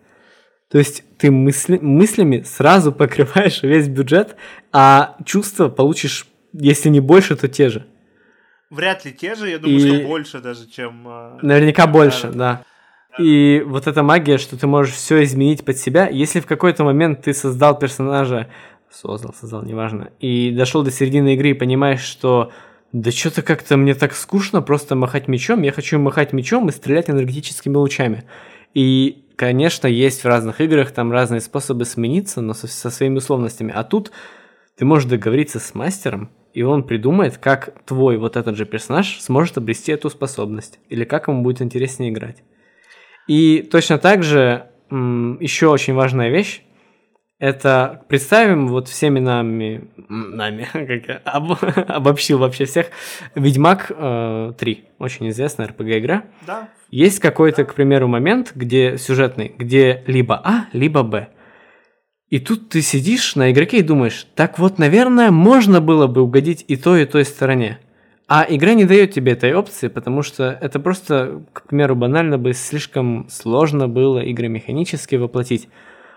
То 0.71 0.77
есть 0.77 1.03
ты 1.17 1.29
мысли, 1.29 1.77
мыслями 1.81 2.43
сразу 2.45 2.91
покрываешь 2.93 3.61
весь 3.63 3.87
бюджет, 3.87 4.35
а 4.71 5.17
чувства 5.25 5.69
получишь, 5.69 6.27
если 6.53 6.89
не 6.89 6.99
больше, 6.99 7.35
то 7.35 7.47
те 7.47 7.69
же. 7.69 7.85
Вряд 8.73 9.05
ли 9.05 9.11
те 9.11 9.35
же, 9.35 9.49
я 9.49 9.59
думаю, 9.59 9.77
и... 9.77 9.87
что 9.87 10.07
больше 10.07 10.39
даже, 10.39 10.67
чем... 10.67 11.07
Э, 11.07 11.37
Наверняка 11.43 11.85
больше, 11.85 12.31
да. 12.31 12.63
И 13.19 13.63
вот 13.67 13.85
эта 13.85 14.01
магия, 14.01 14.39
что 14.39 14.57
ты 14.57 14.65
можешь 14.65 14.95
все 14.95 15.23
изменить 15.23 15.63
под 15.63 15.77
себя, 15.77 16.07
если 16.07 16.39
в 16.39 16.47
какой-то 16.47 16.83
момент 16.83 17.21
ты 17.21 17.35
создал 17.35 17.77
персонажа, 17.77 18.47
создал, 18.89 19.35
создал, 19.39 19.61
неважно, 19.61 20.09
и 20.19 20.49
дошел 20.49 20.81
до 20.81 20.89
середины 20.89 21.35
игры 21.35 21.51
и 21.51 21.53
понимаешь, 21.53 22.01
что 22.01 22.51
да 22.91 23.11
что-то 23.11 23.43
как-то 23.43 23.77
мне 23.77 23.93
так 23.93 24.15
скучно 24.15 24.63
просто 24.63 24.95
махать 24.95 25.27
мечом, 25.27 25.61
я 25.61 25.71
хочу 25.71 25.99
махать 25.99 26.33
мечом 26.33 26.67
и 26.69 26.71
стрелять 26.71 27.11
энергетическими 27.11 27.75
лучами. 27.75 28.23
И, 28.73 29.27
конечно, 29.35 29.85
есть 29.85 30.23
в 30.23 30.27
разных 30.27 30.61
играх 30.61 30.89
там 30.89 31.11
разные 31.11 31.41
способы 31.41 31.85
смениться, 31.85 32.41
но 32.41 32.55
со, 32.55 32.65
со 32.65 32.89
своими 32.89 33.17
условностями. 33.17 33.71
А 33.71 33.83
тут 33.83 34.11
ты 34.75 34.85
можешь 34.85 35.07
договориться 35.07 35.59
с 35.59 35.75
мастером, 35.75 36.31
и 36.53 36.61
он 36.61 36.83
придумает, 36.83 37.37
как 37.37 37.83
твой 37.85 38.17
вот 38.17 38.37
этот 38.37 38.55
же 38.55 38.65
персонаж 38.65 39.19
сможет 39.19 39.57
обрести 39.57 39.91
эту 39.91 40.09
способность, 40.09 40.79
или 40.89 41.03
как 41.03 41.27
ему 41.27 41.41
будет 41.43 41.61
интереснее 41.61 42.11
играть. 42.11 42.43
И 43.27 43.61
точно 43.61 43.97
так 43.97 44.23
же 44.23 44.67
еще 44.89 45.67
очень 45.67 45.93
важная 45.93 46.29
вещь, 46.29 46.61
это 47.39 48.05
представим 48.07 48.67
вот 48.67 48.87
всеми 48.87 49.19
нами, 49.19 49.89
нами, 50.07 50.65
как 50.73 51.07
я 51.07 51.21
об, 51.25 51.51
обобщил 51.89 52.37
вообще 52.37 52.65
всех, 52.65 52.87
Ведьмак 53.35 53.91
э, 53.93 54.53
3, 54.57 54.83
очень 54.99 55.29
известная 55.29 55.67
RPG-игра. 55.67 56.23
Да. 56.47 56.69
Есть 56.89 57.19
какой-то, 57.19 57.65
к 57.65 57.73
примеру, 57.73 58.07
момент, 58.07 58.53
где 58.55 58.97
сюжетный, 58.97 59.53
где 59.57 60.03
либо 60.07 60.39
А, 60.41 60.67
либо 60.73 61.03
Б. 61.03 61.29
И 62.33 62.39
тут 62.39 62.69
ты 62.69 62.81
сидишь 62.81 63.35
на 63.35 63.51
игроке 63.51 63.77
и 63.77 63.83
думаешь, 63.83 64.25
так 64.33 64.57
вот, 64.57 64.79
наверное, 64.79 65.29
можно 65.29 65.81
было 65.81 66.07
бы 66.07 66.23
угодить 66.23 66.65
и 66.67 66.75
той, 66.75 67.03
и 67.03 67.05
той 67.05 67.25
стороне. 67.25 67.77
А 68.27 68.43
игра 68.49 68.73
не 68.73 68.85
дает 68.85 69.11
тебе 69.11 69.33
этой 69.33 69.53
опции, 69.53 69.87
потому 69.87 70.23
что 70.23 70.57
это 70.59 70.79
просто, 70.79 71.43
к 71.53 71.67
примеру, 71.67 71.95
банально 71.95 72.39
бы 72.39 72.53
слишком 72.53 73.27
сложно 73.29 73.87
было 73.87 74.17
игры 74.17 74.47
механически 74.47 75.13
воплотить. 75.13 75.69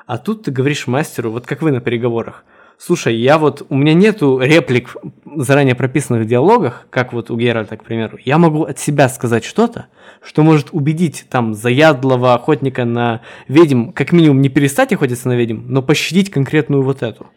А 0.07 0.17
тут 0.17 0.45
ты 0.45 0.51
говоришь 0.51 0.87
мастеру, 0.87 1.33
вот 1.33 1.47
как 1.47 1.61
вы 1.61 1.71
на 1.71 1.83
переговорах– 1.83 2.47
слушай, 2.79 3.15
я 3.17 3.39
вот, 3.39 3.67
у 3.69 3.77
меня 3.77 3.95
нету 3.95 4.39
реплик 4.41 4.97
заранее 5.37 5.75
прописанных 5.75 6.25
в 6.25 6.27
диалогах, 6.27 6.87
как 6.91 7.13
вот 7.13 7.31
у 7.31 7.37
Геральта, 7.37 7.77
к 7.77 7.85
примеру. 7.85 8.19
Я 8.25 8.39
могу 8.39 8.65
от 8.65 8.79
себя 8.79 9.09
сказать 9.09 9.45
что-то, 9.45 9.87
что 10.23 10.43
может 10.43 10.69
убедить 10.73 11.27
там 11.31 11.55
заядлого 11.55 12.35
охотника 12.35 12.85
на 12.85 13.23
ведьм, 13.49 13.91
как 13.93 14.13
минимум 14.13 14.41
не 14.41 14.49
перестать 14.49 14.93
охотиться 14.93 15.29
на 15.29 15.37
ведьм, 15.37 15.63
но 15.67 15.83
пощадить 15.83 16.31
конкретную 16.31 16.83
вот 16.83 17.03
эту. 17.03 17.29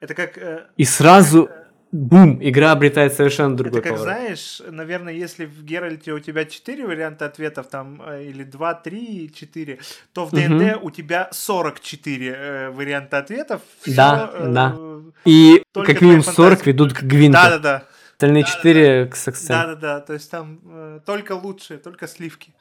Это 0.00 0.14
как... 0.14 0.38
Э, 0.38 0.66
И 0.76 0.84
сразу... 0.84 1.46
Как, 1.46 1.65
бум, 1.96 2.38
игра 2.40 2.72
обретает 2.72 3.14
совершенно 3.14 3.56
другой 3.56 3.80
Это 3.80 3.88
как, 3.88 3.98
поворот. 3.98 4.18
знаешь, 4.18 4.62
наверное, 4.68 5.12
если 5.12 5.46
в 5.46 5.64
Геральте 5.64 6.12
у 6.12 6.18
тебя 6.18 6.44
4 6.44 6.86
варианта 6.86 7.26
ответов, 7.26 7.68
там, 7.68 8.02
э, 8.06 8.24
или 8.24 8.44
2, 8.44 8.74
3, 8.74 9.32
4, 9.34 9.78
то 10.12 10.26
в 10.26 10.30
ДНД 10.30 10.76
угу. 10.76 10.86
у 10.86 10.90
тебя 10.90 11.28
44 11.32 12.28
э, 12.28 12.70
варианта 12.70 13.18
ответов. 13.18 13.62
Да, 13.86 14.28
Всё, 14.28 14.52
да. 14.52 14.74
Э, 14.78 15.00
И 15.24 15.62
как 15.72 16.00
минимум 16.00 16.22
40 16.22 16.66
ведут 16.66 16.92
к 16.92 17.02
Гвинту. 17.02 17.38
Да-да-да. 17.38 17.84
Остальные 18.12 18.44
да, 18.44 18.50
4 18.50 19.04
да, 19.04 19.10
к 19.10 19.16
Саксен. 19.16 19.48
Да-да-да, 19.48 20.00
то 20.00 20.12
есть 20.12 20.30
там 20.30 20.60
э, 20.64 21.00
только 21.04 21.32
лучшие, 21.32 21.78
только 21.78 22.06
сливки. 22.06 22.54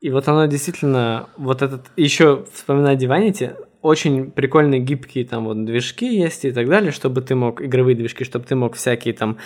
И 0.00 0.10
вот 0.10 0.28
оно 0.28 0.44
действительно, 0.44 1.30
вот 1.38 1.62
этот, 1.62 1.86
еще 1.96 2.44
вспоминая 2.52 2.96
Divinity, 2.96 3.56
очень 3.84 4.30
прикольные 4.30 4.80
гибкие 4.80 5.26
там 5.26 5.44
вот 5.44 5.62
движки 5.66 6.06
есть 6.06 6.46
и 6.46 6.52
так 6.52 6.68
далее, 6.68 6.90
чтобы 6.90 7.20
ты 7.20 7.34
мог, 7.34 7.60
игровые 7.60 7.94
движки, 7.94 8.24
чтобы 8.24 8.46
ты 8.46 8.54
мог 8.54 8.76
всякие 8.76 9.12
там 9.12 9.36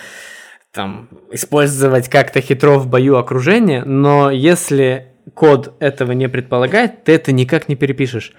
там 0.71 1.09
использовать 1.31 2.09
как-то 2.09 2.39
хитро 2.39 2.77
в 2.77 2.87
бою 2.87 3.17
окружение, 3.17 3.83
но 3.83 4.31
если 4.31 5.07
код 5.33 5.75
этого 5.79 6.13
не 6.13 6.29
предполагает, 6.29 7.03
ты 7.03 7.11
это 7.11 7.33
никак 7.33 7.67
не 7.67 7.75
перепишешь. 7.75 8.31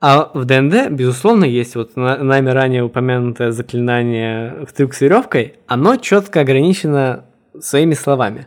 А 0.00 0.30
в 0.34 0.44
ДНД, 0.44 0.90
безусловно, 0.90 1.44
есть 1.44 1.74
вот 1.74 1.96
нами 1.96 2.50
ранее 2.50 2.84
упомянутое 2.84 3.50
заклинание 3.50 4.66
трюк 4.76 4.94
с 4.94 5.00
веревкой, 5.00 5.54
оно 5.66 5.96
четко 5.96 6.40
ограничено 6.40 7.24
своими 7.58 7.94
словами. 7.94 8.46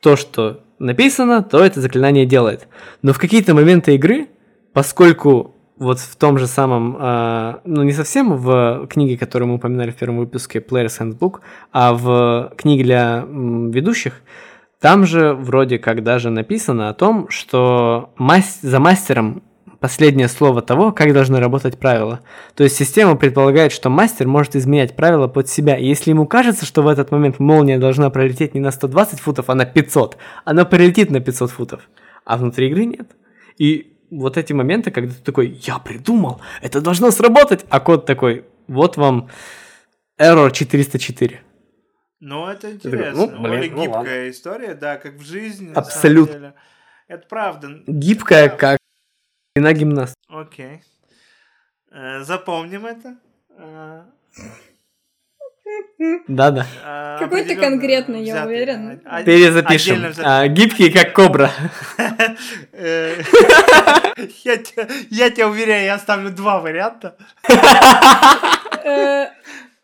То, 0.00 0.16
что 0.16 0.64
написано, 0.80 1.44
то 1.44 1.62
это 1.62 1.80
заклинание 1.80 2.26
делает. 2.26 2.66
Но 3.02 3.12
в 3.12 3.18
какие-то 3.18 3.54
моменты 3.54 3.94
игры, 3.94 4.26
поскольку 4.72 5.54
вот 5.80 5.98
в 5.98 6.14
том 6.16 6.38
же 6.38 6.46
самом, 6.46 6.96
э, 7.00 7.54
ну 7.64 7.82
не 7.82 7.92
совсем 7.92 8.36
в 8.36 8.86
книге, 8.86 9.16
которую 9.16 9.48
мы 9.48 9.54
упоминали 9.54 9.90
в 9.90 9.96
первом 9.96 10.18
выпуске 10.18 10.58
Player's 10.58 11.00
Handbook, 11.00 11.40
а 11.72 11.94
в 11.94 12.52
книге 12.56 12.84
для 12.84 13.24
м, 13.26 13.70
ведущих, 13.70 14.20
там 14.78 15.06
же 15.06 15.32
вроде 15.32 15.78
как 15.78 16.02
даже 16.02 16.28
написано 16.28 16.90
о 16.90 16.94
том, 16.94 17.28
что 17.30 18.12
мас- 18.16 18.60
за 18.60 18.78
мастером 18.78 19.42
последнее 19.80 20.28
слово 20.28 20.60
того, 20.60 20.92
как 20.92 21.14
должны 21.14 21.40
работать 21.40 21.78
правила. 21.78 22.20
То 22.54 22.62
есть 22.62 22.76
система 22.76 23.16
предполагает, 23.16 23.72
что 23.72 23.88
мастер 23.88 24.28
может 24.28 24.56
изменять 24.56 24.94
правила 24.94 25.28
под 25.28 25.48
себя. 25.48 25.78
И 25.78 25.86
если 25.86 26.10
ему 26.10 26.26
кажется, 26.26 26.66
что 26.66 26.82
в 26.82 26.88
этот 26.88 27.10
момент 27.10 27.38
молния 27.38 27.78
должна 27.78 28.10
пролететь 28.10 28.52
не 28.52 28.60
на 28.60 28.70
120 28.70 29.18
футов, 29.18 29.48
а 29.48 29.54
на 29.54 29.64
500, 29.64 30.18
она 30.44 30.66
пролетит 30.66 31.10
на 31.10 31.20
500 31.20 31.50
футов. 31.50 31.88
А 32.26 32.36
внутри 32.36 32.68
игры 32.68 32.84
нет. 32.84 33.08
И 33.56 33.89
вот 34.10 34.36
эти 34.36 34.52
моменты, 34.52 34.90
когда 34.90 35.14
ты 35.14 35.22
такой, 35.22 35.48
я 35.48 35.78
придумал, 35.78 36.40
это 36.62 36.80
должно 36.80 37.10
сработать, 37.10 37.64
а 37.68 37.80
код 37.80 38.06
такой, 38.06 38.44
вот 38.66 38.96
вам 38.96 39.30
error 40.20 40.50
404. 40.50 41.42
Ну, 42.20 42.46
это 42.46 42.72
интересно. 42.72 43.26
ну, 43.26 43.26
блин, 43.28 43.42
Более 43.42 43.70
ну, 43.70 43.82
гибкая 43.82 43.96
ладно. 43.96 44.30
история, 44.30 44.74
да, 44.74 44.96
как 44.98 45.14
в 45.14 45.22
жизни. 45.22 45.72
Абсолютно. 45.72 46.54
Это 47.08 47.26
правда. 47.26 47.82
Гибкая, 47.86 48.50
да. 48.50 48.56
как 48.56 48.78
на 49.56 49.72
гимнаст. 49.72 50.14
Окей. 50.28 50.82
Э, 51.90 52.22
запомним 52.22 52.86
это. 52.86 53.16
Э, 56.00 56.18
да-да. 56.28 56.66
А, 56.82 57.18
Какой-то 57.18 57.54
конкретный, 57.56 58.24
я 58.24 58.46
уверен. 58.46 59.00
Перезапишем. 59.24 60.12
А, 60.18 60.48
гибкий, 60.48 60.90
как 60.90 61.12
кобра. 61.12 61.50
Э, 62.72 63.22
я 64.44 65.30
тебя 65.30 65.48
уверяю, 65.48 65.84
я 65.84 65.94
оставлю 65.94 66.30
два 66.30 66.60
варианта. 66.60 67.16
Э. 68.84 69.26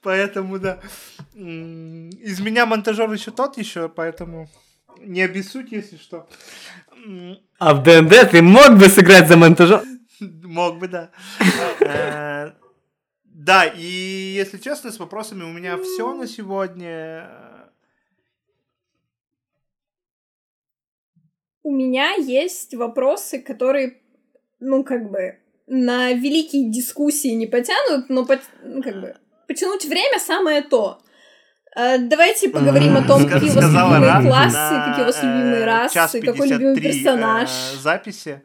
Поэтому, 0.03 0.59
да. 0.59 0.79
Из 1.35 2.41
меня 2.41 2.65
монтажер 2.65 3.13
еще 3.13 3.31
тот 3.31 3.59
еще, 3.59 3.89
поэтому 3.89 4.49
не 5.01 5.23
обессудь, 5.23 5.73
если 5.73 5.97
что. 5.97 6.29
А 7.59 7.75
в 7.75 7.83
ДНД 7.83 8.31
ты 8.31 8.41
мог 8.41 8.79
бы 8.79 8.89
сыграть 8.89 9.29
за 9.29 9.37
монтажер? 9.37 9.83
Мог 10.21 10.79
бы, 10.79 10.89
да. 10.89 11.11
Э, 13.37 13.39
Да, 13.39 13.65
и 13.67 13.83
если 14.35 14.59
честно, 14.59 14.91
с 14.91 14.99
вопросами 14.99 15.45
у 15.45 15.53
меня 15.53 15.77
все 15.77 16.15
на 16.15 16.27
сегодня. 16.27 17.29
У 21.63 21.71
меня 21.71 22.13
есть 22.15 22.75
вопросы, 22.75 23.41
которые, 23.41 23.99
ну, 24.61 24.85
как 24.85 25.11
бы, 25.11 25.39
на 25.67 26.13
великие 26.13 26.71
дискуссии 26.71 27.35
не 27.35 27.47
потянут, 27.47 28.09
но 28.09 28.25
пот- 28.25 28.41
ну, 28.63 28.83
как 28.83 29.01
бы, 29.01 29.17
потянуть 29.49 29.85
время 29.85 30.19
самое 30.21 30.63
то. 30.63 31.01
Э, 31.77 31.99
Давайте 31.99 32.49
поговорим 32.49 32.97
о 32.97 33.03
том, 33.03 33.29
какие 33.29 33.51
у 33.51 33.55
вас 33.55 33.65
любимые 33.65 34.23
классы, 34.23 34.75
какие 34.87 35.03
у 35.03 35.07
вас 35.07 35.19
э, 35.23 35.27
любимые 35.27 35.65
расы, 35.65 36.21
какой 36.21 36.49
любимый 36.49 36.75
53, 36.77 36.93
персонаж. 36.93 37.51
э, 37.51 37.77
записи. 37.79 38.43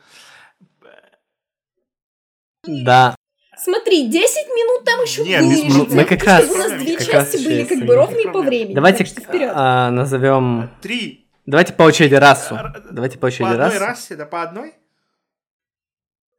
Да, 2.64 3.16
Смотри, 3.64 4.08
10 4.10 4.48
минут 4.48 4.86
там 4.86 5.02
еще 5.04 5.24
Не, 5.24 5.38
без 5.38 5.46
вырежется. 5.62 5.76
проблем. 5.86 5.98
Мы 5.98 6.04
как 6.06 6.24
раз- 6.24 6.50
У 6.50 6.58
нас 6.58 6.72
две 6.74 6.98
как 6.98 7.08
части 7.08 7.36
раз 7.36 7.44
были 7.46 7.64
как 7.66 7.80
бы 7.86 7.94
и- 7.94 7.96
ровные 7.98 8.32
по 8.32 8.42
времени. 8.42 8.74
давайте 8.74 9.06
а, 9.54 9.92
назовем... 9.92 10.70
Три. 10.82 11.28
Давайте 11.46 11.74
по 11.74 11.84
очереди 11.84 12.16
расу. 12.16 12.56
Р- 12.56 12.84
Давайте 12.92 13.18
по 13.18 13.22
По 13.22 13.26
очереди 13.28 13.50
одной 13.50 13.66
расу. 13.68 13.80
расе, 13.80 14.16
да, 14.16 14.26
по 14.26 14.42
одной? 14.44 14.74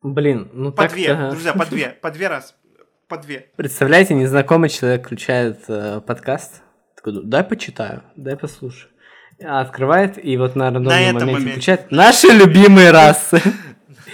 Блин, 0.03 0.51
ну 0.53 0.73
По 0.73 0.83
так 0.83 0.93
две, 0.93 1.15
друзья, 1.15 1.53
по 1.53 1.67
две, 1.67 1.89
по 1.89 2.11
две 2.11 2.29
раз. 2.29 2.55
По 3.09 3.19
две. 3.19 3.47
Представляете, 3.57 4.15
незнакомый 4.15 4.69
человек 4.69 5.05
включает 5.07 5.61
э, 5.69 6.01
подкаст, 6.01 6.63
такой, 6.97 7.13
«Ну, 7.13 7.23
дай 7.23 7.45
почитаю, 7.45 8.03
дай 8.17 8.37
послушаю. 8.37 8.91
А 9.45 9.61
Открывает 9.61 10.25
и 10.25 10.37
вот 10.37 10.57
на 10.57 10.67
рандомном 10.67 10.93
этом 10.93 11.15
моменте 11.15 11.33
моменте. 11.35 11.51
включает 11.53 11.91
наши 11.91 12.29
любимые 12.29 12.91
расы. 12.91 13.41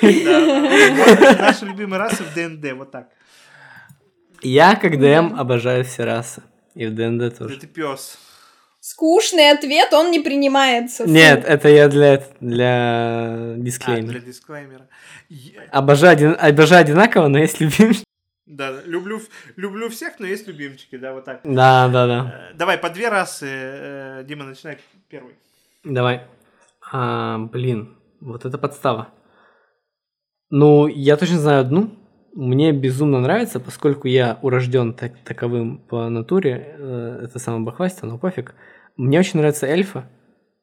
Наши 1.38 1.64
любимые 1.66 1.98
расы 2.00 2.22
в 2.24 2.34
DnD, 2.34 2.72
вот 2.72 2.90
так. 2.90 3.08
Я, 4.42 4.76
как 4.76 4.98
DM, 4.98 5.34
обожаю 5.38 5.84
все 5.84 6.04
расы. 6.04 6.42
И 6.74 6.86
в 6.86 6.94
DnD 6.94 7.18
Да 7.18 7.30
тоже. 7.30 7.58
ты 7.58 7.66
пес. 7.66 8.18
Скучный 8.80 9.50
ответ, 9.50 9.92
он 9.92 10.10
не 10.12 10.20
принимается. 10.20 11.04
Нет, 11.08 11.44
это 11.44 11.68
я 11.68 11.88
для, 11.88 12.22
для 12.40 12.66
А, 12.68 13.54
для 13.56 13.64
дисклеймера. 13.64 14.18
дисклеймера. 14.20 14.88
Обожаю, 15.72 16.12
один- 16.12 16.36
обожаю 16.40 16.82
одинаково, 16.82 17.26
но 17.28 17.38
есть 17.38 17.60
любимый. 17.60 17.98
Да, 18.46 18.80
люблю, 18.86 19.20
люблю 19.56 19.90
всех, 19.90 20.20
но 20.20 20.26
есть 20.26 20.46
любимчики, 20.46 20.96
да, 20.96 21.12
вот 21.12 21.24
так. 21.26 21.40
Да, 21.44 21.88
да, 21.88 22.06
да. 22.06 22.48
Э, 22.52 22.54
Давай, 22.54 22.78
по 22.78 22.88
две 22.88 23.08
расы. 23.10 23.46
э, 23.50 24.24
Дима, 24.26 24.44
начинай 24.44 24.78
первый. 25.10 25.34
Давай. 25.84 26.22
А, 26.90 27.38
блин, 27.38 27.98
вот 28.20 28.46
это 28.46 28.56
подстава. 28.56 29.08
Ну, 30.50 30.86
я 30.86 31.16
точно 31.16 31.38
знаю 31.38 31.60
одну. 31.60 31.90
Мне 32.34 32.72
безумно 32.72 33.20
нравится, 33.20 33.60
поскольку 33.60 34.08
я 34.08 34.38
урожден 34.42 34.94
так, 34.94 35.12
таковым 35.24 35.78
по 35.78 36.08
натуре. 36.08 36.74
э, 36.78 37.20
Это 37.24 37.38
самое 37.38 37.64
бахвастье, 37.64 38.08
но 38.08 38.18
пофиг. 38.18 38.54
Мне 38.96 39.18
очень 39.18 39.38
нравятся 39.38 39.66
эльфы, 39.66 40.04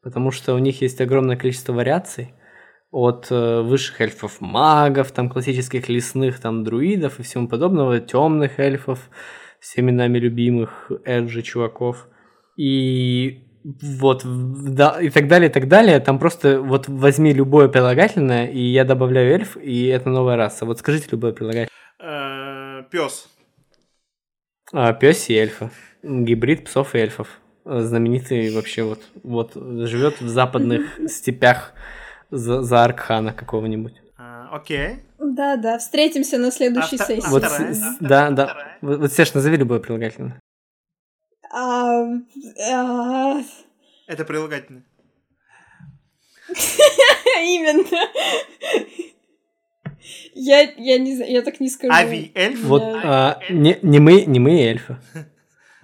потому 0.02 0.32
что 0.32 0.56
у 0.56 0.58
них 0.58 0.82
есть 0.82 1.02
огромное 1.02 1.38
количество 1.38 1.74
вариаций. 1.74 2.34
От 2.91 3.28
э, 3.30 3.62
высших 3.62 4.00
эльфов 4.02 4.41
магов, 4.41 5.12
там 5.12 5.30
классических 5.30 5.89
лесных, 5.89 6.39
там 6.39 6.63
друидов 6.63 7.19
и 7.19 7.24
всему 7.24 7.48
подобного, 7.48 8.00
темных 8.00 8.60
эльфов, 8.60 9.10
всеми 9.60 9.91
нами 9.91 10.17
любимых 10.17 10.91
эджи 11.04 11.41
чуваков. 11.41 12.08
И 12.58 13.43
вот, 13.82 14.21
да, 14.25 15.01
и 15.01 15.10
так 15.10 15.28
далее, 15.28 15.49
и 15.49 15.54
так 15.54 15.67
далее. 15.67 15.99
Там 15.99 16.19
просто 16.19 16.62
вот 16.62 16.88
возьми 16.88 17.34
любое 17.34 17.67
прилагательное, 17.67 18.45
и 18.47 18.60
я 18.60 18.86
добавляю 18.86 19.34
эльф, 19.34 19.58
и 19.58 19.88
это 19.88 20.10
новая 20.10 20.36
раса. 20.36 20.65
Вот 20.65 20.78
скажите 20.80 21.08
любое 21.12 21.34
прилагательное. 21.34 21.69
Пес. 22.91 23.28
А, 24.71 24.93
пёс 24.93 25.30
и 25.30 25.34
эльфа. 25.36 25.71
Гибрид 26.04 26.65
псов 26.65 26.93
и 26.95 26.99
эльфов. 26.99 27.28
Э, 27.65 27.80
Знаменитый 27.82 28.54
вообще 28.54 28.84
вот, 28.84 29.01
вот 29.23 29.54
живет 29.56 30.21
в 30.21 30.28
западных 30.28 30.99
степях 31.10 31.73
за, 32.30 32.62
за 32.62 32.84
Аркхана 32.84 33.34
какого-нибудь. 33.34 33.93
Окей. 34.51 34.99
Да, 35.19 35.56
да, 35.58 35.78
встретимся 35.80 36.38
на 36.38 36.51
следующей 36.51 36.97
А 36.99 37.06
сессии. 37.06 37.28
а 37.28 37.32
Вот, 37.32 37.43
вторая? 37.43 37.73
с- 37.73 37.78
с- 37.80 37.84
А 37.84 37.95
да, 37.99 38.30
да. 38.30 38.58
Вот, 38.82 39.12
Серж, 39.12 39.34
назови 39.34 39.58
любое 39.58 39.80
прилагательное. 39.80 40.39
А, 41.58 42.04
Это 44.08 44.26
прилагательное. 44.26 44.84
Именно. 47.39 47.86
Я, 50.34 50.62
я 50.62 51.00
не 51.00 51.15
я 51.32 51.41
так 51.41 51.62
не 51.62 51.70
скажу. 51.70 51.94
Ави, 51.94 52.32
эльф. 52.36 52.62
Вот 52.63 52.84
а, 52.84 53.39
не, 53.50 53.80
не 53.82 54.00
мы, 54.00 54.26
не 54.26 54.39
мы 54.39 54.62
эльфы. 54.62 54.98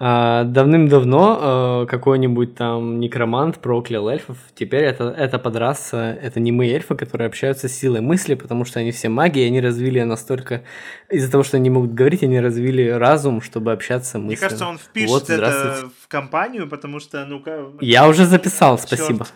А, 0.04 0.42
давным-давно 0.42 1.84
э, 1.84 1.86
какой-нибудь 1.86 2.56
там 2.56 2.98
некромант 2.98 3.58
проклял 3.58 4.08
эльфов. 4.08 4.36
Теперь 4.52 4.82
это, 4.82 5.14
это 5.16 5.38
подраса, 5.38 6.18
это 6.20 6.40
не 6.40 6.50
мы 6.50 6.66
эльфы, 6.66 6.96
которые 6.96 7.28
общаются 7.28 7.68
с 7.68 7.72
силой 7.72 8.00
мысли, 8.00 8.34
потому 8.34 8.64
что 8.64 8.80
они 8.80 8.90
все 8.90 9.08
маги, 9.08 9.38
и 9.38 9.44
они 9.44 9.60
развили 9.60 10.02
настолько... 10.02 10.64
Из-за 11.08 11.30
того, 11.30 11.44
что 11.44 11.56
они 11.58 11.70
могут 11.70 11.94
говорить, 11.94 12.24
они 12.24 12.40
развили 12.40 12.88
разум, 12.88 13.40
чтобы 13.40 13.70
общаться 13.70 14.18
мысленно. 14.18 14.26
Мне 14.26 14.36
кажется, 14.38 14.66
он 14.66 14.78
впишет 14.78 15.08
Вот, 15.08 15.30
это 15.30 15.88
в 16.00 16.08
компанию, 16.08 16.68
потому 16.68 16.98
что, 16.98 17.24
ну-ка... 17.24 17.66
Я 17.80 18.08
уже 18.08 18.26
записал, 18.26 18.80
спасибо. 18.80 19.28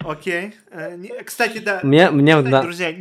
Окей. 0.00 0.52
Э, 0.70 0.98
Кстати, 1.24 1.60
да. 1.60 1.80
Мне, 1.82 2.10
мне, 2.10 2.32
Кстати, 2.36 2.50
да, 2.50 2.62
друзья, 2.62 2.92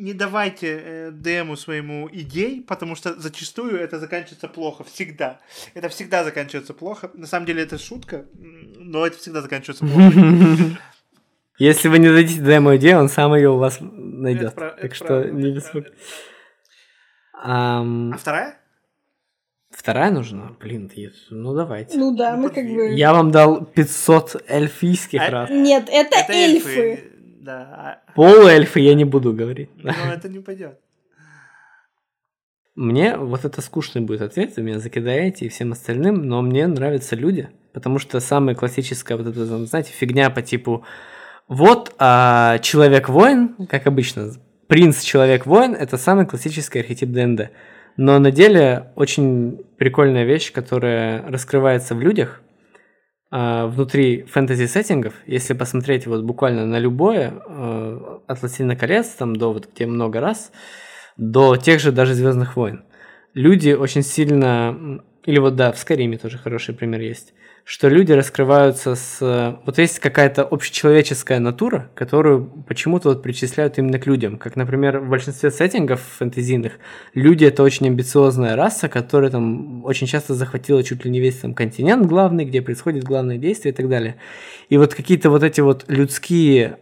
не, 0.00 0.14
давайте 0.14 0.80
э, 0.82 1.10
ДМу 1.10 1.56
своему 1.56 2.08
идей, 2.12 2.62
потому 2.62 2.96
что 2.96 3.14
зачастую 3.20 3.78
это 3.78 3.98
заканчивается 3.98 4.48
плохо. 4.48 4.84
Всегда. 4.84 5.40
Это 5.74 5.88
всегда 5.88 6.24
заканчивается 6.24 6.74
плохо. 6.74 7.10
На 7.14 7.26
самом 7.26 7.46
деле 7.46 7.62
это 7.62 7.78
шутка, 7.78 8.26
но 8.34 9.06
это 9.06 9.18
всегда 9.18 9.42
заканчивается 9.42 9.84
плохо. 9.84 10.78
Если 11.58 11.88
вы 11.88 11.98
не 11.98 12.08
дадите 12.08 12.40
демо 12.40 12.76
идею, 12.76 12.98
он 12.98 13.08
сам 13.10 13.34
ее 13.34 13.50
у 13.50 13.58
вас 13.58 13.78
найдет. 13.80 14.54
это 14.56 14.78
Так 14.80 14.94
что 14.94 15.06
правда, 15.06 15.30
не 15.30 15.52
беспокойтесь. 15.52 15.92
А 17.34 17.84
вторая? 18.16 18.56
Вторая 19.70 20.10
нужна? 20.10 20.56
Блин, 20.58 20.90
ну 21.30 21.54
давайте. 21.54 21.96
Ну 21.96 22.16
да, 22.16 22.36
мы 22.36 22.50
как 22.50 22.64
бы... 22.64 22.94
Я 22.94 23.12
вам 23.12 23.30
дал 23.30 23.64
500 23.64 24.44
эльфийских 24.48 25.20
А- 25.20 25.30
раз. 25.30 25.50
Нет, 25.50 25.88
это, 25.90 26.32
эльфы. 26.32 27.09
Да, 27.40 28.02
а- 28.06 28.12
Полуэльфы 28.14 28.80
я 28.80 28.94
не 28.94 29.04
буду 29.04 29.32
говорить. 29.32 29.70
но 29.82 30.12
это 30.12 30.28
не 30.28 30.40
пойдет. 30.40 30.78
Мне 32.76 33.16
вот 33.16 33.44
это 33.44 33.60
скучный 33.62 34.02
будет 34.02 34.22
ответ, 34.22 34.56
вы 34.56 34.62
меня 34.62 34.78
закидаете 34.78 35.46
и 35.46 35.48
всем 35.48 35.72
остальным, 35.72 36.26
но 36.26 36.40
мне 36.40 36.66
нравятся 36.66 37.16
люди, 37.16 37.48
потому 37.72 37.98
что 37.98 38.20
самая 38.20 38.54
классическая 38.54 39.16
вот 39.16 39.26
эта, 39.26 39.44
знаете, 39.44 39.92
фигня 39.92 40.30
по 40.30 40.40
типу 40.40 40.84
вот 41.48 41.94
а, 41.98 42.58
человек-воин, 42.58 43.66
как 43.68 43.86
обычно, 43.86 44.32
принц 44.68 45.02
человек-воин 45.02 45.74
это 45.74 45.96
самый 45.96 46.26
классический 46.26 46.78
архетип 46.78 47.10
ДНД. 47.10 47.50
Но 47.96 48.18
на 48.18 48.30
деле 48.30 48.92
очень 48.94 49.64
прикольная 49.76 50.24
вещь, 50.24 50.52
которая 50.52 51.26
раскрывается 51.26 51.94
в 51.94 52.00
людях 52.00 52.40
внутри 53.30 54.24
фэнтези-сеттингов. 54.24 55.14
Если 55.26 55.54
посмотреть 55.54 56.06
вот 56.06 56.24
буквально 56.24 56.66
на 56.66 56.78
любое, 56.78 57.32
э, 57.46 58.18
от 58.26 58.40
«Властелина 58.40 58.74
колец», 58.74 59.08
там 59.10 59.36
до 59.36 59.52
вот 59.52 59.68
где 59.72 59.86
много 59.86 60.20
раз, 60.20 60.50
до 61.16 61.56
тех 61.56 61.80
же 61.80 61.92
даже 61.92 62.14
Звездных 62.14 62.56
войн. 62.56 62.84
Люди 63.34 63.70
очень 63.70 64.02
сильно, 64.02 65.00
или 65.24 65.38
вот 65.38 65.54
да, 65.54 65.70
в 65.70 65.78
Скариме 65.78 66.18
тоже 66.18 66.38
хороший 66.38 66.74
пример 66.74 67.00
есть, 67.00 67.32
что 67.64 67.88
люди 67.88 68.12
раскрываются 68.12 68.94
с... 68.94 69.58
Вот 69.64 69.78
есть 69.78 69.98
какая-то 69.98 70.42
общечеловеческая 70.42 71.38
натура, 71.38 71.90
которую 71.94 72.46
почему-то 72.66 73.10
вот 73.10 73.22
причисляют 73.22 73.78
именно 73.78 73.98
к 73.98 74.06
людям. 74.06 74.38
Как, 74.38 74.56
например, 74.56 74.98
в 75.00 75.08
большинстве 75.08 75.50
сеттингов 75.50 76.00
фэнтезийных 76.18 76.74
люди— 77.14 77.44
это 77.46 77.62
очень 77.62 77.86
амбициозная 77.86 78.56
раса, 78.56 78.88
которая 78.88 79.30
там 79.30 79.84
очень 79.84 80.06
часто 80.06 80.34
захватила 80.34 80.82
чуть 80.82 81.04
ли 81.04 81.10
не 81.10 81.20
весь 81.20 81.38
там 81.38 81.54
континент 81.54 82.06
главный, 82.06 82.44
где 82.44 82.62
происходит 82.62 83.04
главное 83.04 83.38
действие 83.38 83.72
и 83.72 83.76
так 83.76 83.88
далее. 83.88 84.16
И 84.68 84.76
вот 84.76 84.94
какие-то 84.94 85.30
вот 85.30 85.42
эти 85.42 85.60
вот 85.60 85.84
людские 85.88 86.78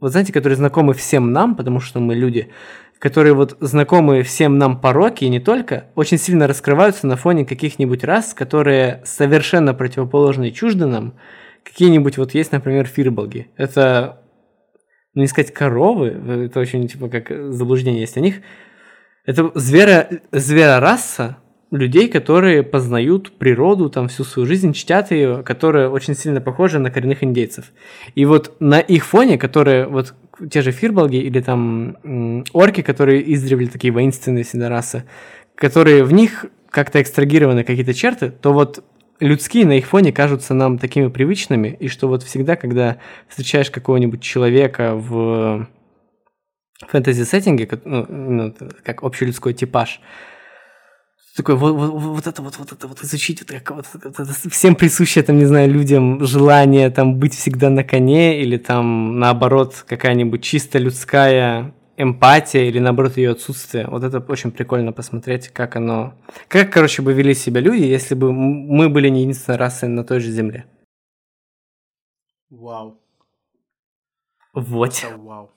вот 0.00 0.12
знаете, 0.12 0.32
которые 0.32 0.56
знакомы 0.56 0.94
всем 0.94 1.32
нам, 1.32 1.56
потому 1.56 1.80
что 1.80 2.00
мы 2.00 2.14
люди, 2.14 2.50
которые 2.98 3.34
вот 3.34 3.56
знакомы 3.60 4.22
всем 4.22 4.58
нам 4.58 4.80
пороки 4.80 5.24
и 5.24 5.28
не 5.28 5.40
только, 5.40 5.86
очень 5.94 6.18
сильно 6.18 6.46
раскрываются 6.46 7.06
на 7.06 7.16
фоне 7.16 7.44
каких-нибудь 7.44 8.04
рас, 8.04 8.34
которые 8.34 9.02
совершенно 9.04 9.74
противоположны 9.74 10.50
чужды 10.50 10.86
нам. 10.86 11.14
Какие-нибудь 11.64 12.16
вот 12.18 12.34
есть, 12.34 12.52
например, 12.52 12.86
фирболги. 12.86 13.50
Это, 13.56 14.22
ну 15.14 15.22
не 15.22 15.28
сказать 15.28 15.52
коровы, 15.52 16.08
это 16.46 16.60
очень 16.60 16.86
типа 16.86 17.08
как 17.08 17.52
заблуждение 17.52 18.00
есть 18.00 18.16
о 18.16 18.20
них. 18.20 18.36
Это 19.26 19.50
зверо, 19.54 20.08
зверораса 20.32 21.38
людей, 21.70 22.08
которые 22.08 22.62
познают 22.62 23.32
природу 23.32 23.90
там 23.90 24.08
всю 24.08 24.24
свою 24.24 24.46
жизнь, 24.46 24.72
чтят 24.72 25.10
ее, 25.10 25.42
которые 25.42 25.88
очень 25.90 26.14
сильно 26.14 26.40
похожи 26.40 26.78
на 26.78 26.90
коренных 26.90 27.22
индейцев. 27.22 27.72
И 28.14 28.24
вот 28.24 28.56
на 28.60 28.80
их 28.80 29.04
фоне, 29.04 29.38
которые 29.38 29.86
вот 29.86 30.14
те 30.50 30.62
же 30.62 30.72
фирболги 30.72 31.16
или 31.16 31.40
там 31.40 32.44
орки, 32.52 32.82
которые 32.82 33.34
издревле 33.34 33.66
такие 33.66 33.92
воинственные 33.92 34.44
всегда 34.44 34.68
расы, 34.68 35.04
которые 35.54 36.04
в 36.04 36.12
них 36.12 36.46
как-то 36.70 37.02
экстрагированы 37.02 37.64
какие-то 37.64 37.92
черты, 37.94 38.30
то 38.30 38.52
вот 38.52 38.84
людские 39.20 39.66
на 39.66 39.76
их 39.76 39.86
фоне 39.86 40.12
кажутся 40.12 40.54
нам 40.54 40.78
такими 40.78 41.08
привычными, 41.08 41.76
и 41.80 41.88
что 41.88 42.08
вот 42.08 42.22
всегда, 42.22 42.56
когда 42.56 42.98
встречаешь 43.28 43.70
какого-нибудь 43.70 44.22
человека 44.22 44.94
в 44.94 45.68
фэнтези-сеттинге, 46.86 47.68
ну, 47.84 48.54
как 48.84 49.02
общелюдской 49.02 49.52
типаж, 49.54 50.00
такой 51.38 51.54
вот, 51.54 51.72
вот, 51.72 52.02
вот 52.02 52.26
это 52.26 52.42
вот, 52.42 52.58
вот 52.58 52.72
это 52.72 52.88
вот 52.88 53.02
изучить, 53.02 53.40
вот, 53.40 53.50
как, 53.50 53.70
вот, 53.70 53.86
вот 53.92 54.20
это 54.20 54.50
всем 54.50 54.74
присущее, 54.74 55.24
там, 55.24 55.38
не 55.38 55.46
знаю, 55.46 55.70
людям 55.70 56.24
желание 56.26 56.90
там 56.90 57.14
быть 57.14 57.34
всегда 57.34 57.70
на 57.70 57.84
коне, 57.84 58.42
или 58.42 58.58
там, 58.58 59.18
наоборот, 59.18 59.84
какая-нибудь 59.88 60.42
чисто 60.42 60.78
людская 60.78 61.72
эмпатия, 61.96 62.64
или 62.64 62.80
наоборот 62.80 63.16
ее 63.16 63.30
отсутствие. 63.30 63.86
Вот 63.86 64.02
это 64.02 64.18
очень 64.18 64.50
прикольно 64.50 64.92
посмотреть, 64.92 65.48
как 65.48 65.76
оно... 65.76 66.14
Как, 66.48 66.72
короче, 66.72 67.02
бы 67.02 67.12
вели 67.12 67.34
себя 67.34 67.60
люди, 67.60 67.84
если 67.84 68.14
бы 68.14 68.32
мы 68.32 68.88
были 68.88 69.08
не 69.08 69.20
единственной 69.22 69.58
расой 69.58 69.88
на 69.88 70.04
той 70.04 70.20
же 70.20 70.30
земле. 70.30 70.64
Вау. 72.50 72.98
Вот. 74.54 74.98
Это 75.04 75.16
вау. 75.18 75.54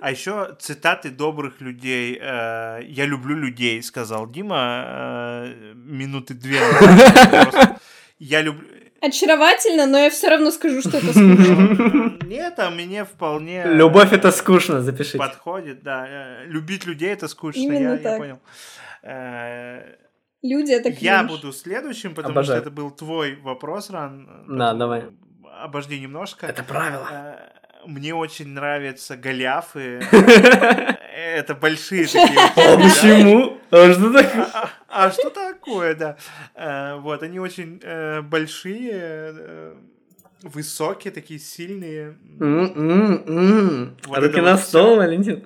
А 0.00 0.10
еще 0.10 0.56
цитаты 0.58 1.10
добрых 1.10 1.60
людей. 1.60 2.18
Э, 2.20 2.80
Я 2.84 3.06
люблю 3.06 3.36
людей, 3.36 3.82
сказал 3.82 4.28
Дима 4.30 4.84
э, 4.86 5.72
минуты 5.74 6.34
две. 6.34 6.58
Я 8.18 8.42
люблю... 8.42 8.66
Очаровательно, 9.00 9.86
но 9.86 9.98
я 9.98 10.10
все 10.10 10.28
равно 10.28 10.50
скажу, 10.52 10.80
что 10.80 10.98
это 10.98 11.08
скучно. 11.12 12.18
Нет, 12.26 12.58
а 12.58 12.70
мне 12.70 13.04
вполне... 13.04 13.64
Любовь 13.66 14.12
это 14.12 14.30
скучно, 14.30 14.80
запишите. 14.80 15.18
Подходит, 15.18 15.82
да. 15.82 16.06
Э, 16.08 16.44
Любить 16.46 16.86
людей 16.86 17.10
это 17.12 17.26
скучно, 17.28 17.60
Именно 17.60 17.78
я, 17.78 17.92
я 17.94 17.98
так. 17.98 18.18
понял. 18.18 18.38
Э, 19.02 19.96
Люди 20.42 20.72
это 20.72 20.88
Я 20.90 21.18
кринж. 21.24 21.30
буду 21.32 21.52
следующим, 21.52 22.14
потому 22.14 22.32
Обожаю. 22.32 22.60
что 22.60 22.68
это 22.68 22.74
был 22.74 22.90
твой 22.90 23.36
вопрос, 23.36 23.90
Ран. 23.90 24.44
Да, 24.48 24.74
давай. 24.74 25.04
Обожди 25.62 25.98
немножко. 26.00 26.46
Это 26.46 26.62
правило. 26.64 27.38
Мне 27.86 28.14
очень 28.14 28.48
нравятся 28.48 29.16
голиафы. 29.16 30.00
Это 31.14 31.54
большие 31.54 32.06
такие. 32.06 32.38
А 32.56 32.76
почему? 32.76 33.58
А 33.70 33.92
что 33.92 34.12
такое? 34.12 34.46
А, 34.52 34.70
а 34.88 35.10
что 35.10 35.30
такое, 35.30 35.94
да? 35.94 36.16
Э, 36.54 36.96
Вот, 36.96 37.22
они 37.22 37.38
очень 37.38 37.80
э, 37.82 38.22
большие, 38.22 38.90
э, 38.92 39.74
высокие, 40.42 41.12
такие 41.12 41.40
сильные. 41.40 42.16
М-м-м. 42.40 43.96
Руки 44.06 44.26
это 44.26 44.42
на 44.42 44.56
стол. 44.56 44.96
Валентин. 44.96 45.44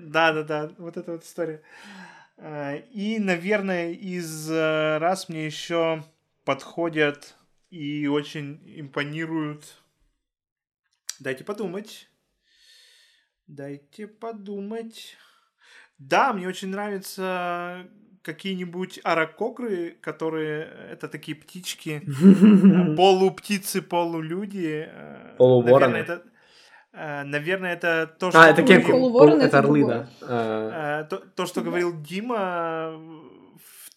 Да, 0.00 0.32
да, 0.32 0.42
да, 0.42 0.70
вот 0.78 0.96
эта 0.96 1.12
вот 1.12 1.24
история. 1.24 1.62
И, 2.92 3.18
наверное, 3.20 3.92
из 3.92 4.48
раз 4.48 5.28
мне 5.28 5.44
еще 5.46 6.04
подходят 6.44 7.34
и 7.70 8.06
очень 8.06 8.60
импонируют. 8.76 9.77
Дайте 11.20 11.44
подумать. 11.44 12.08
Дайте 13.46 14.06
подумать. 14.06 15.16
Да, 15.98 16.32
мне 16.32 16.46
очень 16.48 16.68
нравятся 16.68 17.88
какие-нибудь 18.22 19.00
аракокры, 19.04 19.96
которые 20.00 20.64
это 20.92 21.08
такие 21.08 21.36
птички, 21.36 22.02
э, 22.06 22.94
полуптицы, 22.96 23.80
полулюди. 23.82 24.84
э, 24.86 25.34
Полувороны. 25.38 25.92
Наверное, 25.94 26.02
это, 26.02 26.22
э, 26.92 27.22
наверное, 27.24 27.72
это 27.72 28.06
то, 28.18 28.30
что 28.30 28.40
А, 28.42 28.48
это? 28.48 28.62
Полуворон 28.62 29.40
Это 29.40 29.58
орлы, 29.58 29.86
да. 29.86 30.08
А, 30.22 31.00
Э, 31.02 31.08
то, 31.08 31.16
то, 31.18 31.46
что 31.46 31.62
говорил 31.62 32.00
Дима, 32.02 32.90
э, 32.92 33.27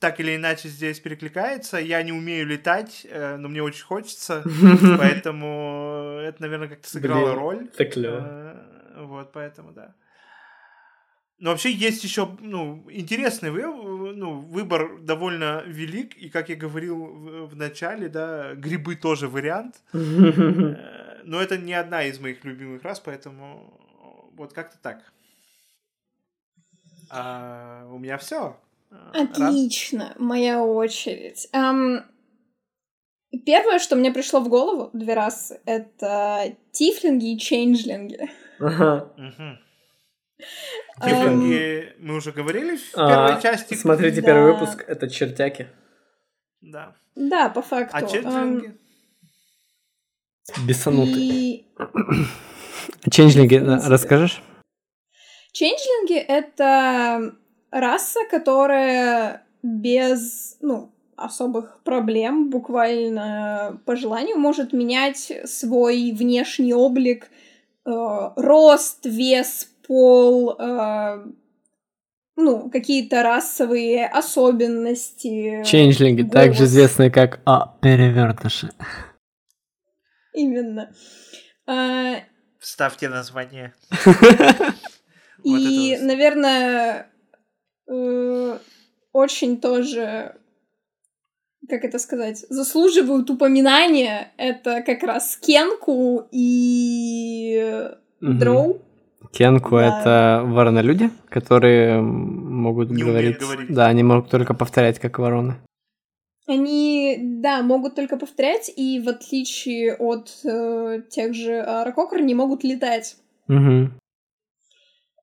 так 0.01 0.19
или 0.19 0.35
иначе 0.35 0.67
здесь 0.67 0.99
перекликается. 0.99 1.77
Я 1.77 2.01
не 2.03 2.11
умею 2.11 2.47
летать, 2.47 3.05
э, 3.09 3.37
но 3.37 3.47
мне 3.47 3.61
очень 3.61 3.85
хочется, 3.85 4.43
поэтому 4.97 6.17
это, 6.23 6.41
наверное, 6.41 6.67
как-то 6.67 6.89
сыграло 6.89 7.35
роль. 7.35 7.67
Так. 7.67 7.77
Э, 8.97 9.03
Вот, 9.05 9.31
поэтому 9.31 9.71
да. 9.71 9.93
Но 11.39 11.51
вообще 11.51 11.71
есть 11.71 12.03
еще, 12.03 12.35
ну, 12.39 12.85
интересный 12.91 13.51
вы- 13.51 14.13
ну, 14.15 14.39
выбор 14.39 14.99
довольно 14.99 15.63
велик, 15.65 16.15
и, 16.17 16.29
как 16.29 16.49
я 16.49 16.55
говорил 16.55 17.45
в, 17.47 17.55
начале, 17.55 18.09
да, 18.09 18.53
грибы 18.55 18.95
тоже 18.95 19.27
вариант. 19.27 19.81
Э, 19.93 21.21
Но 21.23 21.39
это 21.39 21.57
не 21.59 21.73
одна 21.73 22.03
из 22.03 22.19
моих 22.19 22.43
любимых 22.43 22.83
рас, 22.83 22.99
поэтому 22.99 23.79
вот 24.33 24.53
как-то 24.53 24.77
так. 24.81 25.13
А, 27.11 27.85
у 27.91 27.99
меня 27.99 28.17
все. 28.17 28.57
Отлично, 29.13 30.13
моя 30.17 30.63
очередь. 30.63 31.47
Ам, 31.53 32.05
Первое, 33.45 33.79
что 33.79 33.95
мне 33.95 34.11
пришло 34.11 34.41
в 34.41 34.49
голову 34.49 34.89
две 34.93 35.13
расы, 35.13 35.61
это 35.65 36.53
тифлинги 36.73 37.33
и 37.33 37.39
чейнджлинги. 37.39 38.29
Ага. 38.59 39.09
Тифлинги 41.01 41.95
мы 41.99 42.15
уже 42.17 42.33
говорили 42.33 42.75
в 42.75 42.81
А, 42.95 43.29
первой 43.29 43.41
части. 43.41 43.73
Смотрите 43.75 44.21
первый 44.21 44.51
выпуск, 44.53 44.83
это 44.85 45.09
чертяки. 45.09 45.69
Да. 46.59 46.93
Да, 47.15 47.49
по 47.49 47.61
факту. 47.61 47.95
А 47.95 47.99
Ам, 47.99 48.07
ченджлинги? 48.07 48.77
Бесанутые. 50.67 51.15
И 51.15 51.65
Ченджлинги, 53.09 53.57
да, 53.59 53.65
принципе. 53.65 53.89
расскажешь? 53.91 54.41
Ченджлинги— 55.53 56.15
это 56.17 57.35
раса, 57.71 58.19
которая 58.29 59.43
без, 59.63 60.57
ну, 60.61 60.91
особых 61.15 61.79
проблем, 61.83 62.49
буквально 62.49 63.79
по 63.85 63.95
желанию, 63.95 64.37
может 64.37 64.73
менять 64.73 65.31
свой 65.45 66.11
внешний 66.11 66.73
облик, 66.73 67.29
э, 67.85 67.89
рост, 68.35 69.05
вес, 69.05 69.69
пол, 69.87 70.55
э, 70.57 71.25
ну, 72.35 72.69
какие-то 72.69 73.23
расовые 73.23 74.07
особенности. 74.07 75.63
Ченджлинги, 75.63 76.21
голос. 76.21 76.33
также 76.33 76.63
известные 76.65 77.11
как 77.11 77.39
а, 77.45 77.77
перевертыши. 77.81 78.71
Именно. 80.33 80.91
А, 81.67 82.15
Ставьте 82.59 83.09
название. 83.09 83.73
И, 85.43 85.97
наверное, 85.99 87.10
э, 87.91 88.57
очень 89.13 89.59
тоже, 89.59 90.35
как 91.69 91.83
это 91.83 91.99
сказать, 91.99 92.45
заслуживают 92.49 93.29
упоминания. 93.29 94.31
Это 94.37 94.81
как 94.81 95.03
раз 95.03 95.37
Кенку 95.37 96.27
и 96.31 97.89
Мгм. 98.21 98.39
Дроу. 98.39 98.81
Кенку 99.31 99.77
Да. 99.77 99.99
это 99.99 100.43
воронолюди, 100.45 101.09
которые 101.29 102.01
могут 102.01 102.89
Не 102.91 103.03
говорить. 103.03 103.39
говорить. 103.39 103.73
Да, 103.73 103.87
они 103.87 104.03
могут 104.03 104.29
только 104.29 104.53
повторять, 104.53 104.99
как 104.99 105.19
вороны. 105.19 105.55
Они, 106.47 107.17
да, 107.21 107.61
могут 107.61 107.95
только 107.95 108.17
повторять, 108.17 108.71
и 108.75 108.99
в 108.99 109.07
отличие 109.07 109.93
от 109.95 110.31
э, 110.43 111.01
тех 111.09 111.33
же 111.33 111.61
Ракокр, 111.63 112.19
не 112.19 112.33
могут 112.35 112.63
летать. 112.63 113.15
Мгм. 113.47 113.93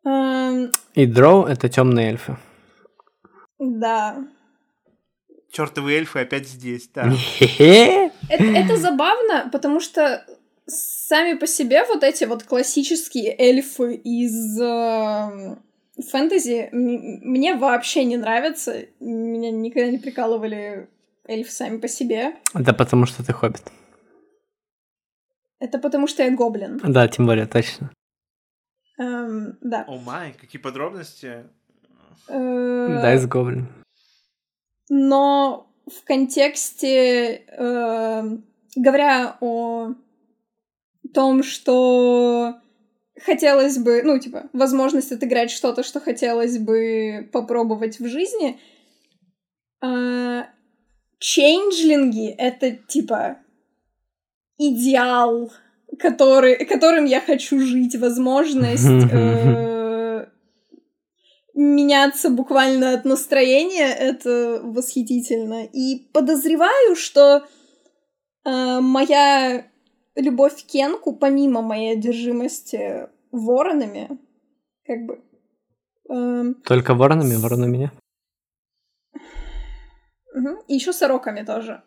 Эм, 0.04 0.70
И 0.94 1.06
дроу 1.06 1.44
это 1.44 1.68
темные 1.68 2.10
эльфы. 2.10 2.36
Да. 3.58 4.24
Чертовы 5.50 5.94
эльфы 5.94 6.20
опять 6.20 6.46
здесь, 6.46 6.88
да. 6.88 7.10
Это, 7.40 8.44
это 8.44 8.76
забавно, 8.76 9.48
потому 9.50 9.80
что 9.80 10.24
сами 10.66 11.34
по 11.38 11.46
себе 11.46 11.84
вот 11.86 12.02
эти 12.02 12.24
вот 12.24 12.42
классические 12.42 13.34
эльфы 13.38 13.94
из 13.94 14.60
э, 14.60 15.56
фэнтези 16.10 16.68
мне 16.72 17.54
вообще 17.54 18.04
не 18.04 18.18
нравятся. 18.18 18.84
Меня 19.00 19.50
никогда 19.50 19.90
не 19.90 19.98
прикалывали 19.98 20.88
эльфы 21.26 21.50
сами 21.50 21.78
по 21.78 21.88
себе. 21.88 22.36
Это 22.54 22.74
потому 22.74 23.06
что 23.06 23.24
ты 23.24 23.32
хоббит. 23.32 23.62
Это 25.60 25.78
потому 25.78 26.06
что 26.06 26.22
я 26.22 26.30
гоблин. 26.30 26.80
Да, 26.84 27.08
тем 27.08 27.26
более, 27.26 27.46
точно. 27.46 27.90
Эм, 28.98 29.58
да. 29.60 29.84
О 29.88 29.98
май, 29.98 30.34
какие 30.38 30.60
подробности. 30.60 31.44
Э, 32.28 32.98
Да, 33.02 33.14
из 33.14 33.26
гоблин. 33.26 33.68
Но 34.88 35.70
в 35.86 36.04
контексте, 36.04 37.42
э, 37.46 38.36
говоря 38.76 39.36
о 39.40 39.94
том, 41.14 41.42
что 41.42 42.56
хотелось 43.24 43.78
бы, 43.78 44.02
ну, 44.02 44.18
типа, 44.18 44.48
возможность 44.52 45.12
отыграть 45.12 45.50
что-то, 45.50 45.82
что 45.82 46.00
хотелось 46.00 46.58
бы 46.58 47.28
попробовать 47.32 48.00
в 48.00 48.08
жизни, 48.08 48.58
э, 49.82 50.44
чейнджлинги— 51.18 52.28
это, 52.38 52.72
типа, 52.72 53.38
идеал 54.58 55.50
который, 55.98 56.64
которым 56.64 57.04
я 57.04 57.20
хочу 57.20 57.60
жить, 57.60 57.96
возможность 57.96 58.84
э, 59.12 59.77
меняться 61.58 62.30
буквально 62.30 62.94
от 62.94 63.04
настроения, 63.04 63.92
это 63.92 64.60
восхитительно. 64.62 65.64
И 65.64 66.08
подозреваю, 66.12 66.94
что 66.94 67.44
э, 68.44 68.80
моя 68.80 69.66
любовь 70.14 70.62
к 70.62 70.66
Кенку, 70.66 71.16
помимо 71.16 71.60
моей 71.62 71.94
одержимости 71.94 73.08
воронами, 73.32 74.08
как 74.86 75.04
бы... 75.04 75.20
Э, 76.08 76.54
Только 76.64 76.94
воронами, 76.94 77.34
вороны 77.34 77.66
меня? 77.66 77.92
Угу. 80.34 80.64
И 80.68 80.74
еще 80.74 80.92
сороками 80.92 81.42
тоже. 81.42 81.82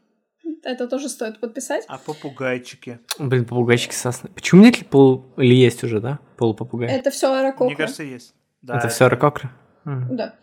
Это 0.63 0.87
тоже 0.87 1.07
стоит 1.07 1.39
подписать. 1.39 1.85
А 1.87 1.97
попугайчики? 1.97 2.99
Блин, 3.17 3.45
попугайчики 3.45 3.93
сосны. 3.93 4.29
Почему 4.35 4.61
нет 4.63 4.77
ли 4.79 4.83
полу... 4.83 5.25
Или 5.37 5.55
есть 5.55 5.83
уже, 5.83 6.01
да? 6.01 6.19
Полупопугай? 6.35 6.89
Это 6.89 7.09
все 7.09 7.33
аракокры. 7.33 7.67
Мне 7.67 7.75
кажется, 7.77 8.03
есть. 8.03 8.33
Да, 8.61 8.75
это, 8.77 8.87
это... 8.87 8.95
все 8.95 9.05
аракокры? 9.05 9.49
Mm. 9.85 10.05
Да. 10.11 10.35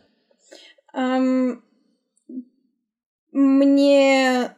Um, 0.95 1.63
мне 3.33 4.57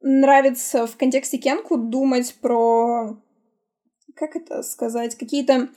нравится 0.00 0.86
в 0.86 0.96
контексте 0.96 1.38
Кенку 1.38 1.76
думать 1.76 2.34
про... 2.40 3.16
Как 4.14 4.36
это 4.36 4.62
сказать? 4.62 5.16
Какие-то 5.16 5.68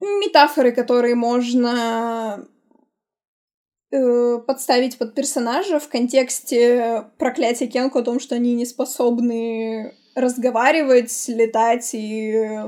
метафоры, 0.00 0.72
которые 0.72 1.14
можно 1.14 2.48
Э, 3.92 4.38
подставить 4.46 4.98
под 4.98 5.14
персонажа 5.14 5.80
в 5.80 5.88
контексте 5.88 7.06
проклятия 7.18 7.66
Кенку 7.66 7.98
о 7.98 8.04
том, 8.04 8.20
что 8.20 8.36
они 8.36 8.54
не 8.54 8.64
способны 8.64 9.96
разговаривать, 10.14 11.24
летать, 11.26 11.90
и 11.92 12.60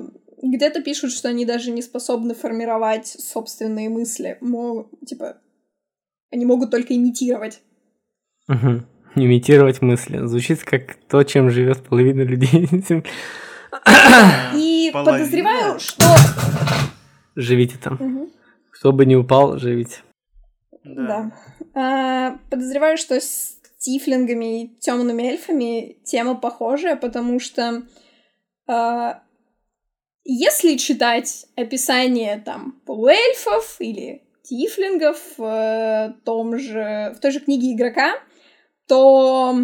где-то 0.43 0.83
пишут, 0.83 1.13
что 1.13 1.29
они 1.29 1.45
даже 1.45 1.71
не 1.71 1.83
способны 1.83 2.35
формировать 2.35 3.07
собственные 3.07 3.89
мысли. 3.89 4.39
Мо... 4.41 4.89
Типа, 5.07 5.39
они 6.31 6.45
могут 6.45 6.71
только 6.71 6.95
имитировать. 6.95 7.63
Угу. 8.49 8.83
Имитировать 9.15 9.83
мысли. 9.83 10.25
Звучит 10.27 10.65
как 10.65 10.97
то, 11.09 11.23
чем 11.23 11.51
живет 11.51 11.85
половина 11.85 12.23
людей. 12.23 12.69
И 14.55 14.91
подозреваю, 14.93 15.79
что... 15.79 16.05
Живите 17.37 17.77
там. 17.83 18.31
Кто 18.73 18.93
бы 18.93 19.07
не 19.07 19.17
упал, 19.17 19.59
живите. 19.59 19.99
Да. 20.85 21.33
А, 21.75 22.39
подозреваю, 22.51 22.99
что 22.99 23.21
с 23.21 23.57
тифлингами 23.79 24.65
и 24.65 24.69
темными 24.81 25.23
эльфами 25.23 25.99
тема 26.05 26.35
похожая, 26.35 26.97
потому 26.97 27.41
что 27.41 27.83
а, 28.67 29.23
если 30.25 30.77
читать 30.77 31.47
описание 31.57 32.41
там 32.45 32.81
полуэльфов 32.87 33.77
или 33.81 34.23
тифлингов 34.43 35.19
в, 35.37 36.17
том 36.25 36.59
же, 36.59 37.15
в 37.17 37.21
той 37.21 37.31
же 37.31 37.41
книге 37.41 37.73
игрока, 37.73 38.15
то 38.87 39.57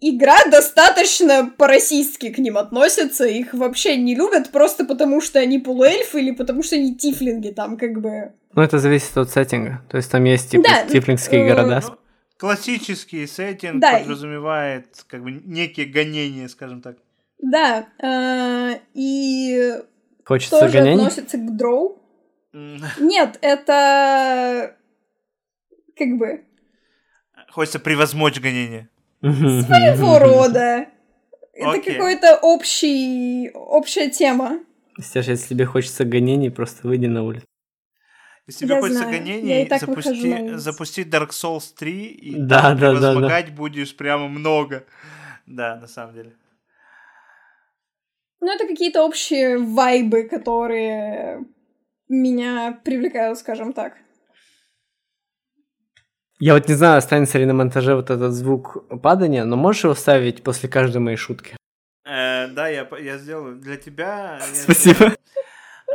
игра 0.00 0.44
достаточно 0.50 1.52
по-российски 1.56 2.30
к 2.30 2.38
ним 2.38 2.56
относится, 2.56 3.26
их 3.26 3.52
вообще 3.54 3.96
не 3.96 4.14
любят 4.14 4.50
просто 4.50 4.84
потому, 4.84 5.20
что 5.20 5.38
они 5.38 5.58
полуэльфы 5.58 6.20
или 6.20 6.30
потому, 6.30 6.62
что 6.62 6.76
они 6.76 6.94
тифлинги 6.96 7.50
там 7.50 7.76
как 7.76 8.00
бы 8.00 8.32
ну, 8.54 8.62
это 8.62 8.78
зависит 8.78 9.16
от 9.16 9.30
сеттинга. 9.30 9.82
То 9.88 9.98
есть 9.98 10.10
там 10.10 10.24
есть 10.24 10.50
типа 10.50 10.64
да, 10.66 10.86
тифлингские 10.86 11.42
э, 11.42 11.48
города. 11.48 11.80
Ну, 11.86 11.96
классический 12.38 13.26
сеттинг 13.26 13.80
да. 13.80 13.98
подразумевает 13.98 14.86
как 15.06 15.22
бы 15.22 15.30
некие 15.30 15.86
гонения, 15.86 16.48
скажем 16.48 16.82
так. 16.82 16.96
Да, 17.38 17.88
э, 18.02 18.80
и 18.94 19.72
Хочется 20.24 20.60
тоже 20.60 20.78
гонений? 20.78 20.96
относится 21.02 21.38
к 21.38 21.56
дроу. 21.56 22.02
Нет, 22.52 23.38
это 23.40 24.76
как 25.96 26.16
бы... 26.16 26.44
Хочется 27.50 27.78
превозмочь 27.78 28.40
гонение. 28.40 28.88
Своего 29.20 30.18
рода. 30.18 30.86
Это 31.54 31.80
какой-то 31.80 32.38
общий, 32.40 33.50
общая 33.52 34.10
тема. 34.10 34.60
Стяж, 35.00 35.26
если 35.28 35.54
тебе 35.54 35.64
хочется 35.64 36.04
гонений, 36.04 36.50
просто 36.50 36.86
выйди 36.86 37.06
на 37.06 37.24
улицу. 37.24 37.46
Если 38.46 38.64
тебе 38.64 38.76
я 38.76 38.80
хочется 38.80 39.02
знаю. 39.02 39.18
гонений, 39.18 39.68
запусти, 39.78 40.54
запусти 40.56 41.02
Dark 41.02 41.30
Souls 41.30 41.74
3, 41.76 42.06
и 42.06 42.34
да, 42.36 42.74
да, 42.74 42.94
да, 42.94 43.14
да. 43.14 43.42
будешь 43.50 43.94
прямо 43.94 44.28
много. 44.28 44.84
Да, 45.46 45.76
на 45.76 45.86
самом 45.86 46.14
деле. 46.14 46.32
Ну, 48.40 48.54
это 48.54 48.66
какие-то 48.66 49.04
общие 49.04 49.58
вайбы, 49.58 50.24
которые 50.24 51.44
меня 52.08 52.80
привлекают, 52.84 53.38
скажем 53.38 53.72
так. 53.72 53.94
Я 56.40 56.54
вот 56.54 56.68
не 56.68 56.74
знаю, 56.74 56.98
останется 56.98 57.38
ли 57.38 57.46
на 57.46 57.54
монтаже 57.54 57.96
вот 57.96 58.10
этот 58.10 58.32
звук 58.32 58.86
падания, 59.02 59.44
но 59.44 59.56
можешь 59.56 59.84
его 59.84 59.94
ставить 59.94 60.44
после 60.44 60.68
каждой 60.68 60.98
моей 60.98 61.16
шутки? 61.16 61.56
Э, 62.04 62.46
да, 62.48 62.68
я, 62.68 62.88
я 63.00 63.18
сделаю. 63.18 63.56
Для 63.56 63.76
тебя... 63.76 64.40
Спасибо. 64.54 65.14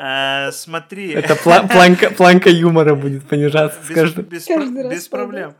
Э, 0.01 0.51
смотри. 0.51 1.13
Это 1.13 1.35
планка, 1.35 2.09
планка 2.11 2.49
юмора 2.49 2.95
будет 2.95 3.27
понижаться 3.27 3.79
без, 3.79 3.87
с 3.87 3.93
каждым. 3.93 4.25
Без, 4.25 4.45
про, 4.45 4.89
без 4.89 5.07
проблем. 5.07 5.55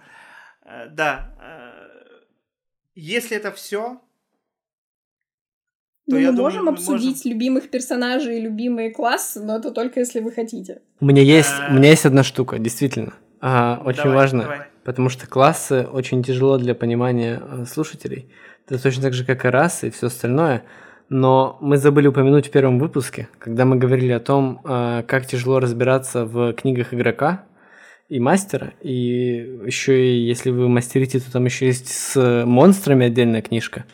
Э, 0.65 0.87
да. 0.89 1.33
Э, 1.39 2.23
если 2.93 3.37
это 3.37 3.51
все, 3.53 4.01
то 6.09 6.15
ну, 6.15 6.17
я 6.17 6.31
мы 6.31 6.37
думаю, 6.37 6.51
можем 6.51 6.65
мы 6.65 6.71
обсудить 6.73 7.23
можем... 7.23 7.31
любимых 7.31 7.69
персонажей 7.69 8.37
и 8.37 8.41
любимые 8.41 8.91
классы, 8.91 9.41
но 9.41 9.55
это 9.55 9.71
только 9.71 10.01
если 10.01 10.19
вы 10.19 10.31
хотите. 10.31 10.81
У 10.99 11.05
меня 11.05 11.21
есть, 11.21 11.53
а... 11.61 11.71
у 11.71 11.75
меня 11.75 11.89
есть 11.89 12.05
одна 12.05 12.23
штука, 12.23 12.59
действительно, 12.59 13.13
а, 13.39 13.81
очень 13.85 14.03
давай, 14.03 14.15
важная, 14.15 14.43
давай. 14.43 14.61
потому 14.83 15.07
что 15.09 15.27
классы 15.27 15.87
очень 15.91 16.21
тяжело 16.21 16.57
для 16.57 16.75
понимания 16.75 17.41
слушателей. 17.65 18.29
Это 18.67 18.81
точно 18.81 19.03
так 19.03 19.13
же, 19.13 19.25
как 19.25 19.45
и 19.45 19.47
расы 19.47 19.87
и 19.87 19.91
все 19.91 20.07
остальное. 20.07 20.63
Но 21.09 21.57
мы 21.61 21.77
забыли 21.77 22.07
упомянуть 22.07 22.47
в 22.47 22.51
первом 22.51 22.79
выпуске, 22.79 23.27
когда 23.37 23.65
мы 23.65 23.75
говорили 23.77 24.11
о 24.11 24.19
том, 24.19 24.61
а, 24.63 25.03
как 25.03 25.25
тяжело 25.25 25.59
разбираться 25.59 26.25
в 26.25 26.53
книгах 26.53 26.93
игрока 26.93 27.45
и 28.09 28.19
мастера. 28.19 28.73
И 28.81 29.59
еще 29.65 30.05
и 30.05 30.25
если 30.25 30.49
вы 30.49 30.67
мастерите, 30.67 31.19
то 31.19 31.31
там 31.31 31.45
еще 31.45 31.67
есть 31.67 31.89
с 31.89 32.45
монстрами 32.45 33.05
отдельная 33.05 33.41
книжка. 33.41 33.85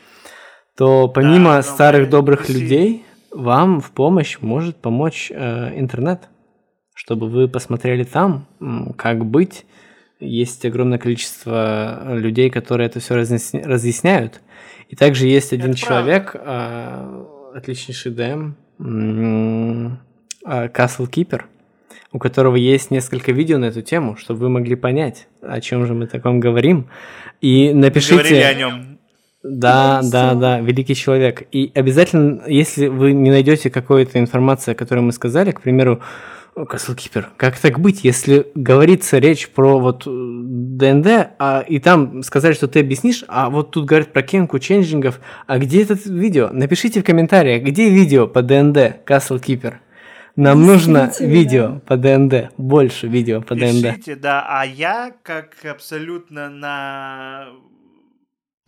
То 0.79 1.09
помимо 1.09 1.55
да, 1.55 1.61
старых 1.61 2.09
добрых 2.09 2.45
си. 2.45 2.53
людей, 2.53 3.05
вам 3.31 3.81
в 3.81 3.91
помощь 3.91 4.37
может 4.39 4.77
помочь 4.77 5.29
э, 5.29 5.77
интернет, 5.77 6.29
чтобы 6.93 7.27
вы 7.27 7.49
посмотрели 7.49 8.05
там, 8.05 8.47
как 8.97 9.25
быть. 9.25 9.65
Есть 10.21 10.63
огромное 10.63 10.97
количество 10.97 12.15
людей, 12.15 12.49
которые 12.49 12.87
это 12.87 13.01
все 13.01 13.15
разъясняют. 13.15 14.39
И 14.87 14.95
также 14.95 15.27
есть 15.27 15.51
один 15.51 15.71
Это 15.71 15.79
человек, 15.79 16.33
а, 16.35 17.27
отличнейший 17.53 18.13
ДМ, 18.13 18.53
а, 20.45 20.67
Castle 20.67 21.09
Keeper, 21.09 21.41
у 22.13 22.19
которого 22.19 22.55
есть 22.55 22.89
несколько 22.89 23.33
видео 23.33 23.57
на 23.57 23.65
эту 23.65 23.81
тему, 23.81 24.15
чтобы 24.15 24.39
вы 24.39 24.49
могли 24.49 24.75
понять, 24.75 25.27
о 25.41 25.59
чем 25.59 25.85
же 25.85 25.93
мы 25.93 26.07
таком 26.07 26.39
говорим. 26.39 26.87
И 27.41 27.73
напишите... 27.73 28.15
Говорили 28.15 28.43
о 28.43 28.53
нем. 28.53 28.88
Да, 29.41 30.01
да, 30.03 30.33
да, 30.33 30.59
великий 30.59 30.95
человек. 30.95 31.47
И 31.51 31.71
обязательно, 31.73 32.43
если 32.47 32.87
вы 32.87 33.13
не 33.13 33.29
найдете 33.29 33.69
какой-то 33.69 34.19
информации, 34.19 34.71
о 34.71 34.75
которой 34.75 34.99
мы 34.99 35.13
сказали, 35.13 35.51
к 35.51 35.61
примеру, 35.61 36.01
Каслкипер, 36.65 37.29
как 37.37 37.57
так 37.57 37.79
быть, 37.79 38.03
если 38.03 38.47
говорится 38.53 39.17
речь 39.17 39.49
про 39.49 39.79
вот 39.79 40.03
DnD, 40.05 41.07
э, 41.07 41.29
а, 41.39 41.63
и 41.65 41.79
там 41.79 42.21
сказали, 42.23 42.53
что 42.53 42.67
ты 42.67 42.79
объяснишь, 42.81 43.23
а 43.27 43.49
вот 43.49 43.71
тут 43.71 43.85
говорят 43.85 44.11
про 44.11 44.23
кенку, 44.23 44.59
ченджлингов, 44.59 45.21
а 45.47 45.57
где 45.57 45.83
это 45.83 45.97
видео? 46.05 46.49
Напишите 46.51 47.01
в 47.01 47.05
комментариях, 47.05 47.63
где 47.63 47.89
видео 47.89 48.27
по 48.27 48.41
DnD, 48.41 49.05
Каслкипер. 49.05 49.79
Нам 50.35 50.65
нужно 50.65 51.11
видео 51.19 51.81
по 51.85 51.97
DnD, 51.97 52.51
больше 52.57 53.07
видео 53.07 53.41
по 53.41 53.55
Пишите, 53.55 53.73
DnD. 53.73 53.95
Пишите, 53.95 54.15
да, 54.15 54.45
а 54.47 54.65
я 54.65 55.13
как 55.23 55.55
абсолютно 55.65 56.49
на 56.49 57.47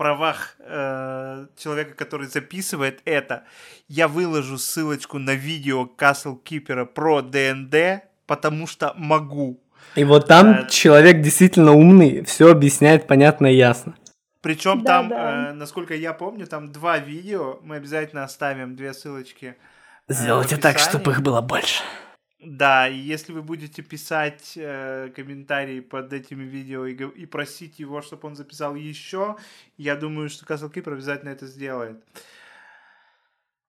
правах 0.01 0.55
э, 0.57 1.45
человека, 1.55 1.93
который 1.93 2.25
записывает 2.25 3.01
это, 3.05 3.43
я 3.87 4.07
выложу 4.07 4.57
ссылочку 4.57 5.19
на 5.19 5.35
видео 5.35 5.87
Castle 5.95 6.39
Keeper 6.43 6.87
про 6.87 7.21
ДНД, 7.21 8.03
потому 8.25 8.65
что 8.65 8.95
могу. 8.97 9.61
И 9.93 10.03
вот 10.03 10.27
там 10.27 10.53
э, 10.53 10.69
человек 10.69 11.21
действительно 11.21 11.73
умный, 11.73 12.23
все 12.23 12.49
объясняет 12.49 13.05
понятно 13.05 13.45
и 13.45 13.55
ясно. 13.55 13.93
Причем 14.41 14.81
да, 14.81 14.85
там, 14.85 15.09
да. 15.09 15.49
Э, 15.49 15.53
насколько 15.53 15.93
я 15.93 16.13
помню, 16.13 16.47
там 16.47 16.71
два 16.71 16.97
видео, 16.97 17.59
мы 17.61 17.75
обязательно 17.75 18.23
оставим 18.23 18.75
две 18.75 18.95
ссылочки. 18.95 19.55
Э, 20.07 20.13
Сделайте 20.13 20.57
так, 20.57 20.79
чтобы 20.79 21.11
их 21.11 21.21
было 21.21 21.41
больше. 21.41 21.83
Да, 22.43 22.87
и 22.87 22.95
если 22.95 23.33
вы 23.33 23.43
будете 23.43 23.83
писать 23.83 24.53
э, 24.55 25.11
комментарии 25.15 25.79
под 25.79 26.11
этими 26.11 26.43
видео 26.43 26.87
и, 26.87 26.95
и 26.95 27.25
просить 27.27 27.77
его, 27.77 28.01
чтобы 28.01 28.27
он 28.27 28.35
записал 28.35 28.73
еще, 28.73 29.35
я 29.77 29.95
думаю, 29.95 30.29
что 30.29 30.51
Castle 30.51 30.73
Keeper 30.73 30.93
обязательно 30.93 31.29
это 31.29 31.45
сделает. 31.45 32.03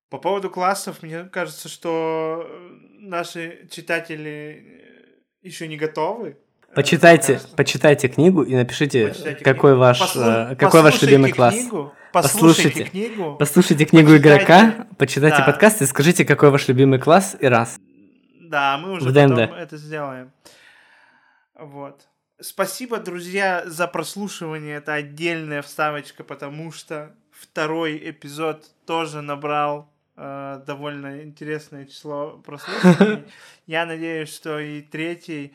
По 0.08 0.16
поводу 0.16 0.48
классов, 0.48 1.02
мне 1.02 1.24
кажется, 1.24 1.68
что 1.68 2.46
наши 2.98 3.68
читатели 3.70 4.82
еще 5.42 5.68
не 5.68 5.76
готовы. 5.76 6.38
Почитайте, 6.74 7.40
почитайте 7.54 8.08
книгу 8.08 8.42
и 8.42 8.54
напишите, 8.54 9.08
почитайте 9.08 9.44
какой 9.44 9.72
книгу. 9.72 9.80
ваш, 9.80 9.98
Послу... 9.98 10.56
какой 10.58 10.80
ваш 10.80 11.02
любимый 11.02 11.32
класс. 11.32 11.54
Книгу, 11.54 11.92
послушайте, 12.10 12.62
послушайте 12.70 12.84
книгу. 12.84 13.36
Послушайте 13.38 13.84
книгу 13.84 14.12
почитайте. 14.12 14.44
игрока, 14.44 14.86
почитайте 14.96 15.38
да. 15.38 15.44
подкаст 15.44 15.82
и 15.82 15.86
скажите, 15.86 16.24
какой 16.24 16.50
ваш 16.50 16.68
любимый 16.68 16.98
класс 16.98 17.36
и 17.38 17.46
раз. 17.46 17.78
Да, 18.52 18.76
мы 18.76 18.92
уже 18.92 19.06
потом 19.06 19.38
это 19.38 19.78
сделаем. 19.78 20.30
Вот. 21.54 22.06
Спасибо, 22.38 22.98
друзья, 22.98 23.62
за 23.64 23.86
прослушивание. 23.88 24.76
Это 24.76 24.92
отдельная 24.92 25.62
вставочка, 25.62 26.22
потому 26.22 26.70
что 26.70 27.14
второй 27.30 27.96
эпизод 28.10 28.66
тоже 28.84 29.22
набрал 29.22 29.90
э, 30.16 30.62
довольно 30.66 31.22
интересное 31.22 31.86
число 31.86 32.42
прослушиваний. 32.44 33.24
Я 33.66 33.86
надеюсь, 33.86 34.34
что 34.34 34.58
и 34.58 34.82
третий, 34.82 35.54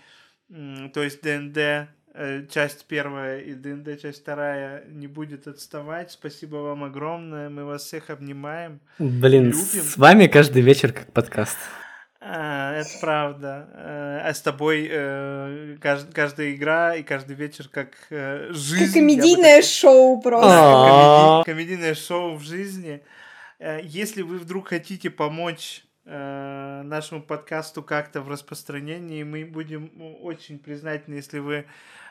то 0.50 1.04
есть 1.04 1.22
ДНД 1.22 1.58
э, 2.16 2.48
часть 2.50 2.88
первая 2.88 3.42
и 3.42 3.54
ДНД 3.54 4.02
часть 4.02 4.22
вторая 4.22 4.86
не 4.88 5.06
будет 5.06 5.48
отставать. 5.48 6.14
Спасибо 6.14 6.56
вам 6.56 6.84
огромное. 6.84 7.50
Мы 7.50 7.64
вас 7.64 7.84
всех 7.84 8.10
обнимаем. 8.10 8.80
Блин, 8.98 9.52
любим. 9.52 9.84
с 9.84 9.98
вами 9.98 10.26
каждый 10.26 10.64
вечер 10.64 10.94
как 10.94 11.14
подкаст. 11.14 11.58
А, 12.30 12.74
это 12.74 12.90
правда. 13.00 13.70
Э, 13.74 14.22
а 14.26 14.34
с 14.34 14.42
тобой 14.42 14.88
э, 14.92 15.78
кажд, 15.80 16.14
каждая 16.14 16.54
игра 16.54 16.96
и 16.96 17.04
каждый 17.04 17.38
вечер 17.38 17.70
как 17.70 17.96
э, 18.10 18.50
жизнь. 18.52 18.86
Как 18.86 18.94
комедийное 18.96 19.62
шоу 19.62 20.20
просто. 20.22 20.50
А. 20.52 21.44
комедийное 21.46 21.96
шоу 21.96 22.36
в 22.36 22.44
жизни. 22.44 23.02
Если 23.82 24.24
вы 24.24 24.40
вдруг 24.40 24.68
хотите 24.68 25.10
помочь 25.10 25.86
э, 26.06 26.82
нашему 26.84 27.22
подкасту 27.22 27.82
как-то 27.82 28.22
в 28.22 28.30
распространении, 28.30 29.24
мы 29.24 29.46
будем 29.46 29.92
очень 30.22 30.60
признательны, 30.60 31.16
если 31.16 31.40
вы 31.40 31.66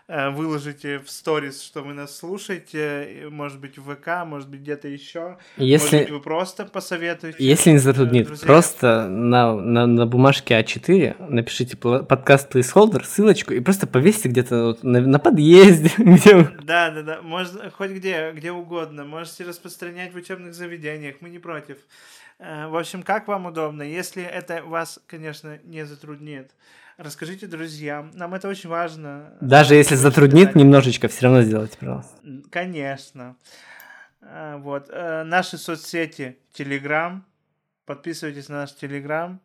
выложите 0.09 1.01
в 1.01 1.11
сторис, 1.11 1.63
что 1.63 1.83
вы 1.83 1.93
нас 1.93 2.17
слушаете, 2.17 3.27
может 3.31 3.61
быть, 3.61 3.77
в 3.77 3.93
ВК, 3.93 4.25
может 4.25 4.49
быть, 4.49 4.61
где-то 4.61 4.87
еще. 4.87 5.39
Если... 5.57 5.97
Может 5.97 6.09
быть, 6.09 6.11
вы 6.11 6.21
просто 6.21 6.65
посоветуете. 6.65 7.37
Если 7.41 7.71
не 7.71 7.79
затруднит, 7.79 8.27
друзья. 8.27 8.47
просто 8.47 9.09
на, 9.09 9.55
на, 9.55 9.87
на 9.87 10.07
бумажке 10.07 10.61
А4 10.61 11.27
напишите 11.29 11.77
подкаст 11.77 12.55
placeholder, 12.55 13.05
ссылочку, 13.05 13.53
и 13.53 13.61
просто 13.61 13.87
повесьте 13.89 14.29
где-то 14.29 14.67
вот 14.67 14.85
на, 14.85 15.01
на 15.01 15.19
подъезде. 15.19 15.91
Где... 15.99 16.45
Да, 16.63 16.91
да, 16.91 17.03
да, 17.03 17.23
можно 17.23 17.71
хоть 17.71 17.91
где, 17.91 18.33
где 18.33 18.53
угодно. 18.53 19.05
Можете 19.05 19.45
распространять 19.45 20.13
в 20.13 20.17
учебных 20.17 20.55
заведениях, 20.55 21.17
мы 21.21 21.31
не 21.31 21.39
против. 21.39 21.79
Э, 22.39 22.69
в 22.69 22.77
общем, 22.77 23.03
как 23.03 23.29
вам 23.29 23.47
удобно, 23.47 23.83
если 23.83 24.23
это 24.23 24.63
вас, 24.63 25.01
конечно, 25.07 25.59
не 25.65 25.85
затруднит 25.85 26.53
расскажите 26.97 27.47
друзьям. 27.47 28.11
Нам 28.15 28.35
это 28.35 28.49
очень 28.49 28.69
важно. 28.69 29.37
Даже 29.41 29.75
если 29.75 29.95
затруднит 29.95 30.55
немножечко, 30.55 31.09
все 31.09 31.25
равно 31.25 31.43
сделайте, 31.43 31.79
пожалуйста. 31.79 32.17
Конечно. 32.51 33.37
А, 34.21 34.59
вот. 34.59 34.89
Э, 34.91 35.25
наши 35.25 35.59
соцсети, 35.59 36.39
Телеграм. 36.53 37.25
Подписывайтесь 37.85 38.49
на 38.49 38.57
наш 38.57 38.75
Телеграм. 38.75 39.41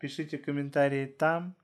Пишите 0.00 0.38
комментарии 0.38 1.06
там. 1.06 1.54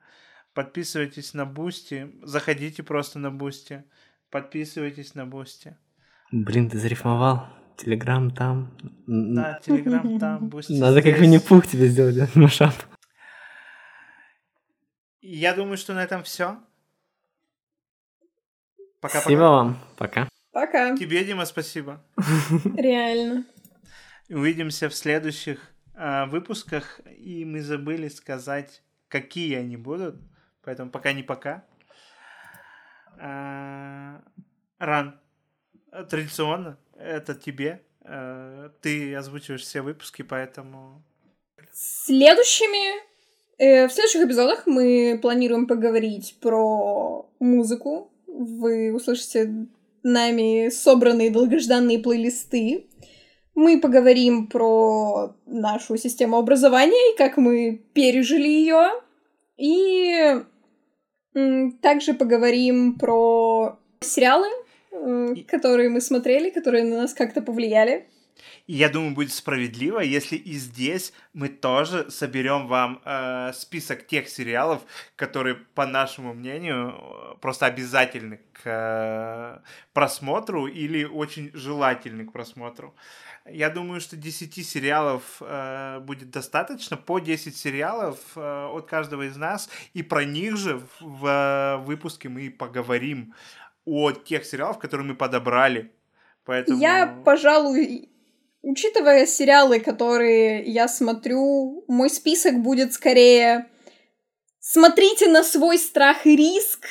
Подписывайтесь 0.54 1.34
на 1.34 1.46
Boosty. 1.46 2.12
Заходите 2.22 2.82
просто 2.82 3.18
на 3.18 3.30
Boosty. 3.30 3.84
Подписывайтесь 4.30 5.14
на 5.14 5.26
Boosty. 5.26 5.76
Блин, 6.30 6.68
ты 6.68 6.78
зарифмовал. 6.78 7.46
Телеграм 7.76 8.30
там. 8.30 8.70
Да, 9.06 9.58
Телеграм 9.64 10.18
там, 10.18 10.48
Boosty 10.50 10.78
Надо 10.78 11.02
как 11.02 11.18
Винни-Пух 11.18 11.66
тебе 11.66 11.88
сделать 11.88 12.34
машап. 12.36 12.74
Я 15.22 15.54
думаю, 15.54 15.76
что 15.76 15.94
на 15.94 16.02
этом 16.02 16.24
все. 16.24 16.58
Пока, 19.00 19.20
спасибо 19.20 19.40
пока. 19.40 19.50
вам. 19.50 19.78
Пока. 19.96 20.28
Пока. 20.50 20.96
Тебе, 20.96 21.24
Дима, 21.24 21.44
спасибо. 21.44 22.04
Реально. 22.76 23.46
Увидимся 24.28 24.88
в 24.88 24.94
следующих 24.94 25.60
э, 25.94 26.26
выпусках. 26.26 27.00
И 27.06 27.44
мы 27.44 27.62
забыли 27.62 28.08
сказать, 28.08 28.82
какие 29.06 29.54
они 29.54 29.76
будут. 29.76 30.20
Поэтому 30.62 30.90
пока 30.90 31.12
не 31.12 31.22
пока. 31.22 31.64
Э, 33.16 34.20
Ран, 34.80 35.20
традиционно, 36.10 36.78
это 36.96 37.36
тебе. 37.36 37.84
Э, 38.00 38.70
ты 38.80 39.14
озвучиваешь 39.14 39.62
все 39.62 39.82
выпуски, 39.82 40.22
поэтому... 40.22 41.04
Следующими 41.72 43.11
в 43.59 43.90
следующих 43.90 44.22
эпизодах 44.22 44.66
мы 44.66 45.18
планируем 45.20 45.66
поговорить 45.66 46.36
про 46.40 47.28
музыку. 47.38 48.11
Вы 48.26 48.92
услышите 48.94 49.68
нами 50.03 50.68
собранные 50.70 51.30
долгожданные 51.30 51.98
плейлисты. 51.98 52.86
Мы 53.55 53.80
поговорим 53.80 54.46
про 54.46 55.36
нашу 55.46 55.96
систему 55.96 56.38
образования 56.38 57.12
и 57.12 57.16
как 57.16 57.36
мы 57.36 57.84
пережили 57.92 58.48
ее. 58.48 58.90
И 59.59 60.42
также 61.80 62.14
поговорим 62.14 62.98
про 62.98 63.78
сериалы, 64.00 64.48
э, 64.90 65.34
которые 65.46 65.88
мы 65.88 66.00
смотрели, 66.00 66.50
которые 66.50 66.84
на 66.84 67.03
нас 67.03 67.14
как-то 67.14 67.42
повлияли. 67.42 68.07
И 68.66 68.74
я 68.74 68.89
думаю, 68.89 69.14
будет 69.14 69.33
справедливо, 69.33 70.01
если 70.01 70.37
и 70.37 70.53
здесь 70.55 71.12
мы 71.33 71.49
тоже 71.49 72.11
соберем 72.11 72.66
вам 72.66 73.01
э, 73.05 73.53
список 73.55 74.07
тех 74.07 74.28
сериалов, 74.28 74.83
которые, 75.16 75.55
по 75.55 75.87
нашему 75.87 76.35
мнению, 76.35 77.39
просто 77.41 77.66
обязательны 77.66 78.41
к 78.53 78.62
э, 78.64 79.59
просмотру 79.93 80.66
или 80.66 81.05
очень 81.05 81.51
желательны 81.55 82.26
к 82.26 82.33
просмотру. 82.33 82.95
Я 83.45 83.70
думаю, 83.70 84.01
что 84.01 84.16
10 84.16 84.66
сериалов 84.66 85.22
э, 85.41 85.99
будет 86.01 86.30
достаточно, 86.30 86.97
по 86.97 87.18
10 87.18 87.57
сериалов 87.57 88.18
э, 88.37 88.66
от 88.66 88.87
каждого 88.87 89.22
из 89.22 89.37
нас, 89.37 89.68
и 89.95 90.03
про 90.03 90.24
них 90.24 90.57
же 90.57 90.78
в, 90.78 90.87
в 91.01 91.26
э, 91.26 91.76
выпуске 91.78 92.28
мы 92.28 92.51
поговорим 92.51 93.35
о 93.85 94.12
тех 94.12 94.45
сериалах, 94.45 94.78
которые 94.78 95.09
мы 95.09 95.16
подобрали. 95.16 95.93
Поэтому... 96.45 96.78
Я, 96.80 97.20
пожалуй, 97.24 98.11
Учитывая 98.62 99.26
сериалы, 99.26 99.80
которые 99.80 100.62
я 100.62 100.86
смотрю, 100.86 101.84
мой 101.88 102.08
список 102.08 102.62
будет 102.62 102.92
скорее 102.92 103.66
«Смотрите 104.60 105.28
на 105.28 105.42
свой 105.42 105.78
страх 105.78 106.24
и 106.26 106.36
риск», 106.36 106.86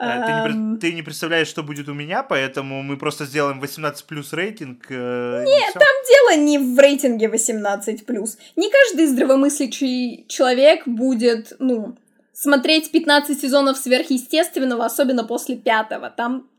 э, 0.00 0.24
ты 0.26 0.52
не, 0.52 0.78
ты 0.78 0.92
не 0.94 1.02
представляешь, 1.02 1.48
что 1.48 1.62
будет 1.62 1.90
у 1.90 1.94
меня, 1.94 2.22
поэтому 2.22 2.82
мы 2.82 2.96
просто 2.96 3.26
сделаем 3.26 3.60
18 3.60 4.06
плюс 4.06 4.32
рейтинг. 4.32 4.86
Э, 4.90 5.44
Нет, 5.44 5.74
там 5.74 5.82
дело 6.08 6.42
не 6.42 6.58
в 6.58 6.78
рейтинге 6.78 7.28
18 7.28 8.06
плюс. 8.06 8.38
Не 8.56 8.70
каждый 8.70 9.06
здравомыслящий 9.06 10.24
человек 10.28 10.88
будет, 10.88 11.52
ну, 11.58 11.98
смотреть 12.32 12.90
15 12.90 13.38
сезонов 13.38 13.76
сверхъестественного, 13.76 14.86
особенно 14.86 15.24
после 15.24 15.56
пятого. 15.56 16.08
Там 16.08 16.49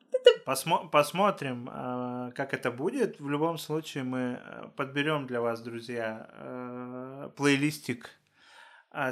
Посмо- 0.45 0.89
посмотрим, 0.89 1.69
э, 1.71 2.31
как 2.35 2.53
это 2.53 2.71
будет. 2.71 3.19
В 3.19 3.29
любом 3.29 3.57
случае 3.57 4.03
мы 4.03 4.39
э, 4.43 4.69
подберем 4.75 5.27
для 5.27 5.39
вас, 5.39 5.61
друзья, 5.61 6.27
э, 6.31 7.29
плейлистик, 7.35 8.09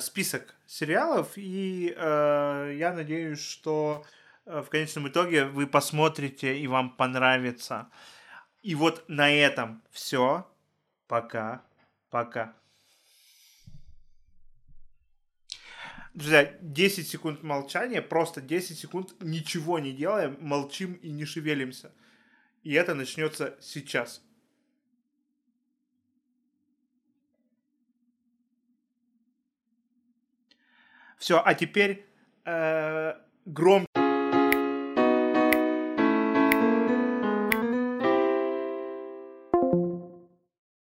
список 0.01 0.55
сериалов, 0.65 1.37
и 1.37 1.95
я 1.97 2.93
надеюсь, 2.93 3.39
что 3.39 4.03
в 4.43 4.65
конечном 4.65 5.07
итоге 5.07 5.45
вы 5.45 5.67
посмотрите 5.67 6.59
и 6.59 6.67
вам 6.67 6.89
понравится. 6.89 7.87
И 8.61 8.75
вот 8.75 9.05
на 9.07 9.31
этом 9.31 9.81
все. 9.89 10.45
Пока. 11.07 11.61
Пока. 12.09 12.58
Друзья, 16.19 16.53
10 16.59 17.07
секунд 17.07 17.43
молчания, 17.43 18.01
просто 18.01 18.41
10 18.41 18.77
секунд 18.77 19.15
ничего 19.21 19.79
не 19.79 19.93
делаем, 19.93 20.35
молчим 20.41 20.95
и 20.95 21.11
не 21.11 21.23
шевелимся. 21.23 21.93
И 22.61 22.73
это 22.73 22.93
начнется 22.93 23.57
сейчас. 23.61 24.21
Все, 31.17 31.41
а 31.41 31.53
теперь 31.53 32.05
э, 32.43 33.13
громкий 33.45 33.87